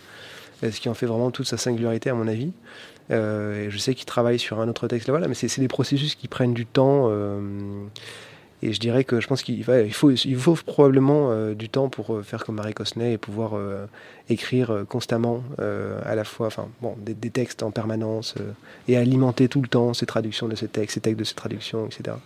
Euh, 0.64 0.70
ce 0.70 0.80
qui 0.80 0.88
en 0.88 0.94
fait 0.94 1.06
vraiment 1.06 1.30
toute 1.30 1.46
sa 1.46 1.56
singularité 1.56 2.10
à 2.10 2.14
mon 2.14 2.28
avis. 2.28 2.52
Euh, 3.10 3.66
et 3.66 3.70
je 3.70 3.78
sais 3.78 3.94
qu'il 3.94 4.06
travaille 4.06 4.38
sur 4.38 4.60
un 4.60 4.68
autre 4.68 4.88
texte 4.88 5.06
là, 5.06 5.12
voilà, 5.12 5.28
mais 5.28 5.34
c'est 5.34 5.60
des 5.60 5.68
processus 5.68 6.14
qui 6.14 6.28
prennent 6.28 6.54
du 6.54 6.66
temps. 6.66 7.08
Euh, 7.10 7.40
et 8.62 8.72
je 8.72 8.80
dirais 8.80 9.04
que 9.04 9.20
je 9.20 9.26
pense 9.26 9.42
qu'il 9.42 9.58
il 9.58 9.92
faut, 9.92 10.10
il 10.10 10.36
faut 10.36 10.54
probablement 10.54 11.52
du 11.52 11.68
temps 11.68 11.88
pour 11.88 12.24
faire 12.24 12.44
comme 12.44 12.56
Marie 12.56 12.74
Cosnet 12.74 13.12
et 13.12 13.18
pouvoir 13.18 13.52
écrire 14.30 14.84
constamment 14.88 15.42
à 15.58 16.14
la 16.14 16.24
fois 16.24 16.46
enfin, 16.46 16.68
bon, 16.80 16.96
des, 16.98 17.14
des 17.14 17.30
textes 17.30 17.62
en 17.62 17.70
permanence 17.70 18.34
et 18.88 18.96
alimenter 18.96 19.48
tout 19.48 19.60
le 19.60 19.68
temps 19.68 19.92
ces 19.94 20.06
traductions 20.06 20.48
de 20.48 20.56
ces 20.56 20.68
textes, 20.68 20.94
ces 20.94 21.00
textes 21.00 21.18
de 21.18 21.24
ces 21.24 21.34
traductions, 21.34 21.86
etc. 21.86 22.16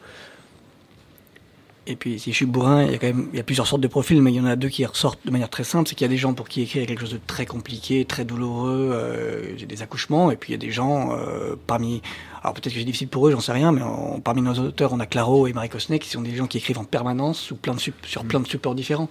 Et 1.91 1.97
puis, 1.97 2.21
si 2.21 2.31
je 2.31 2.37
suis 2.37 2.47
bourrin, 2.47 2.85
il 2.85 2.93
y 2.93 2.95
a 2.95 2.99
quand 2.99 3.09
même 3.09 3.29
il 3.33 3.37
y 3.37 3.41
a 3.41 3.43
plusieurs 3.43 3.67
sortes 3.67 3.81
de 3.81 3.89
profils, 3.89 4.23
mais 4.23 4.33
il 4.33 4.37
y 4.37 4.41
en 4.41 4.45
a 4.45 4.55
deux 4.55 4.69
qui 4.69 4.87
ressortent 4.87 5.19
de 5.25 5.31
manière 5.33 5.51
très 5.51 5.65
simple. 5.65 5.89
C'est 5.89 5.97
qu'il 5.97 6.05
y 6.05 6.09
a 6.09 6.09
des 6.09 6.17
gens 6.17 6.35
pour 6.35 6.49
qui 6.49 6.63
écrire 6.63 6.87
quelque 6.87 7.01
chose 7.01 7.13
de 7.13 7.21
très 7.27 7.47
compliqué, 7.47 8.05
très 8.05 8.25
douloureux, 8.25 8.91
euh, 8.93 9.57
des 9.67 9.83
accouchements, 9.83 10.31
et 10.31 10.37
puis 10.37 10.51
il 10.51 10.53
y 10.53 10.55
a 10.55 10.59
des 10.59 10.71
gens 10.71 11.11
euh, 11.13 11.57
parmi. 11.67 12.01
Alors 12.43 12.55
peut-être 12.55 12.73
que 12.73 12.79
c'est 12.79 12.85
difficile 12.85 13.09
pour 13.09 13.27
eux, 13.27 13.33
j'en 13.33 13.41
sais 13.41 13.53
rien, 13.53 13.73
mais 13.73 13.83
parmi 14.23 14.41
nos 14.41 14.55
auteurs, 14.55 14.93
on 14.93 15.01
a 15.01 15.07
Claro 15.07 15.49
et 15.49 15.53
Marie 15.53 15.69
Cosnet, 15.69 15.99
qui 15.99 16.09
sont 16.09 16.23
des 16.23 16.37
gens 16.37 16.47
qui 16.47 16.59
écrivent 16.59 16.79
en 16.79 16.85
permanence 16.85 17.41
sous 17.41 17.57
plein 17.57 17.75
de, 17.75 17.81
sur 17.81 18.25
plein 18.25 18.41
de 18.41 18.47
supports 18.47 18.77
différents. 18.77 19.09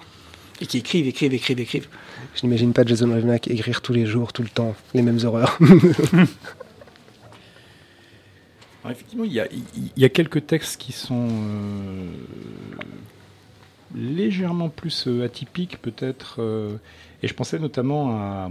Et 0.62 0.66
qui 0.66 0.78
écrivent, 0.80 1.08
écrivent, 1.08 1.34
écrivent, 1.34 1.60
écrivent. 1.60 1.88
Je 2.36 2.42
n'imagine 2.46 2.74
pas 2.74 2.84
Jason 2.86 3.10
Revenac 3.14 3.48
écrire 3.48 3.82
tous 3.82 3.94
les 3.94 4.06
jours, 4.06 4.34
tout 4.34 4.42
le 4.42 4.50
temps, 4.50 4.76
les 4.94 5.02
mêmes 5.02 5.20
horreurs. 5.24 5.58
effectivement, 8.88 9.26
il 9.26 9.34
y, 9.34 10.06
a, 10.06 10.10
quelques 10.10 10.48
textes 10.48 10.80
qui 10.80 10.92
sont 10.92 11.28
euh, 11.30 12.10
légèrement 13.96 14.70
plus 14.70 15.08
euh, 15.08 15.26
atypiques 15.26 15.82
peut-être. 15.82 16.38
Euh, 16.40 16.78
et 17.22 17.28
je 17.28 17.34
pensais 17.34 17.60
notamment 17.60 18.50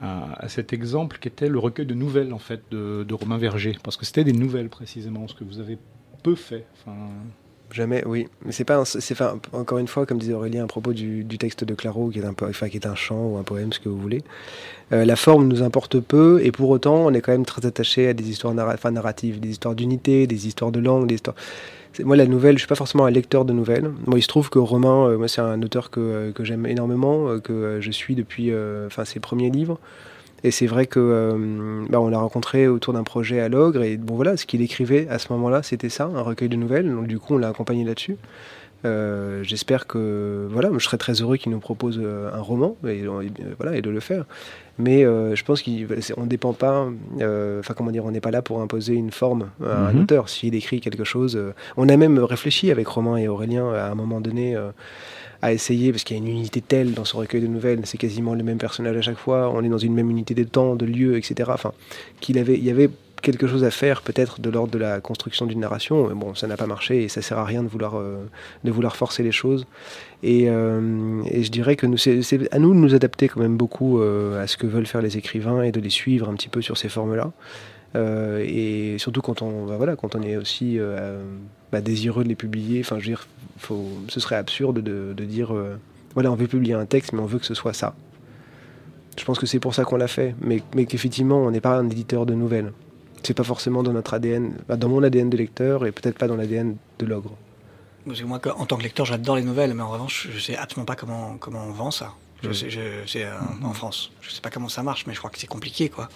à, 0.00 0.48
cet 0.48 0.72
exemple 0.72 1.18
qui 1.18 1.28
était 1.28 1.48
le 1.48 1.58
recueil 1.58 1.86
de 1.86 1.94
nouvelles 1.94 2.32
en 2.32 2.38
fait 2.38 2.62
de, 2.70 3.12
Romain 3.12 3.38
Verger, 3.38 3.76
parce 3.82 3.96
que 3.96 4.04
c'était 4.04 4.24
des 4.24 4.32
nouvelles 4.32 4.68
précisément, 4.68 5.26
ce 5.28 5.34
que 5.34 5.44
vous 5.44 5.60
avez 5.60 5.78
peu 6.22 6.34
fait. 6.34 6.66
Jamais, 7.70 8.02
oui. 8.06 8.28
Mais 8.44 8.52
c'est 8.52 8.64
pas, 8.64 8.82
c'est 8.84 9.16
encore 9.52 9.78
une 9.78 9.88
fois, 9.88 10.06
comme 10.06 10.18
disait 10.18 10.32
Aurélien 10.32 10.64
à 10.64 10.66
propos 10.66 10.94
du, 10.94 11.24
texte 11.38 11.64
de 11.64 11.74
Claro, 11.74 12.08
qui 12.08 12.18
est 12.18 12.24
un, 12.24 12.34
enfin, 12.42 12.68
qui 12.68 12.76
est 12.78 12.86
un 12.86 12.94
chant 12.94 13.26
ou 13.26 13.36
un 13.36 13.42
poème, 13.42 13.72
ce 13.72 13.80
que 13.80 13.88
vous 13.88 13.98
voulez. 13.98 14.22
Euh, 14.92 15.04
la 15.04 15.16
forme 15.16 15.48
nous 15.48 15.62
importe 15.62 16.00
peu, 16.00 16.40
et 16.42 16.50
pour 16.50 16.70
autant, 16.70 16.96
on 17.06 17.12
est 17.12 17.20
quand 17.20 17.32
même 17.32 17.44
très 17.44 17.66
attaché 17.66 18.08
à 18.08 18.14
des 18.14 18.30
histoires 18.30 18.54
narratives, 18.54 19.38
des 19.38 19.50
histoires 19.50 19.74
d'unité, 19.74 20.26
des 20.26 20.46
histoires 20.46 20.72
de 20.72 20.80
langue, 20.80 21.06
des 21.06 21.16
histoires. 21.16 21.36
Moi, 22.02 22.16
la 22.16 22.26
nouvelle, 22.26 22.54
je 22.54 22.60
suis 22.60 22.68
pas 22.68 22.74
forcément 22.74 23.04
un 23.04 23.10
lecteur 23.10 23.44
de 23.44 23.52
nouvelles. 23.52 23.90
Moi, 24.06 24.18
il 24.18 24.22
se 24.22 24.28
trouve 24.28 24.48
que 24.48 24.58
Romain, 24.58 25.08
euh, 25.08 25.18
moi, 25.18 25.28
c'est 25.28 25.42
un 25.42 25.60
auteur 25.60 25.90
que, 25.90 26.30
que 26.30 26.44
j'aime 26.44 26.64
énormément, 26.64 27.38
que 27.40 27.78
je 27.80 27.90
suis 27.90 28.14
depuis, 28.14 28.50
enfin, 28.86 29.04
ses 29.04 29.20
premiers 29.20 29.50
livres. 29.50 29.78
Et 30.44 30.50
c'est 30.50 30.66
vrai 30.66 30.86
que 30.86 31.00
euh, 31.00 31.84
bah, 31.88 32.00
on 32.00 32.08
l'a 32.08 32.18
rencontré 32.18 32.68
autour 32.68 32.94
d'un 32.94 33.04
projet 33.04 33.40
à 33.40 33.48
Logre 33.48 33.82
et 33.82 33.96
bon 33.96 34.14
voilà, 34.14 34.36
ce 34.36 34.46
qu'il 34.46 34.62
écrivait 34.62 35.08
à 35.08 35.18
ce 35.18 35.32
moment-là, 35.32 35.62
c'était 35.62 35.88
ça, 35.88 36.04
un 36.04 36.22
recueil 36.22 36.48
de 36.48 36.56
nouvelles. 36.56 36.88
Donc 36.88 37.06
du 37.06 37.18
coup, 37.18 37.34
on 37.34 37.38
l'a 37.38 37.48
accompagné 37.48 37.84
là-dessus. 37.84 38.16
Euh, 38.84 39.42
j'espère 39.42 39.88
que 39.88 40.46
voilà, 40.52 40.70
je 40.72 40.78
serais 40.78 40.98
très 40.98 41.14
heureux 41.14 41.36
qu'il 41.36 41.50
nous 41.50 41.58
propose 41.58 41.98
euh, 42.00 42.30
un 42.32 42.40
roman 42.40 42.76
et, 42.86 43.02
voilà 43.58 43.76
et 43.76 43.82
de 43.82 43.90
le 43.90 43.98
faire. 43.98 44.24
Mais 44.78 45.02
je 45.02 45.42
pense 45.42 45.60
qu'on 45.62 46.22
ne 46.22 46.28
dépend 46.28 46.52
pas, 46.52 46.86
enfin 47.16 47.74
comment 47.76 47.90
dire, 47.90 48.04
on 48.04 48.12
n'est 48.12 48.20
pas 48.20 48.30
là 48.30 48.42
pour 48.42 48.60
imposer 48.60 48.94
une 48.94 49.10
forme 49.10 49.50
à 49.60 49.88
un 49.88 49.92
mhm. 49.92 50.02
auteur. 50.02 50.28
S'il 50.28 50.54
écrit 50.54 50.80
quelque 50.80 51.02
chose, 51.02 51.36
on 51.76 51.88
a 51.88 51.96
même 51.96 52.20
réfléchi 52.20 52.70
avec 52.70 52.86
Romain 52.86 53.16
et 53.16 53.26
Aurélien 53.26 53.72
à 53.72 53.90
un 53.90 53.96
moment 53.96 54.20
donné 54.20 54.56
à 55.42 55.52
essayer, 55.52 55.92
parce 55.92 56.04
qu'il 56.04 56.16
y 56.16 56.20
a 56.20 56.22
une 56.22 56.30
unité 56.30 56.60
telle 56.60 56.94
dans 56.94 57.04
ce 57.04 57.16
recueil 57.16 57.40
de 57.40 57.46
nouvelles, 57.46 57.80
c'est 57.84 57.98
quasiment 57.98 58.34
le 58.34 58.42
même 58.42 58.58
personnage 58.58 58.96
à 58.96 59.02
chaque 59.02 59.18
fois, 59.18 59.50
on 59.54 59.62
est 59.62 59.68
dans 59.68 59.78
une 59.78 59.94
même 59.94 60.10
unité 60.10 60.34
de 60.34 60.44
temps, 60.44 60.74
de 60.74 60.84
lieu, 60.86 61.16
etc. 61.16 61.50
Enfin, 61.52 61.72
qu'il 62.20 62.36
y 62.36 62.70
avait 62.70 62.90
quelque 63.20 63.46
chose 63.46 63.64
à 63.64 63.70
faire 63.70 64.02
peut-être 64.02 64.40
de 64.40 64.50
l'ordre 64.50 64.72
de 64.72 64.78
la 64.78 65.00
construction 65.00 65.46
d'une 65.46 65.60
narration. 65.60 66.08
Mais 66.08 66.14
bon, 66.14 66.34
ça 66.34 66.46
n'a 66.46 66.56
pas 66.56 66.66
marché 66.66 67.04
et 67.04 67.08
ça 67.08 67.22
sert 67.22 67.38
à 67.38 67.44
rien 67.44 67.62
de 67.62 67.68
vouloir, 67.68 67.96
euh, 67.96 68.24
de 68.64 68.70
vouloir 68.70 68.96
forcer 68.96 69.22
les 69.22 69.32
choses. 69.32 69.66
Et, 70.22 70.48
euh, 70.48 71.22
je 71.24 71.48
dirais 71.50 71.76
que 71.76 71.96
c'est 71.96 72.52
à 72.52 72.58
nous 72.58 72.74
de 72.74 72.78
nous 72.78 72.94
adapter 72.94 73.28
quand 73.28 73.40
même 73.40 73.56
beaucoup 73.56 74.00
euh, 74.00 74.42
à 74.42 74.46
ce 74.46 74.56
que 74.56 74.66
veulent 74.66 74.86
faire 74.86 75.02
les 75.02 75.16
écrivains 75.16 75.62
et 75.62 75.72
de 75.72 75.80
les 75.80 75.90
suivre 75.90 76.28
un 76.28 76.34
petit 76.34 76.48
peu 76.48 76.62
sur 76.62 76.76
ces 76.76 76.88
formes-là. 76.88 77.32
et 78.40 78.96
surtout 78.98 79.22
quand 79.22 79.42
on, 79.42 79.66
bah 79.66 79.76
voilà, 79.76 79.96
quand 79.96 80.14
on 80.14 80.22
est 80.22 80.36
aussi 80.36 80.78
bah, 81.72 81.80
désireux 81.80 82.24
de 82.24 82.28
les 82.28 82.34
publier. 82.34 82.80
Enfin, 82.80 82.98
je 82.98 83.04
veux 83.04 83.10
dire, 83.10 83.26
faut, 83.58 83.88
ce 84.08 84.20
serait 84.20 84.36
absurde 84.36 84.80
de, 84.80 85.12
de 85.16 85.24
dire 85.24 85.54
euh, 85.54 85.76
voilà, 86.14 86.32
on 86.32 86.34
veut 86.34 86.46
publier 86.46 86.74
un 86.74 86.86
texte, 86.86 87.12
mais 87.12 87.20
on 87.20 87.26
veut 87.26 87.38
que 87.38 87.46
ce 87.46 87.54
soit 87.54 87.72
ça. 87.72 87.94
Je 89.18 89.24
pense 89.24 89.38
que 89.38 89.46
c'est 89.46 89.60
pour 89.60 89.74
ça 89.74 89.84
qu'on 89.84 89.96
l'a 89.96 90.08
fait, 90.08 90.34
mais, 90.40 90.62
mais 90.74 90.86
qu'effectivement, 90.86 91.38
on 91.38 91.50
n'est 91.50 91.60
pas 91.60 91.76
un 91.76 91.88
éditeur 91.88 92.24
de 92.24 92.34
nouvelles. 92.34 92.72
C'est 93.24 93.34
pas 93.34 93.44
forcément 93.44 93.82
dans 93.82 93.92
notre 93.92 94.14
ADN, 94.14 94.52
bah, 94.68 94.76
dans 94.76 94.88
mon 94.88 95.02
ADN 95.02 95.28
de 95.28 95.36
lecteur 95.36 95.84
et 95.86 95.92
peut-être 95.92 96.16
pas 96.16 96.28
dans 96.28 96.36
l'ADN 96.36 96.76
de 96.98 97.06
l'ogre. 97.06 97.36
Moi, 98.06 98.40
en 98.56 98.64
tant 98.64 98.76
que 98.76 98.82
lecteur, 98.82 99.04
j'adore 99.04 99.36
les 99.36 99.42
nouvelles, 99.42 99.74
mais 99.74 99.82
en 99.82 99.90
revanche, 99.90 100.28
je 100.32 100.38
sais 100.38 100.56
absolument 100.56 100.86
pas 100.86 100.94
comment, 100.94 101.36
comment 101.38 101.64
on 101.64 101.72
vend 101.72 101.90
ça. 101.90 102.14
Je 102.42 102.52
sais, 102.52 102.70
je, 102.70 102.80
euh, 102.80 103.38
en 103.64 103.72
France. 103.72 104.12
Je 104.20 104.30
sais 104.30 104.40
pas 104.40 104.50
comment 104.50 104.68
ça 104.68 104.82
marche, 104.82 105.06
mais 105.06 105.12
je 105.12 105.18
crois 105.18 105.30
que 105.30 105.38
c'est 105.38 105.48
compliqué, 105.48 105.88
quoi. 105.88 106.08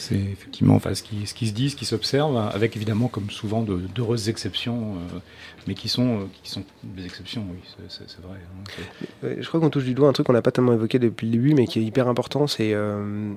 C'est 0.00 0.14
effectivement 0.14 0.76
enfin, 0.76 0.94
ce, 0.94 1.02
qui, 1.02 1.26
se 1.26 1.52
dit, 1.52 1.70
ce 1.70 1.76
qui 1.76 1.84
s'observe, 1.84 2.36
avec 2.36 2.76
évidemment, 2.76 3.08
comme 3.08 3.30
souvent, 3.30 3.62
d'heureuses 3.62 4.28
exceptions, 4.28 4.94
euh, 4.94 5.18
mais 5.66 5.74
qui 5.74 5.88
sont, 5.88 6.20
euh, 6.20 6.24
qui 6.40 6.52
sont 6.52 6.62
des 6.84 7.04
exceptions, 7.04 7.44
oui, 7.50 7.58
c'est 7.88 8.20
vrai. 8.20 8.38
Hein, 8.38 9.28
je 9.40 9.48
crois 9.48 9.58
qu'on 9.58 9.70
touche 9.70 9.82
du 9.82 9.94
doigt 9.94 10.08
un 10.08 10.12
truc 10.12 10.28
qu'on 10.28 10.32
n'a 10.32 10.40
pas 10.40 10.52
tellement 10.52 10.72
évoqué 10.72 11.00
depuis 11.00 11.26
le 11.26 11.32
début, 11.32 11.54
mais 11.54 11.66
qui 11.66 11.80
est 11.80 11.82
hyper 11.82 12.06
important, 12.06 12.46
c'est 12.46 12.74
euh, 12.74 13.32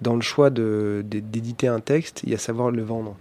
dans 0.00 0.14
le 0.14 0.22
choix 0.22 0.48
d'éditer 0.48 1.68
un 1.68 1.80
texte, 1.80 2.22
il 2.24 2.30
y 2.30 2.34
a 2.34 2.38
savoir 2.38 2.70
le 2.70 2.82
vendre. 2.82 3.14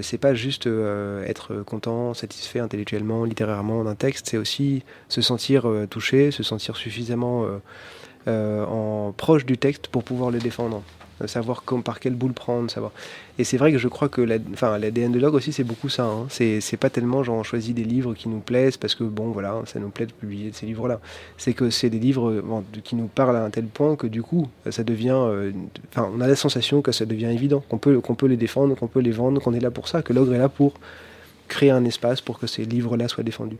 c'est 0.00 0.18
pas 0.18 0.32
juste 0.32 0.66
être 0.66 1.62
content, 1.66 2.14
satisfait 2.14 2.60
intellectuellement, 2.60 3.24
littérairement 3.24 3.84
d'un 3.84 3.94
texte, 3.94 4.28
c'est 4.30 4.38
aussi 4.38 4.82
se 5.10 5.20
sentir 5.20 5.70
touché, 5.90 6.30
se 6.30 6.42
sentir 6.42 6.76
suffisamment 6.76 7.46
euh, 8.28 8.64
en 8.66 9.12
proche 9.12 9.46
du 9.46 9.56
texte 9.56 9.88
pour 9.88 10.04
pouvoir 10.04 10.30
le 10.30 10.38
défendre. 10.38 10.82
Euh, 11.20 11.26
savoir 11.26 11.64
comme, 11.64 11.82
par 11.82 11.98
quelle 12.00 12.14
boule 12.14 12.32
prendre, 12.32 12.70
savoir. 12.70 12.92
Et 13.38 13.44
c'est 13.44 13.56
vrai 13.56 13.72
que 13.72 13.78
je 13.78 13.88
crois 13.88 14.08
que 14.08 14.20
l'ADN 14.20 15.10
de 15.12 15.18
Log 15.18 15.34
aussi, 15.34 15.52
c'est 15.52 15.64
beaucoup 15.64 15.88
ça. 15.88 16.04
hein. 16.04 16.26
C'est 16.30 16.76
pas 16.78 16.90
tellement 16.90 17.22
genre 17.24 17.36
on 17.38 17.42
choisit 17.42 17.74
des 17.74 17.84
livres 17.84 18.14
qui 18.14 18.28
nous 18.28 18.38
plaisent 18.40 18.76
parce 18.76 18.94
que 18.94 19.04
bon, 19.04 19.30
voilà, 19.30 19.60
ça 19.66 19.78
nous 19.80 19.90
plaît 19.90 20.06
de 20.06 20.12
publier 20.12 20.50
ces 20.52 20.66
livres-là. 20.66 21.00
C'est 21.36 21.54
que 21.54 21.70
c'est 21.70 21.90
des 21.90 21.98
livres 21.98 22.30
euh, 22.30 22.42
qui 22.84 22.94
nous 22.96 23.06
parlent 23.08 23.36
à 23.36 23.44
un 23.44 23.50
tel 23.50 23.66
point 23.66 23.96
que 23.96 24.06
du 24.06 24.22
coup, 24.22 24.48
ça 24.70 24.84
devient. 24.84 25.10
euh, 25.14 25.52
Enfin, 25.90 26.08
on 26.14 26.20
a 26.20 26.26
la 26.26 26.36
sensation 26.36 26.82
que 26.82 26.92
ça 26.92 27.04
devient 27.06 27.26
évident, 27.26 27.62
qu'on 27.68 27.78
peut, 27.78 28.00
qu'on 28.00 28.14
peut 28.14 28.26
les 28.26 28.36
défendre, 28.36 28.74
qu'on 28.76 28.86
peut 28.88 29.00
les 29.00 29.10
vendre, 29.10 29.40
qu'on 29.40 29.54
est 29.54 29.60
là 29.60 29.70
pour 29.70 29.88
ça, 29.88 30.02
que 30.02 30.12
l'ogre 30.12 30.34
est 30.34 30.38
là 30.38 30.48
pour 30.48 30.74
créer 31.48 31.70
un 31.70 31.84
espace 31.84 32.20
pour 32.20 32.38
que 32.38 32.46
ces 32.46 32.64
livres-là 32.64 33.08
soient 33.08 33.24
défendus. 33.24 33.56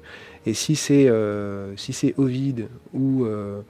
Et 0.47 0.55
si 0.55 0.77
c'est 0.77 1.09
euh, 1.09 1.75
si 1.77 1.93
c'est 1.93 2.15
ou 2.19 3.25
euh, 3.25 3.61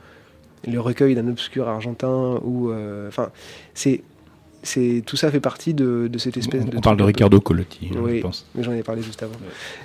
le 0.67 0.81
recueil 0.81 1.15
d'un 1.15 1.29
obscur 1.29 1.69
argentin 1.69 2.41
ou 2.43 2.71
euh, 2.71 3.09
enfin 3.09 3.31
c'est 3.75 4.03
c'est 4.63 5.03
tout 5.07 5.17
ça 5.17 5.31
fait 5.31 5.39
partie 5.41 5.73
de, 5.73 6.09
de 6.13 6.19
cette 6.19 6.37
espèce 6.37 6.63
On, 6.65 6.69
de 6.69 6.77
on 6.79 6.81
parle 6.81 6.97
de 6.97 7.05
Ricardo 7.05 7.41
Colotti, 7.41 7.91
hein, 7.95 7.99
Oui. 8.03 8.17
je 8.17 8.23
pense. 8.23 8.45
mais 8.57 8.65
j'en 8.65 8.73
ai 8.73 8.83
parlé 8.83 9.03
juste 9.03 9.23
avant. 9.23 9.37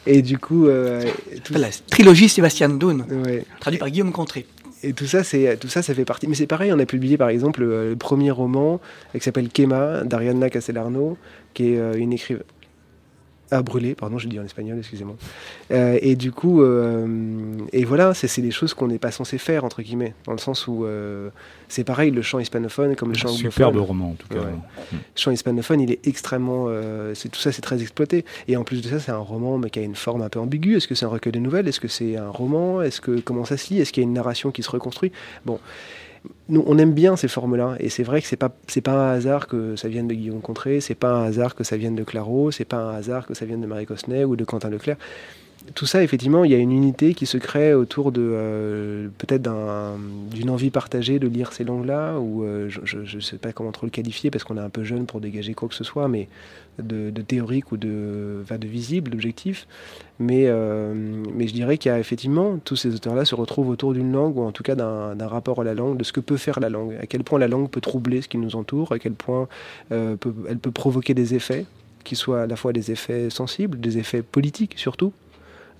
Et 0.07 0.23
du 0.23 0.39
coup, 0.39 0.65
euh, 0.67 1.03
tout, 1.43 1.53
La 1.53 1.69
trilogie 1.91 2.27
Sébastien 2.27 2.69
Doon, 2.69 3.05
ouais. 3.23 3.45
traduit 3.59 3.77
par 3.79 3.89
Guillaume 3.91 4.11
Contré. 4.11 4.47
et 4.81 4.93
tout 4.93 5.05
ça, 5.05 5.23
c'est 5.23 5.57
tout 5.59 5.67
ça, 5.67 5.83
ça 5.83 5.93
fait 5.93 6.05
partie. 6.05 6.27
Mais 6.27 6.33
c'est 6.33 6.47
pareil, 6.47 6.73
on 6.73 6.79
a 6.79 6.87
publié 6.87 7.17
par 7.17 7.29
exemple 7.29 7.61
euh, 7.61 7.91
le 7.91 7.95
premier 7.95 8.31
roman 8.31 8.81
qui 9.13 9.19
s'appelle 9.19 9.49
Kema 9.49 10.03
d'Arianna 10.05 10.49
Castellarno, 10.49 11.17
qui 11.53 11.73
est 11.73 11.77
euh, 11.77 11.93
une 11.93 12.11
écrivaine. 12.11 12.43
Ah, 13.55 13.61
brûlé, 13.61 13.93
pardon, 13.93 14.17
je 14.17 14.27
dis 14.27 14.39
en 14.39 14.43
espagnol, 14.43 14.79
excusez-moi. 14.79 15.15
Euh, 15.69 15.99
et 16.01 16.15
du 16.15 16.31
coup, 16.31 16.63
euh, 16.63 17.05
et 17.71 17.85
voilà, 17.85 18.15
c'est 18.15 18.41
des 18.41 18.49
choses 18.49 18.73
qu'on 18.73 18.87
n'est 18.87 18.97
pas 18.97 19.11
censé 19.11 19.37
faire, 19.37 19.63
entre 19.63 19.83
guillemets, 19.83 20.15
dans 20.25 20.31
le 20.31 20.39
sens 20.39 20.65
où 20.67 20.85
euh, 20.85 21.29
c'est 21.67 21.83
pareil, 21.83 22.09
le 22.09 22.23
chant 22.23 22.39
hispanophone 22.39 22.95
comme 22.95 23.09
le 23.09 23.15
chant 23.15 23.27
Superbe 23.27 23.75
anglophone. 23.75 23.87
roman, 23.87 24.09
en 24.09 24.15
tout 24.15 24.27
cas. 24.27 24.39
Ouais. 24.39 24.55
Le 24.91 24.97
chant 25.15 25.29
hispanophone, 25.29 25.81
il 25.81 25.91
est 25.91 26.07
extrêmement. 26.07 26.67
c'est 27.13 27.29
tout 27.29 27.39
ça, 27.39 27.51
c'est 27.51 27.61
très 27.61 27.79
exploité. 27.79 28.25
Et 28.47 28.57
en 28.57 28.63
plus 28.63 28.81
de 28.81 28.87
ça, 28.87 28.99
c'est 28.99 29.11
un 29.11 29.17
roman, 29.17 29.59
mais 29.59 29.69
qui 29.69 29.77
a 29.77 29.83
une 29.83 29.95
forme 29.95 30.23
un 30.23 30.29
peu 30.29 30.39
ambiguë. 30.39 30.77
Est-ce 30.77 30.87
que 30.87 30.95
c'est 30.95 31.05
un 31.05 31.09
recueil 31.09 31.33
de 31.33 31.39
nouvelles? 31.39 31.67
Est-ce 31.67 31.79
que 31.79 31.87
c'est 31.87 32.17
un 32.17 32.29
roman? 32.29 32.81
Est-ce 32.81 33.01
que 33.01 33.19
comment 33.19 33.45
ça 33.45 33.57
se 33.57 33.71
lit? 33.71 33.81
Est-ce 33.81 33.93
qu'il 33.93 34.01
y 34.01 34.05
a 34.05 34.07
une 34.07 34.13
narration 34.13 34.49
qui 34.49 34.63
se 34.63 34.71
reconstruit? 34.71 35.11
Bon, 35.45 35.59
on 36.49 36.77
aime 36.77 36.93
bien 36.93 37.15
ces 37.15 37.27
formes-là. 37.27 37.75
Et 37.79 37.89
c'est 37.89 38.03
vrai 38.03 38.21
que 38.21 38.27
c'est 38.27 38.35
pas, 38.37 38.49
pas 38.83 38.91
un 38.93 39.13
hasard 39.13 39.47
que 39.47 39.75
ça 39.75 39.87
vienne 39.89 40.07
de 40.07 40.13
Guillaume 40.13 40.41
Contré. 40.41 40.81
C'est 40.81 40.95
pas 40.95 41.11
un 41.13 41.23
hasard 41.25 41.55
que 41.55 41.63
ça 41.63 41.77
vienne 41.77 41.95
de 41.95 42.03
Claro. 42.03 42.51
C'est 42.51 42.65
pas 42.65 42.77
un 42.77 42.95
hasard 42.95 43.25
que 43.27 43.33
ça 43.33 43.45
vienne 43.45 43.61
de 43.61 43.67
Marie 43.67 43.85
Cosnet 43.85 44.23
ou 44.25 44.35
de 44.35 44.43
Quentin 44.45 44.69
Leclerc. 44.69 44.97
Tout 45.75 45.85
ça, 45.85 46.03
effectivement, 46.03 46.43
il 46.43 46.51
y 46.51 46.55
a 46.55 46.57
une 46.57 46.73
unité 46.73 47.13
qui 47.13 47.25
se 47.25 47.37
crée 47.37 47.73
autour 47.73 48.11
de 48.11 48.21
euh, 48.21 49.07
peut-être 49.17 49.41
d'un- 49.43 49.97
d'une 50.29 50.49
envie 50.49 50.71
partagée 50.71 51.19
de 51.19 51.27
lire 51.27 51.53
ces 51.53 51.63
langues-là, 51.63 52.19
ou 52.19 52.43
euh, 52.43 52.67
je 52.67 53.15
ne 53.15 53.21
sais 53.21 53.37
pas 53.37 53.53
comment 53.53 53.71
trop 53.71 53.85
le 53.85 53.89
qualifier 53.89 54.29
parce 54.29 54.43
qu'on 54.43 54.57
est 54.57 54.61
un 54.61 54.69
peu 54.69 54.83
jeune 54.83 55.05
pour 55.05 55.21
dégager 55.21 55.53
quoi 55.53 55.69
que 55.69 55.75
ce 55.75 55.85
soit, 55.85 56.09
mais 56.09 56.27
de, 56.79 57.21
théorique 57.21 57.71
ou 57.71 57.77
de, 57.77 58.43
visible, 58.61 59.11
d'objectif. 59.11 59.67
Mais, 60.19 60.45
euh, 60.47 60.93
mais 61.33 61.47
je 61.47 61.53
dirais 61.53 61.77
qu'il 61.77 61.91
y 61.91 61.95
a 61.95 61.99
effectivement, 61.99 62.57
tous 62.63 62.75
ces 62.75 62.93
auteurs-là 62.95 63.25
se 63.25 63.35
retrouvent 63.35 63.69
autour 63.69 63.93
d'une 63.93 64.11
langue, 64.11 64.37
ou 64.37 64.43
en 64.43 64.51
tout 64.51 64.63
cas 64.63 64.75
d'un 64.75 65.27
rapport 65.27 65.61
à 65.61 65.63
la 65.63 65.73
langue, 65.73 65.97
de 65.97 66.03
ce 66.03 66.13
que 66.13 66.19
peut 66.19 66.37
faire 66.37 66.59
la 66.59 66.69
langue, 66.69 66.95
à 67.01 67.05
quel 67.05 67.23
point 67.23 67.39
la 67.39 67.47
langue 67.47 67.69
peut 67.69 67.81
troubler 67.81 68.21
ce 68.21 68.27
qui 68.27 68.37
nous 68.37 68.55
entoure, 68.55 68.91
à 68.91 68.99
quel 68.99 69.13
point 69.13 69.47
euh, 69.91 70.15
elle 70.49 70.57
peut 70.57 70.71
provoquer 70.71 71.13
des 71.13 71.35
effets, 71.35 71.65
qui 72.03 72.15
soient 72.15 72.43
à 72.43 72.47
la 72.47 72.55
fois 72.55 72.73
des 72.73 72.91
effets 72.91 73.29
sensibles, 73.29 73.79
des 73.79 73.97
effets 73.97 74.21
politiques 74.21 74.75
surtout. 74.77 75.13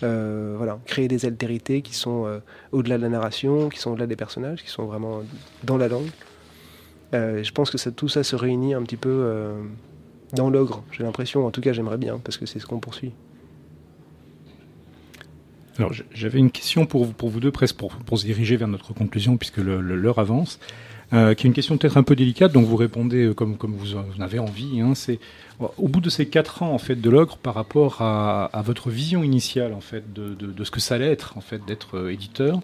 Euh, 0.01 0.55
voilà, 0.57 0.79
créer 0.85 1.07
des 1.07 1.25
altérités 1.25 1.81
qui 1.81 1.93
sont 1.93 2.27
au-delà 2.71 2.97
de 2.97 3.03
la 3.03 3.09
narration, 3.09 3.69
qui 3.69 3.79
sont 3.79 3.91
au-delà 3.91 4.07
des 4.07 4.15
personnages, 4.15 4.63
qui 4.63 4.69
sont 4.69 4.85
vraiment 4.85 5.21
dans 5.63 5.77
la 5.77 5.87
langue. 5.87 6.09
Je 7.13 7.51
pense 7.51 7.69
que 7.69 7.89
tout 7.89 8.09
ça 8.09 8.23
se 8.23 8.35
réunit 8.35 8.73
un 8.73 8.81
petit 8.81 8.97
peu 8.97 9.53
dans 10.33 10.49
l'ogre, 10.49 10.83
j'ai 10.91 11.03
l'impression, 11.03 11.45
en 11.45 11.51
tout 11.51 11.61
cas 11.61 11.73
j'aimerais 11.73 11.97
bien, 11.97 12.19
parce 12.23 12.37
que 12.37 12.45
c'est 12.45 12.59
ce 12.59 12.65
qu'on 12.65 12.79
poursuit. 12.79 13.11
Alors, 15.79 15.91
j'avais 16.13 16.37
une 16.37 16.51
question 16.51 16.85
pour 16.85 17.05
vous, 17.05 17.13
pour 17.13 17.29
vous 17.29 17.39
deux, 17.39 17.51
presque 17.51 17.77
pour, 17.77 17.95
pour 17.95 18.19
se 18.19 18.25
diriger 18.25 18.57
vers 18.57 18.67
notre 18.67 18.93
conclusion, 18.93 19.37
puisque 19.37 19.57
l'heure 19.57 20.19
avance, 20.19 20.59
euh, 21.13 21.33
qui 21.33 21.45
est 21.45 21.49
une 21.49 21.53
question 21.53 21.77
peut-être 21.77 21.97
un 21.97 22.03
peu 22.03 22.15
délicate, 22.15 22.51
donc 22.51 22.65
vous 22.65 22.75
répondez 22.75 23.25
euh, 23.25 23.33
comme, 23.33 23.57
comme 23.57 23.73
vous 23.73 23.95
en 23.95 24.05
avez 24.19 24.37
envie. 24.39 24.81
hein, 24.81 24.93
c'est 24.95 25.19
au 25.77 25.87
bout 25.87 26.01
de 26.01 26.09
ces 26.09 26.27
quatre 26.27 26.61
ans 26.63 26.73
en 26.73 26.77
fait 26.77 26.95
de 26.95 27.09
l'ogre, 27.09 27.37
par 27.37 27.55
rapport 27.55 28.01
à, 28.01 28.49
votre 28.63 28.89
vision 28.89 29.23
initiale 29.23 29.73
en 29.73 29.81
fait 29.81 30.13
de, 30.13 30.33
de- 30.33 30.63
ce 30.63 30.71
que 30.71 30.79
ça 30.79 30.95
allait 30.95 31.11
être 31.11 31.37
en 31.37 31.41
fait 31.41 31.63
d'être 31.65 31.97
euh, 31.97 32.11
éditeur. 32.13 32.59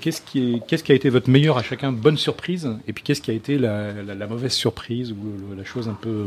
qu'est-ce 0.00 0.20
qui, 0.20 0.60
qu'est-ce 0.66 0.82
qui 0.84 0.92
a 0.92 0.94
été 0.94 1.10
votre 1.10 1.30
meilleure 1.30 1.58
à 1.58 1.62
chacun? 1.62 1.92
Bonne 1.92 2.16
surprise? 2.16 2.68
Et 2.88 2.92
puis 2.92 3.02
qu'est-ce 3.04 3.20
qui 3.22 3.30
a 3.30 3.34
été 3.34 3.58
la, 3.58 3.92
la- 4.02 4.26
mauvaise 4.26 4.52
surprise 4.52 5.12
ou 5.12 5.54
la 5.56 5.64
chose 5.64 5.88
un 5.88 5.94
peu 5.94 6.24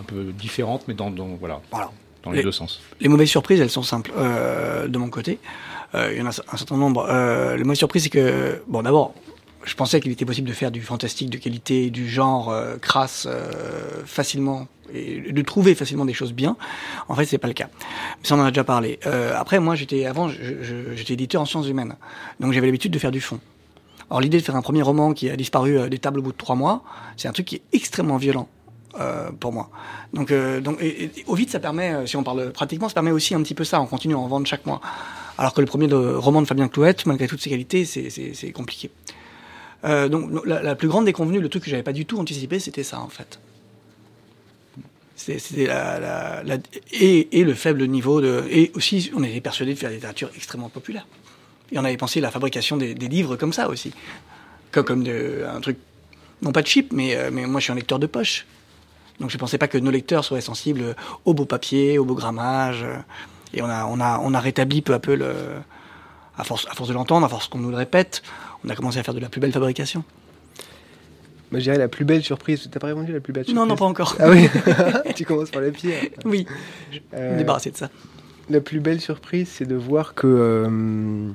un 0.00 0.04
peu 0.04 0.24
différente 0.32 0.84
mais 0.88 0.94
dans, 0.94 1.10
dans- 1.10 1.36
voilà 1.40 1.60
Voilà. 1.70 1.90
dans 2.22 2.30
les 2.30 2.38
Les- 2.38 2.42
deux 2.44 2.52
sens. 2.52 2.80
Les 3.00 3.08
mauvaises 3.08 3.28
surprises, 3.28 3.60
elles 3.60 3.70
sont 3.70 3.82
simples 3.82 4.12
euh, 4.16 4.88
de 4.88 4.98
mon 4.98 5.08
côté. 5.10 5.38
Euh, 5.94 6.10
il 6.12 6.18
y 6.18 6.22
en 6.22 6.26
a 6.26 6.28
un 6.28 6.56
certain 6.56 6.76
nombre. 6.76 7.06
Euh, 7.08 7.56
les 7.56 7.64
mauvaises 7.64 7.78
surprises, 7.78 8.04
c'est 8.04 8.10
que, 8.10 8.62
bon, 8.66 8.82
d'abord, 8.82 9.14
je 9.64 9.74
pensais 9.74 10.00
qu'il 10.00 10.12
était 10.12 10.24
possible 10.26 10.46
de 10.48 10.52
faire 10.52 10.70
du 10.70 10.82
fantastique 10.82 11.30
de 11.30 11.38
qualité, 11.38 11.90
du 11.90 12.08
genre 12.08 12.50
euh, 12.50 12.76
crasse 12.76 13.26
euh, 13.28 14.02
facilement 14.04 14.68
et 14.94 15.32
de 15.32 15.42
trouver 15.42 15.74
facilement 15.74 16.04
des 16.06 16.14
choses 16.14 16.32
bien. 16.32 16.56
En 17.08 17.14
fait, 17.14 17.24
c'est 17.26 17.38
pas 17.38 17.48
le 17.48 17.54
cas. 17.54 17.68
Mais 18.20 18.28
ça, 18.28 18.36
on 18.36 18.40
en 18.40 18.44
a 18.44 18.50
déjà 18.50 18.64
parlé. 18.64 18.98
Euh, 19.06 19.32
après, 19.36 19.58
moi, 19.60 19.74
j'étais 19.74 20.06
avant, 20.06 20.28
j'étais 20.28 21.14
éditeur 21.14 21.42
en 21.42 21.46
sciences 21.46 21.68
humaines, 21.68 21.94
donc 22.40 22.52
j'avais 22.52 22.66
l'habitude 22.66 22.92
de 22.92 22.98
faire 22.98 23.10
du 23.10 23.20
fond. 23.20 23.40
Alors 24.10 24.22
l'idée 24.22 24.38
de 24.38 24.42
faire 24.42 24.56
un 24.56 24.62
premier 24.62 24.80
roman 24.80 25.12
qui 25.12 25.28
a 25.28 25.36
disparu 25.36 25.90
des 25.90 25.98
tables 25.98 26.20
au 26.20 26.22
bout 26.22 26.32
de 26.32 26.36
trois 26.38 26.54
mois, 26.56 26.82
c'est 27.18 27.28
un 27.28 27.32
truc 27.32 27.44
qui 27.44 27.56
est 27.56 27.62
extrêmement 27.74 28.16
violent 28.16 28.48
euh, 28.98 29.30
pour 29.38 29.52
moi. 29.52 29.70
Donc, 30.12 30.30
euh, 30.30 30.60
donc 30.60 30.80
et, 30.80 31.10
et, 31.16 31.48
ça 31.48 31.60
permet, 31.60 31.92
euh, 31.92 32.06
si 32.06 32.16
on 32.16 32.22
parle 32.22 32.50
pratiquement, 32.52 32.88
ça 32.88 32.94
permet 32.94 33.10
aussi 33.10 33.34
un 33.34 33.42
petit 33.42 33.54
peu 33.54 33.64
ça. 33.64 33.80
On 33.80 33.86
continue 33.86 34.14
à 34.14 34.18
en 34.18 34.26
vendre 34.28 34.46
chaque 34.46 34.66
mois. 34.66 34.80
Alors 35.36 35.54
que 35.54 35.60
le 35.60 35.66
premier 35.66 35.86
de, 35.86 35.96
roman 35.96 36.42
de 36.42 36.46
Fabien 36.46 36.68
Clouette, 36.68 37.06
malgré 37.06 37.28
toutes 37.28 37.40
ses 37.40 37.50
qualités, 37.50 37.84
c'est- 37.84 38.52
compliqué. 38.52 38.90
Euh, 39.84 40.08
donc 40.08 40.44
la, 40.44 40.74
plus 40.74 40.88
grande 40.88 41.04
déconvenue, 41.04 41.38
le 41.38 41.48
truc 41.48 41.64
que 41.64 41.70
j'avais 41.70 41.84
pas 41.84 41.92
du 41.92 42.06
tout 42.06 42.18
anticipé, 42.18 42.58
c'était 42.58 42.82
ça 42.82 43.00
en 43.00 43.08
fait. 43.08 43.38
C'était 45.14 45.66
la, 45.66 46.42
et, 46.92 47.40
et 47.40 47.44
le 47.44 47.54
faible 47.54 47.84
niveau 47.86 48.20
de 48.20 48.44
et 48.50 48.72
aussi 48.74 49.10
on 49.14 49.22
était 49.22 49.40
persuadé 49.40 49.74
de 49.74 49.78
faire 49.78 49.90
des 49.90 49.96
littératures 49.96 50.30
extrêmement 50.34 50.68
populaires. 50.68 51.06
Et 51.70 51.78
on 51.78 51.84
avait 51.84 51.96
pensé 51.96 52.20
la 52.20 52.30
fabrication 52.30 52.76
des, 52.76 52.94
des 52.94 53.08
livres 53.08 53.36
comme 53.36 53.52
ça 53.52 53.68
aussi, 53.68 53.92
comme, 54.72 54.84
comme 54.84 55.04
de, 55.04 55.44
un 55.48 55.60
truc 55.60 55.76
non 56.40 56.50
pas 56.50 56.62
de 56.62 56.66
cheap, 56.66 56.92
mais 56.92 57.16
mais 57.30 57.46
moi 57.46 57.60
je 57.60 57.64
suis 57.64 57.72
un 57.72 57.76
lecteur 57.76 57.98
de 57.98 58.06
poche. 58.06 58.46
Donc 59.20 59.30
je 59.30 59.36
pensais 59.38 59.58
pas 59.58 59.68
que 59.68 59.78
nos 59.78 59.90
lecteurs 59.90 60.24
seraient 60.24 60.40
sensibles 60.40 60.94
au 61.24 61.34
beau 61.34 61.44
papier, 61.44 61.98
au 61.98 62.04
beau 62.04 62.14
grammage. 62.14 62.84
Et 63.54 63.62
on 63.62 63.66
a, 63.68 63.86
on 63.86 64.00
a, 64.00 64.20
on 64.22 64.34
a 64.34 64.40
rétabli 64.40 64.82
peu 64.82 64.92
à 64.94 64.98
peu 64.98 65.14
le, 65.16 65.32
à 66.36 66.44
force, 66.44 66.66
à 66.70 66.74
force 66.74 66.88
de 66.88 66.94
l'entendre, 66.94 67.26
à 67.26 67.28
force 67.28 67.48
qu'on 67.48 67.58
nous 67.58 67.70
le 67.70 67.76
répète, 67.76 68.22
on 68.64 68.68
a 68.68 68.74
commencé 68.76 68.98
à 68.98 69.02
faire 69.02 69.14
de 69.14 69.20
la 69.20 69.28
plus 69.28 69.40
belle 69.40 69.52
fabrication. 69.52 70.04
Moi, 71.50 71.60
je 71.60 71.64
dirais 71.64 71.78
la 71.78 71.88
plus 71.88 72.04
belle 72.04 72.22
surprise. 72.22 72.68
T'as 72.70 72.78
pas 72.78 72.88
répondu 72.88 73.10
la 73.12 73.20
plus 73.20 73.32
belle 73.32 73.44
surprise 73.44 73.58
Non, 73.58 73.66
non, 73.66 73.74
pas 73.76 73.86
encore. 73.86 74.16
Ah 74.20 74.28
oui 74.28 74.48
Tu 75.16 75.24
commences 75.24 75.50
par 75.50 75.62
les 75.62 75.70
pires. 75.70 75.94
Oui, 76.26 76.46
je 76.92 76.96
vais 76.98 77.02
Euh, 77.14 77.32
me 77.32 77.38
débarrasser 77.38 77.70
de 77.70 77.76
ça. 77.78 77.88
La 78.50 78.60
plus 78.60 78.80
belle 78.80 79.00
surprise, 79.00 79.48
c'est 79.50 79.64
de 79.66 79.74
voir 79.74 80.12
que. 80.14 80.26
euh, 80.26 81.28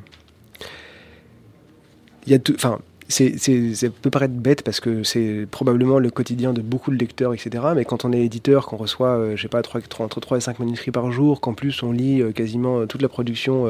Il 2.27 2.31
y 2.31 2.36
a 2.36 2.39
tout. 2.39 2.53
Enfin, 2.55 2.79
c'est, 3.14 3.76
ça 3.76 3.88
peut 3.89 4.09
paraître 4.09 4.34
bête 4.34 4.64
parce 4.64 4.80
que 4.80 5.03
c'est 5.03 5.45
probablement 5.49 5.99
le 5.99 6.09
quotidien 6.09 6.51
de 6.51 6.61
beaucoup 6.61 6.91
de 6.91 6.97
lecteurs, 6.97 7.34
etc. 7.34 7.64
Mais 7.76 7.86
quand 7.86 8.05
on 8.05 8.11
est 8.11 8.22
éditeur, 8.22 8.66
qu'on 8.66 8.78
reçoit, 8.78 9.09
euh, 9.09 9.36
je 9.36 9.41
sais 9.43 9.47
pas, 9.47 9.61
entre 9.99 10.20
3 10.20 10.38
et 10.38 10.41
5 10.41 10.59
manuscrits 10.59 10.91
par 10.91 11.11
jour, 11.11 11.39
qu'en 11.39 11.53
plus 11.53 11.84
on 11.84 11.91
lit 11.91 12.22
euh, 12.22 12.32
quasiment 12.32 12.80
euh, 12.80 12.86
toute 12.88 13.01
la 13.01 13.09
production 13.09 13.66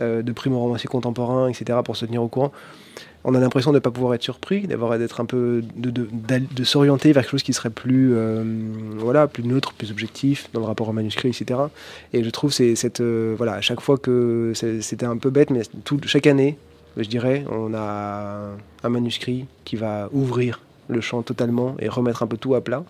euh, 0.00 0.22
de 0.22 0.32
primo-romanciers 0.32 0.88
contemporains, 0.88 1.48
etc., 1.48 1.78
pour 1.84 1.96
se 1.96 2.06
tenir 2.06 2.22
au 2.22 2.28
courant, 2.28 2.52
on 3.24 3.34
a 3.34 3.40
l'impression 3.40 3.72
de 3.72 3.76
ne 3.76 3.80
pas 3.80 3.90
pouvoir 3.90 4.14
être 4.14 4.22
surpris, 4.22 4.66
d'avoir 4.66 4.98
d'être 4.98 5.20
un 5.20 5.26
peu. 5.26 5.62
de, 5.76 6.64
s'orienter 6.64 7.12
vers 7.12 7.24
quelque 7.24 7.32
chose 7.32 7.42
qui 7.42 7.52
serait 7.52 7.68
plus. 7.68 8.14
voilà, 8.96 9.26
plus 9.26 9.42
neutre, 9.42 9.74
plus 9.74 9.90
objectif 9.90 10.48
dans 10.54 10.60
le 10.60 10.66
rapport 10.66 10.88
au 10.88 10.92
manuscrit, 10.92 11.28
etc. 11.28 11.60
Et 12.12 12.22
je 12.22 12.30
trouve 12.30 12.52
c'est 12.52 13.02
voilà 13.36 13.54
à 13.54 13.60
chaque 13.60 13.80
fois 13.80 13.98
que 13.98 14.52
c'était 14.54 15.04
un 15.04 15.16
peu 15.16 15.30
bête, 15.30 15.50
mais 15.50 15.62
chaque 16.06 16.28
année, 16.28 16.56
je 17.02 17.08
dirais, 17.08 17.44
on 17.50 17.74
a 17.74 18.50
un 18.82 18.88
manuscrit 18.88 19.46
qui 19.64 19.76
va 19.76 20.08
ouvrir 20.12 20.60
le 20.88 21.00
champ 21.00 21.22
totalement 21.22 21.76
et 21.78 21.88
remettre 21.88 22.22
un 22.22 22.26
peu 22.26 22.36
tout 22.36 22.54
à 22.54 22.60
plat. 22.60 22.84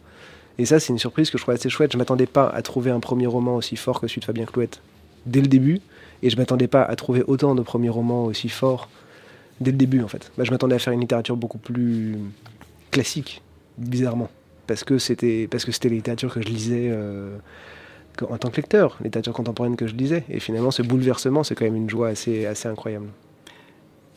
Et 0.59 0.65
ça, 0.65 0.81
c'est 0.81 0.93
une 0.93 0.99
surprise 0.99 1.31
que 1.31 1.39
je 1.39 1.43
trouve 1.43 1.55
assez 1.55 1.69
chouette. 1.69 1.93
Je 1.93 1.99
m'attendais 1.99 2.27
pas 2.27 2.49
à 2.49 2.63
trouver 2.63 2.91
un 2.91 3.01
premier 3.01 3.27
roman 3.27 3.57
aussi 3.57 3.77
fort 3.77 4.01
que 4.01 4.09
celui 4.09 4.21
de 4.21 4.25
Fabien 4.25 4.45
Clouette 4.45 4.81
dès 5.27 5.41
le 5.41 5.47
début, 5.47 5.81
et 6.23 6.31
je 6.31 6.37
m'attendais 6.37 6.69
pas 6.69 6.83
à 6.83 6.97
trouver 6.97 7.23
autant 7.27 7.55
de 7.55 7.63
premiers 7.63 7.89
romans 7.91 8.25
aussi 8.25 8.49
forts 8.49 8.89
dès 9.61 9.71
le 9.71 9.77
début 9.77 10.03
en 10.03 10.09
fait. 10.09 10.33
Bah, 10.39 10.45
je 10.45 10.51
m'attendais 10.51 10.77
à 10.77 10.79
faire 10.79 10.93
une 10.93 11.01
littérature 11.01 11.37
beaucoup 11.37 11.59
plus 11.59 12.17
classique, 12.91 13.43
bizarrement, 13.77 14.31
parce 14.67 14.85
que 14.85 14.99
c'était 14.99 15.49
parce 15.51 15.65
que 15.65 15.73
c'était 15.73 15.91
la 15.91 15.97
littérature 15.97 16.33
que 16.33 16.41
je 16.41 16.49
lisais. 16.49 16.89
euh, 16.91 17.37
en 18.29 18.39
tant 18.39 18.51
que 18.51 18.57
lecteur, 18.57 18.97
littérature 19.03 19.33
contemporaine 19.33 19.77
que 19.77 19.87
je 19.87 19.95
lisais. 19.95 20.25
Et 20.29 20.41
finalement, 20.41 20.71
ce 20.71 20.83
bouleversement, 20.83 21.45
c'est 21.45 21.55
quand 21.55 21.65
même 21.65 21.77
une 21.77 21.91
joie 21.91 22.09
assez 22.09 22.47
incroyable. 22.65 23.07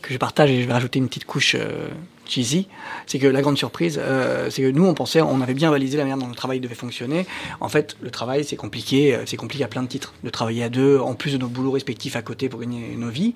Que 0.02 0.14
je 0.14 0.18
partage 0.18 0.50
et 0.50 0.62
je 0.62 0.68
vais 0.68 0.74
rajouter 0.74 1.00
une 1.00 1.08
petite 1.08 1.26
couche 1.26 1.56
euh, 1.58 1.88
cheesy, 2.26 2.68
c'est 3.08 3.20
que 3.20 3.28
la 3.28 3.42
grande 3.42 3.58
surprise, 3.58 4.00
euh, 4.02 4.50
c'est 4.50 4.62
que 4.62 4.72
nous 4.72 4.86
on 4.86 4.94
pensait, 4.94 5.22
on 5.22 5.42
avait 5.42 5.54
bien 5.54 5.70
validé 5.70 5.98
la 5.98 6.04
manière 6.04 6.18
dont 6.18 6.28
le 6.28 6.36
travail 6.36 6.60
devait 6.60 6.76
fonctionner. 6.76 7.26
En 7.60 7.70
fait, 7.70 7.98
le 8.02 8.10
travail 8.10 8.44
c'est 8.44 8.56
compliqué, 8.56 9.16
euh, 9.16 9.24
c'est 9.26 9.38
compliqué 9.38 9.64
à 9.64 9.68
plein 9.68 9.84
de 9.84 9.88
titres. 9.88 10.14
De 10.24 10.30
travailler 10.30 10.64
à 10.64 10.70
deux, 10.70 11.00
en 11.00 11.14
plus 11.14 11.34
de 11.34 11.38
nos 11.38 11.48
boulots 11.48 11.72
respectifs 11.72 12.16
à 12.16 12.22
côté 12.22 12.50
pour 12.50 12.60
gagner 12.60 12.96
nos 12.98 13.10
vies, 13.10 13.34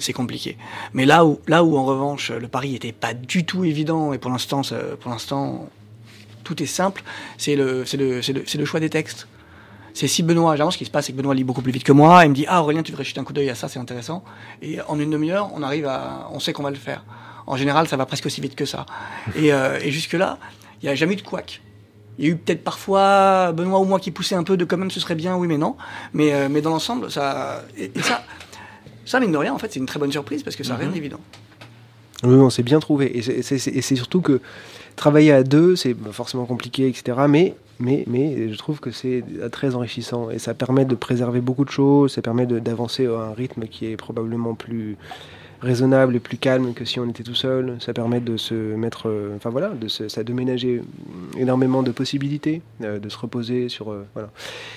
c'est 0.00 0.12
compliqué. 0.12 0.56
Mais 0.92 1.06
là 1.06 1.24
où, 1.24 1.40
là 1.46 1.64
où 1.64 1.76
en 1.76 1.84
revanche 1.84 2.30
le 2.30 2.48
pari 2.48 2.74
était 2.74 2.92
pas 2.92 3.14
du 3.14 3.44
tout 3.44 3.64
évident 3.64 4.12
et 4.12 4.18
pour 4.18 4.30
l'instant, 4.30 4.62
pour 5.00 5.10
l'instant 5.10 5.68
tout 6.44 6.62
est 6.62 6.66
simple, 6.66 7.02
c'est 7.38 7.56
le, 7.56 7.84
le, 7.94 8.20
le, 8.20 8.58
le 8.58 8.64
choix 8.64 8.80
des 8.80 8.90
textes. 8.90 9.26
C'est 9.94 10.08
si 10.08 10.22
Benoît, 10.22 10.52
généralement 10.52 10.70
ce 10.70 10.78
qui 10.78 10.84
se 10.84 10.90
passe, 10.90 11.06
c'est 11.06 11.12
que 11.12 11.18
Benoît 11.18 11.34
lit 11.34 11.44
beaucoup 11.44 11.62
plus 11.62 11.72
vite 11.72 11.84
que 11.84 11.92
moi, 11.92 12.24
il 12.24 12.30
me 12.30 12.34
dit 12.34 12.46
Ah 12.48 12.62
Aurélien, 12.62 12.82
tu 12.82 12.92
devrais 12.92 13.04
jeter 13.04 13.20
un 13.20 13.24
coup 13.24 13.32
d'œil 13.32 13.50
à 13.50 13.54
ça, 13.54 13.68
c'est 13.68 13.78
intéressant. 13.78 14.24
Et 14.62 14.80
en 14.88 14.98
une 14.98 15.10
demi-heure, 15.10 15.50
on 15.54 15.62
arrive 15.62 15.86
à. 15.86 16.28
On 16.32 16.40
sait 16.40 16.52
qu'on 16.52 16.62
va 16.62 16.70
le 16.70 16.76
faire. 16.76 17.04
En 17.46 17.56
général, 17.56 17.88
ça 17.88 17.96
va 17.96 18.06
presque 18.06 18.26
aussi 18.26 18.40
vite 18.40 18.54
que 18.54 18.64
ça. 18.64 18.86
Et, 19.36 19.52
euh, 19.52 19.78
et 19.82 19.90
jusque-là, 19.90 20.38
il 20.80 20.86
n'y 20.86 20.90
a 20.90 20.94
jamais 20.94 21.14
eu 21.14 21.16
de 21.16 21.22
couac. 21.22 21.60
Il 22.18 22.24
y 22.24 22.28
a 22.28 22.30
eu 22.30 22.36
peut-être 22.36 22.62
parfois 22.62 23.52
Benoît 23.52 23.80
ou 23.80 23.84
moi 23.84 23.98
qui 23.98 24.10
poussait 24.10 24.34
un 24.34 24.44
peu 24.44 24.56
de 24.56 24.64
quand 24.64 24.76
même 24.76 24.90
ce 24.90 25.00
serait 25.00 25.14
bien, 25.14 25.36
oui 25.36 25.48
mais 25.48 25.58
non. 25.58 25.76
Mais, 26.12 26.32
euh, 26.32 26.48
mais 26.50 26.60
dans 26.60 26.70
l'ensemble, 26.70 27.10
ça. 27.10 27.64
Et, 27.76 27.90
et 27.94 28.02
ça, 28.02 28.22
ça, 29.04 29.20
mine 29.20 29.32
de 29.32 29.36
rien, 29.36 29.52
en 29.52 29.58
fait, 29.58 29.72
c'est 29.72 29.80
une 29.80 29.86
très 29.86 29.98
bonne 29.98 30.12
surprise 30.12 30.42
parce 30.42 30.56
que 30.56 30.64
ça 30.64 30.74
n'a 30.74 30.78
rien 30.78 30.90
d'évident. 30.90 31.20
Oui, 32.22 32.36
non, 32.36 32.50
c'est 32.50 32.62
bien 32.62 32.78
trouvé. 32.80 33.18
Et 33.18 33.22
c'est 33.22 33.96
surtout 33.96 34.20
que 34.20 34.40
travailler 34.96 35.32
à 35.32 35.42
deux, 35.42 35.74
c'est 35.76 35.96
forcément 36.12 36.44
compliqué, 36.44 36.88
etc. 36.88 37.18
Mais, 37.28 37.54
mais, 37.80 38.04
je 38.52 38.56
trouve 38.58 38.80
que 38.80 38.90
c'est 38.90 39.24
très 39.50 39.74
enrichissant. 39.74 40.30
Et 40.30 40.38
ça 40.38 40.54
permet 40.54 40.84
de 40.84 40.94
préserver 40.94 41.40
beaucoup 41.40 41.64
de 41.64 41.70
choses. 41.70 42.12
Ça 42.12 42.22
permet 42.22 42.46
de- 42.46 42.58
d'avancer 42.58 43.06
à 43.06 43.10
un 43.30 43.32
rythme 43.32 43.66
qui 43.66 43.86
est 43.86 43.96
probablement 43.96 44.54
plus 44.54 44.96
raisonnable 45.60 46.16
et 46.16 46.18
plus 46.18 46.38
calme 46.38 46.74
que 46.74 46.84
si 46.84 46.98
on 46.98 47.08
était 47.08 47.22
tout 47.22 47.36
seul. 47.36 47.76
Ça 47.78 47.92
permet 47.94 48.20
de 48.20 48.36
se 48.36 48.52
mettre, 48.54 49.08
euh, 49.08 49.36
enfin 49.36 49.50
voilà, 49.50 49.68
de 49.68 49.86
se, 49.86 50.08
ça 50.08 50.24
de 50.24 50.32
ménager 50.32 50.82
énormément 51.38 51.84
de 51.84 51.92
possibilités, 51.92 52.62
euh, 52.82 52.98
de 52.98 53.08
se 53.08 53.16
reposer 53.16 53.68
sur, 53.68 53.92
euh, 53.92 54.04
voilà. 54.14 54.30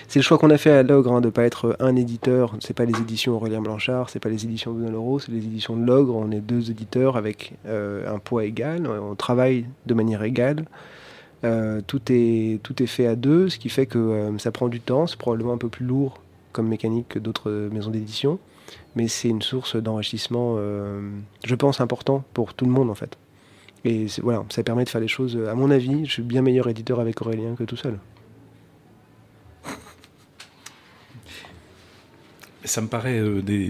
C'est 0.07 0.19
le 0.19 0.23
choix 0.23 0.37
qu'on 0.37 0.51
a 0.51 0.57
fait 0.59 0.69
à 0.69 0.83
Logre, 0.83 1.11
hein, 1.11 1.21
de 1.21 1.29
pas 1.31 1.43
être 1.43 1.75
un 1.79 1.95
éditeur. 1.95 2.55
C'est 2.59 2.75
pas 2.75 2.85
les 2.85 2.99
éditions 2.99 3.33
Aurélien 3.33 3.61
Blanchard, 3.61 4.11
c'est 4.11 4.19
pas 4.19 4.29
les 4.29 4.45
éditions 4.45 4.73
Benoît 4.73 4.91
Leroux, 4.91 5.19
c'est 5.19 5.31
les 5.31 5.39
éditions 5.39 5.75
de 5.75 5.83
Logre. 5.83 6.15
On 6.15 6.29
est 6.29 6.39
deux 6.39 6.69
éditeurs 6.69 7.17
avec 7.17 7.53
un 7.67 8.19
poids 8.19 8.45
égal. 8.45 8.87
On 8.87 9.15
travaille 9.15 9.65
de 9.87 9.93
manière 9.95 10.21
égale. 10.21 10.65
Euh, 11.45 11.81
tout, 11.85 12.01
est, 12.09 12.59
tout 12.63 12.81
est 12.81 12.87
fait 12.87 13.05
à 13.05 13.15
deux, 13.15 13.49
ce 13.49 13.59
qui 13.59 13.69
fait 13.69 13.85
que 13.85 13.99
euh, 13.99 14.37
ça 14.39 14.51
prend 14.51 14.67
du 14.67 14.79
temps. 14.79 15.05
C'est 15.05 15.17
probablement 15.17 15.53
un 15.53 15.57
peu 15.57 15.69
plus 15.69 15.85
lourd 15.85 16.19
comme 16.51 16.67
mécanique 16.67 17.07
que 17.09 17.19
d'autres 17.19 17.51
euh, 17.51 17.69
maisons 17.69 17.91
d'édition. 17.91 18.39
Mais 18.95 19.07
c'est 19.07 19.29
une 19.29 19.41
source 19.41 19.75
d'enrichissement, 19.75 20.57
je 20.57 21.55
pense, 21.55 21.81
important 21.81 22.23
pour 22.33 22.53
tout 22.53 22.65
le 22.65 22.71
monde 22.71 22.89
en 22.89 22.95
fait. 22.95 23.15
Et 23.83 24.07
voilà, 24.23 24.43
ça 24.49 24.63
permet 24.63 24.85
de 24.85 24.89
faire 24.89 25.01
les 25.01 25.07
choses. 25.07 25.37
À 25.49 25.53
mon 25.53 25.69
avis, 25.69 26.05
je 26.05 26.13
suis 26.13 26.23
bien 26.23 26.41
meilleur 26.41 26.67
éditeur 26.67 26.99
avec 26.99 27.21
Aurélien 27.21 27.55
que 27.55 27.63
tout 27.63 27.75
seul. 27.75 27.99
Ça 32.65 32.81
me 32.81 32.87
paraît 32.87 33.19
euh, 33.19 33.41
des, 33.41 33.69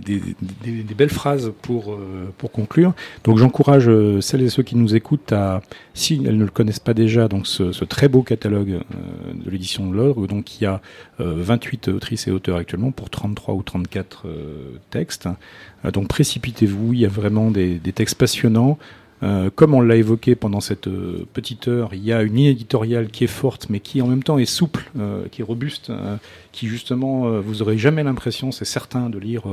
belles 0.98 1.10
phrases 1.10 1.52
pour, 1.62 1.94
euh, 1.94 2.32
conclure. 2.52 2.94
Donc 3.24 3.38
j'encourage 3.38 3.88
euh, 3.88 4.22
celles 4.22 4.42
et 4.42 4.50
ceux 4.50 4.64
qui 4.64 4.76
nous 4.76 4.96
écoutent 4.96 5.32
à, 5.32 5.62
si 5.94 6.22
elles 6.26 6.38
ne 6.38 6.46
le 6.46 6.52
connaissent 6.52 6.80
pas 6.80 6.94
déjà, 6.94 7.28
donc 7.28 7.48
ce, 7.48 7.84
très 7.86 8.08
beau 8.08 8.22
catalogue 8.22 8.80
de 9.34 9.50
l'édition 9.50 9.90
de 9.90 9.96
l'Ordre, 9.96 10.28
donc 10.28 10.60
il 10.60 10.64
y 10.64 10.68
a 10.68 10.82
euh, 11.20 11.34
28 11.38 11.90
autrices 11.90 12.28
et 12.28 12.32
auteurs 12.32 12.58
actuellement 12.58 12.92
pour 12.92 13.10
33 13.10 13.56
ou 13.56 13.64
34 13.64 14.24
euh, 14.26 14.78
textes. 14.90 15.28
Donc 15.94 16.08
précipitez-vous, 16.08 16.94
il 16.94 17.00
y 17.00 17.06
a 17.06 17.10
vraiment 17.10 17.52
des 17.52 17.80
textes 17.94 18.18
passionnants. 18.18 18.78
Euh, 19.24 19.50
comme 19.54 19.74
on 19.74 19.82
l'a 19.82 19.96
évoqué 19.96 20.36
pendant 20.36 20.60
cette 20.60 20.88
euh, 20.88 21.26
petite 21.32 21.70
heure, 21.70 21.94
il 21.94 22.04
y 22.04 22.12
a 22.12 22.22
une 22.22 22.36
ligne 22.36 22.46
éditoriale 22.48 23.08
qui 23.08 23.24
est 23.24 23.28
forte, 23.28 23.70
mais 23.70 23.80
qui 23.80 24.02
en 24.02 24.08
même 24.08 24.24
temps 24.24 24.38
est 24.38 24.46
souple, 24.46 24.92
euh, 25.00 25.26
qui 25.32 25.42
est 25.42 25.44
robuste, 25.44 25.92
qui 26.52 26.68
justement, 26.68 27.40
vous 27.42 27.62
aurez 27.62 27.78
jamais 27.78 28.04
l'impression, 28.04 28.52
c'est 28.52 28.66
certain, 28.66 29.10
de 29.10 29.20
lire 29.20 29.44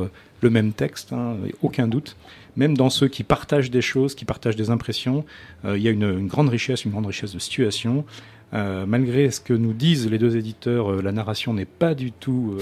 le 0.41 0.51
même 0.51 0.73
texte, 0.73 1.13
hein, 1.13 1.37
aucun 1.63 1.89
doute. 1.89 2.17
Même 2.57 2.77
dans 2.77 2.91
ceux 2.91 3.09
qui 3.09 3.25
partagent 3.25 3.71
des 3.71 3.81
choses, 3.81 4.15
qui 4.15 4.25
partagent 4.25 4.57
des 4.57 4.71
impressions, 4.71 5.25
il 5.65 5.81
y 5.81 5.89
a 5.89 5.91
une, 5.91 6.27
grande 6.27 6.49
richesse, 6.49 6.85
une 6.85 6.91
grande 6.91 7.07
richesse 7.07 7.33
de 7.33 7.39
situation. 7.39 8.05
Malgré 8.53 9.31
ce 9.31 9.41
que 9.41 9.55
nous 9.55 9.73
disent 9.73 10.09
les 10.09 10.19
deux 10.19 10.37
éditeurs, 10.37 11.03
la 11.03 11.13
narration 11.13 11.55
n'est 11.55 11.65
pas 11.65 11.95
du 11.95 12.13
tout 12.13 12.59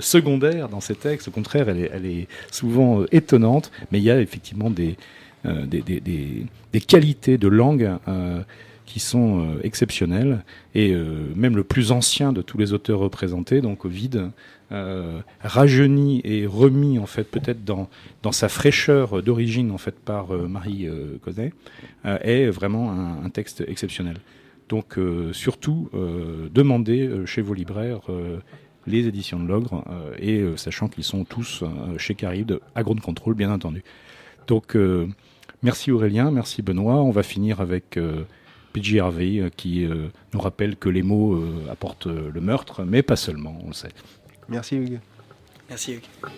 secondaire 0.00 0.68
dans 0.68 0.80
ces 0.80 0.96
textes. 0.96 1.28
Au 1.28 1.32
contraire, 1.32 1.68
elle 1.68 2.06
est, 2.06 2.26
souvent 2.50 3.04
étonnante, 3.12 3.70
mais 3.92 3.98
il 3.98 4.04
y 4.04 4.10
a 4.10 4.20
effectivement 4.20 4.70
des, 4.70 4.96
des, 5.44 5.82
des, 5.82 6.80
qualités 6.80 7.38
de 7.38 7.48
langue 7.48 7.90
euh, 8.08 8.42
qui 8.86 9.00
sont 9.00 9.40
euh, 9.40 9.60
exceptionnelles. 9.62 10.44
Et 10.74 10.92
euh, 10.92 11.26
même 11.34 11.56
le 11.56 11.64
plus 11.64 11.92
ancien 11.92 12.32
de 12.32 12.42
tous 12.42 12.58
les 12.58 12.72
auteurs 12.72 12.98
représentés, 12.98 13.60
donc 13.60 13.84
Ovid, 13.84 14.30
euh, 14.72 15.20
rajeuni 15.40 16.20
et 16.24 16.46
remis 16.46 16.98
en 16.98 17.06
fait 17.06 17.24
peut-être 17.24 17.64
dans, 17.64 17.88
dans 18.22 18.32
sa 18.32 18.48
fraîcheur 18.48 19.22
d'origine 19.22 19.70
en 19.70 19.78
fait 19.78 19.94
par 19.98 20.34
euh, 20.34 20.48
Marie 20.48 20.88
euh, 20.88 21.18
euh, 22.06 22.18
est 22.22 22.46
vraiment 22.46 22.90
un, 22.90 23.28
texte 23.30 23.62
exceptionnel. 23.66 24.16
Donc 24.68 24.98
euh, 24.98 25.32
surtout, 25.32 25.90
euh, 25.94 26.48
demandez 26.52 27.06
euh, 27.06 27.26
chez 27.26 27.42
vos 27.42 27.54
libraires 27.54 28.00
euh, 28.08 28.38
les 28.86 29.06
éditions 29.06 29.40
de 29.40 29.46
l'Ogre, 29.46 29.84
euh, 29.90 30.14
et 30.18 30.38
euh, 30.40 30.56
sachant 30.56 30.88
qu'ils 30.88 31.04
sont 31.04 31.24
tous 31.24 31.62
euh, 31.62 31.98
chez 31.98 32.14
Caride, 32.14 32.60
à 32.74 32.82
Ground 32.82 33.00
Control 33.00 33.34
bien 33.34 33.50
entendu. 33.50 33.82
Donc 34.46 34.76
euh, 34.76 35.08
merci 35.64 35.90
Aurélien, 35.90 36.30
merci 36.30 36.62
Benoît. 36.62 37.02
On 37.02 37.10
va 37.10 37.24
finir 37.24 37.60
avec 37.60 37.96
euh, 37.96 38.24
PJ 38.74 38.98
Harvey 38.98 39.38
euh, 39.38 39.48
qui 39.48 39.86
euh, 39.86 40.08
nous 40.34 40.40
rappelle 40.40 40.76
que 40.76 40.88
les 40.88 41.02
mots 41.02 41.34
euh, 41.34 41.66
apportent 41.70 42.06
le 42.06 42.40
meurtre, 42.40 42.84
mais 42.84 43.02
pas 43.02 43.16
seulement, 43.16 43.56
on 43.64 43.68
le 43.68 43.72
sait. 43.72 43.92
Merci 44.48 44.76
Hugues. 44.76 45.00
Merci 45.70 45.94
Hugues. 45.94 46.30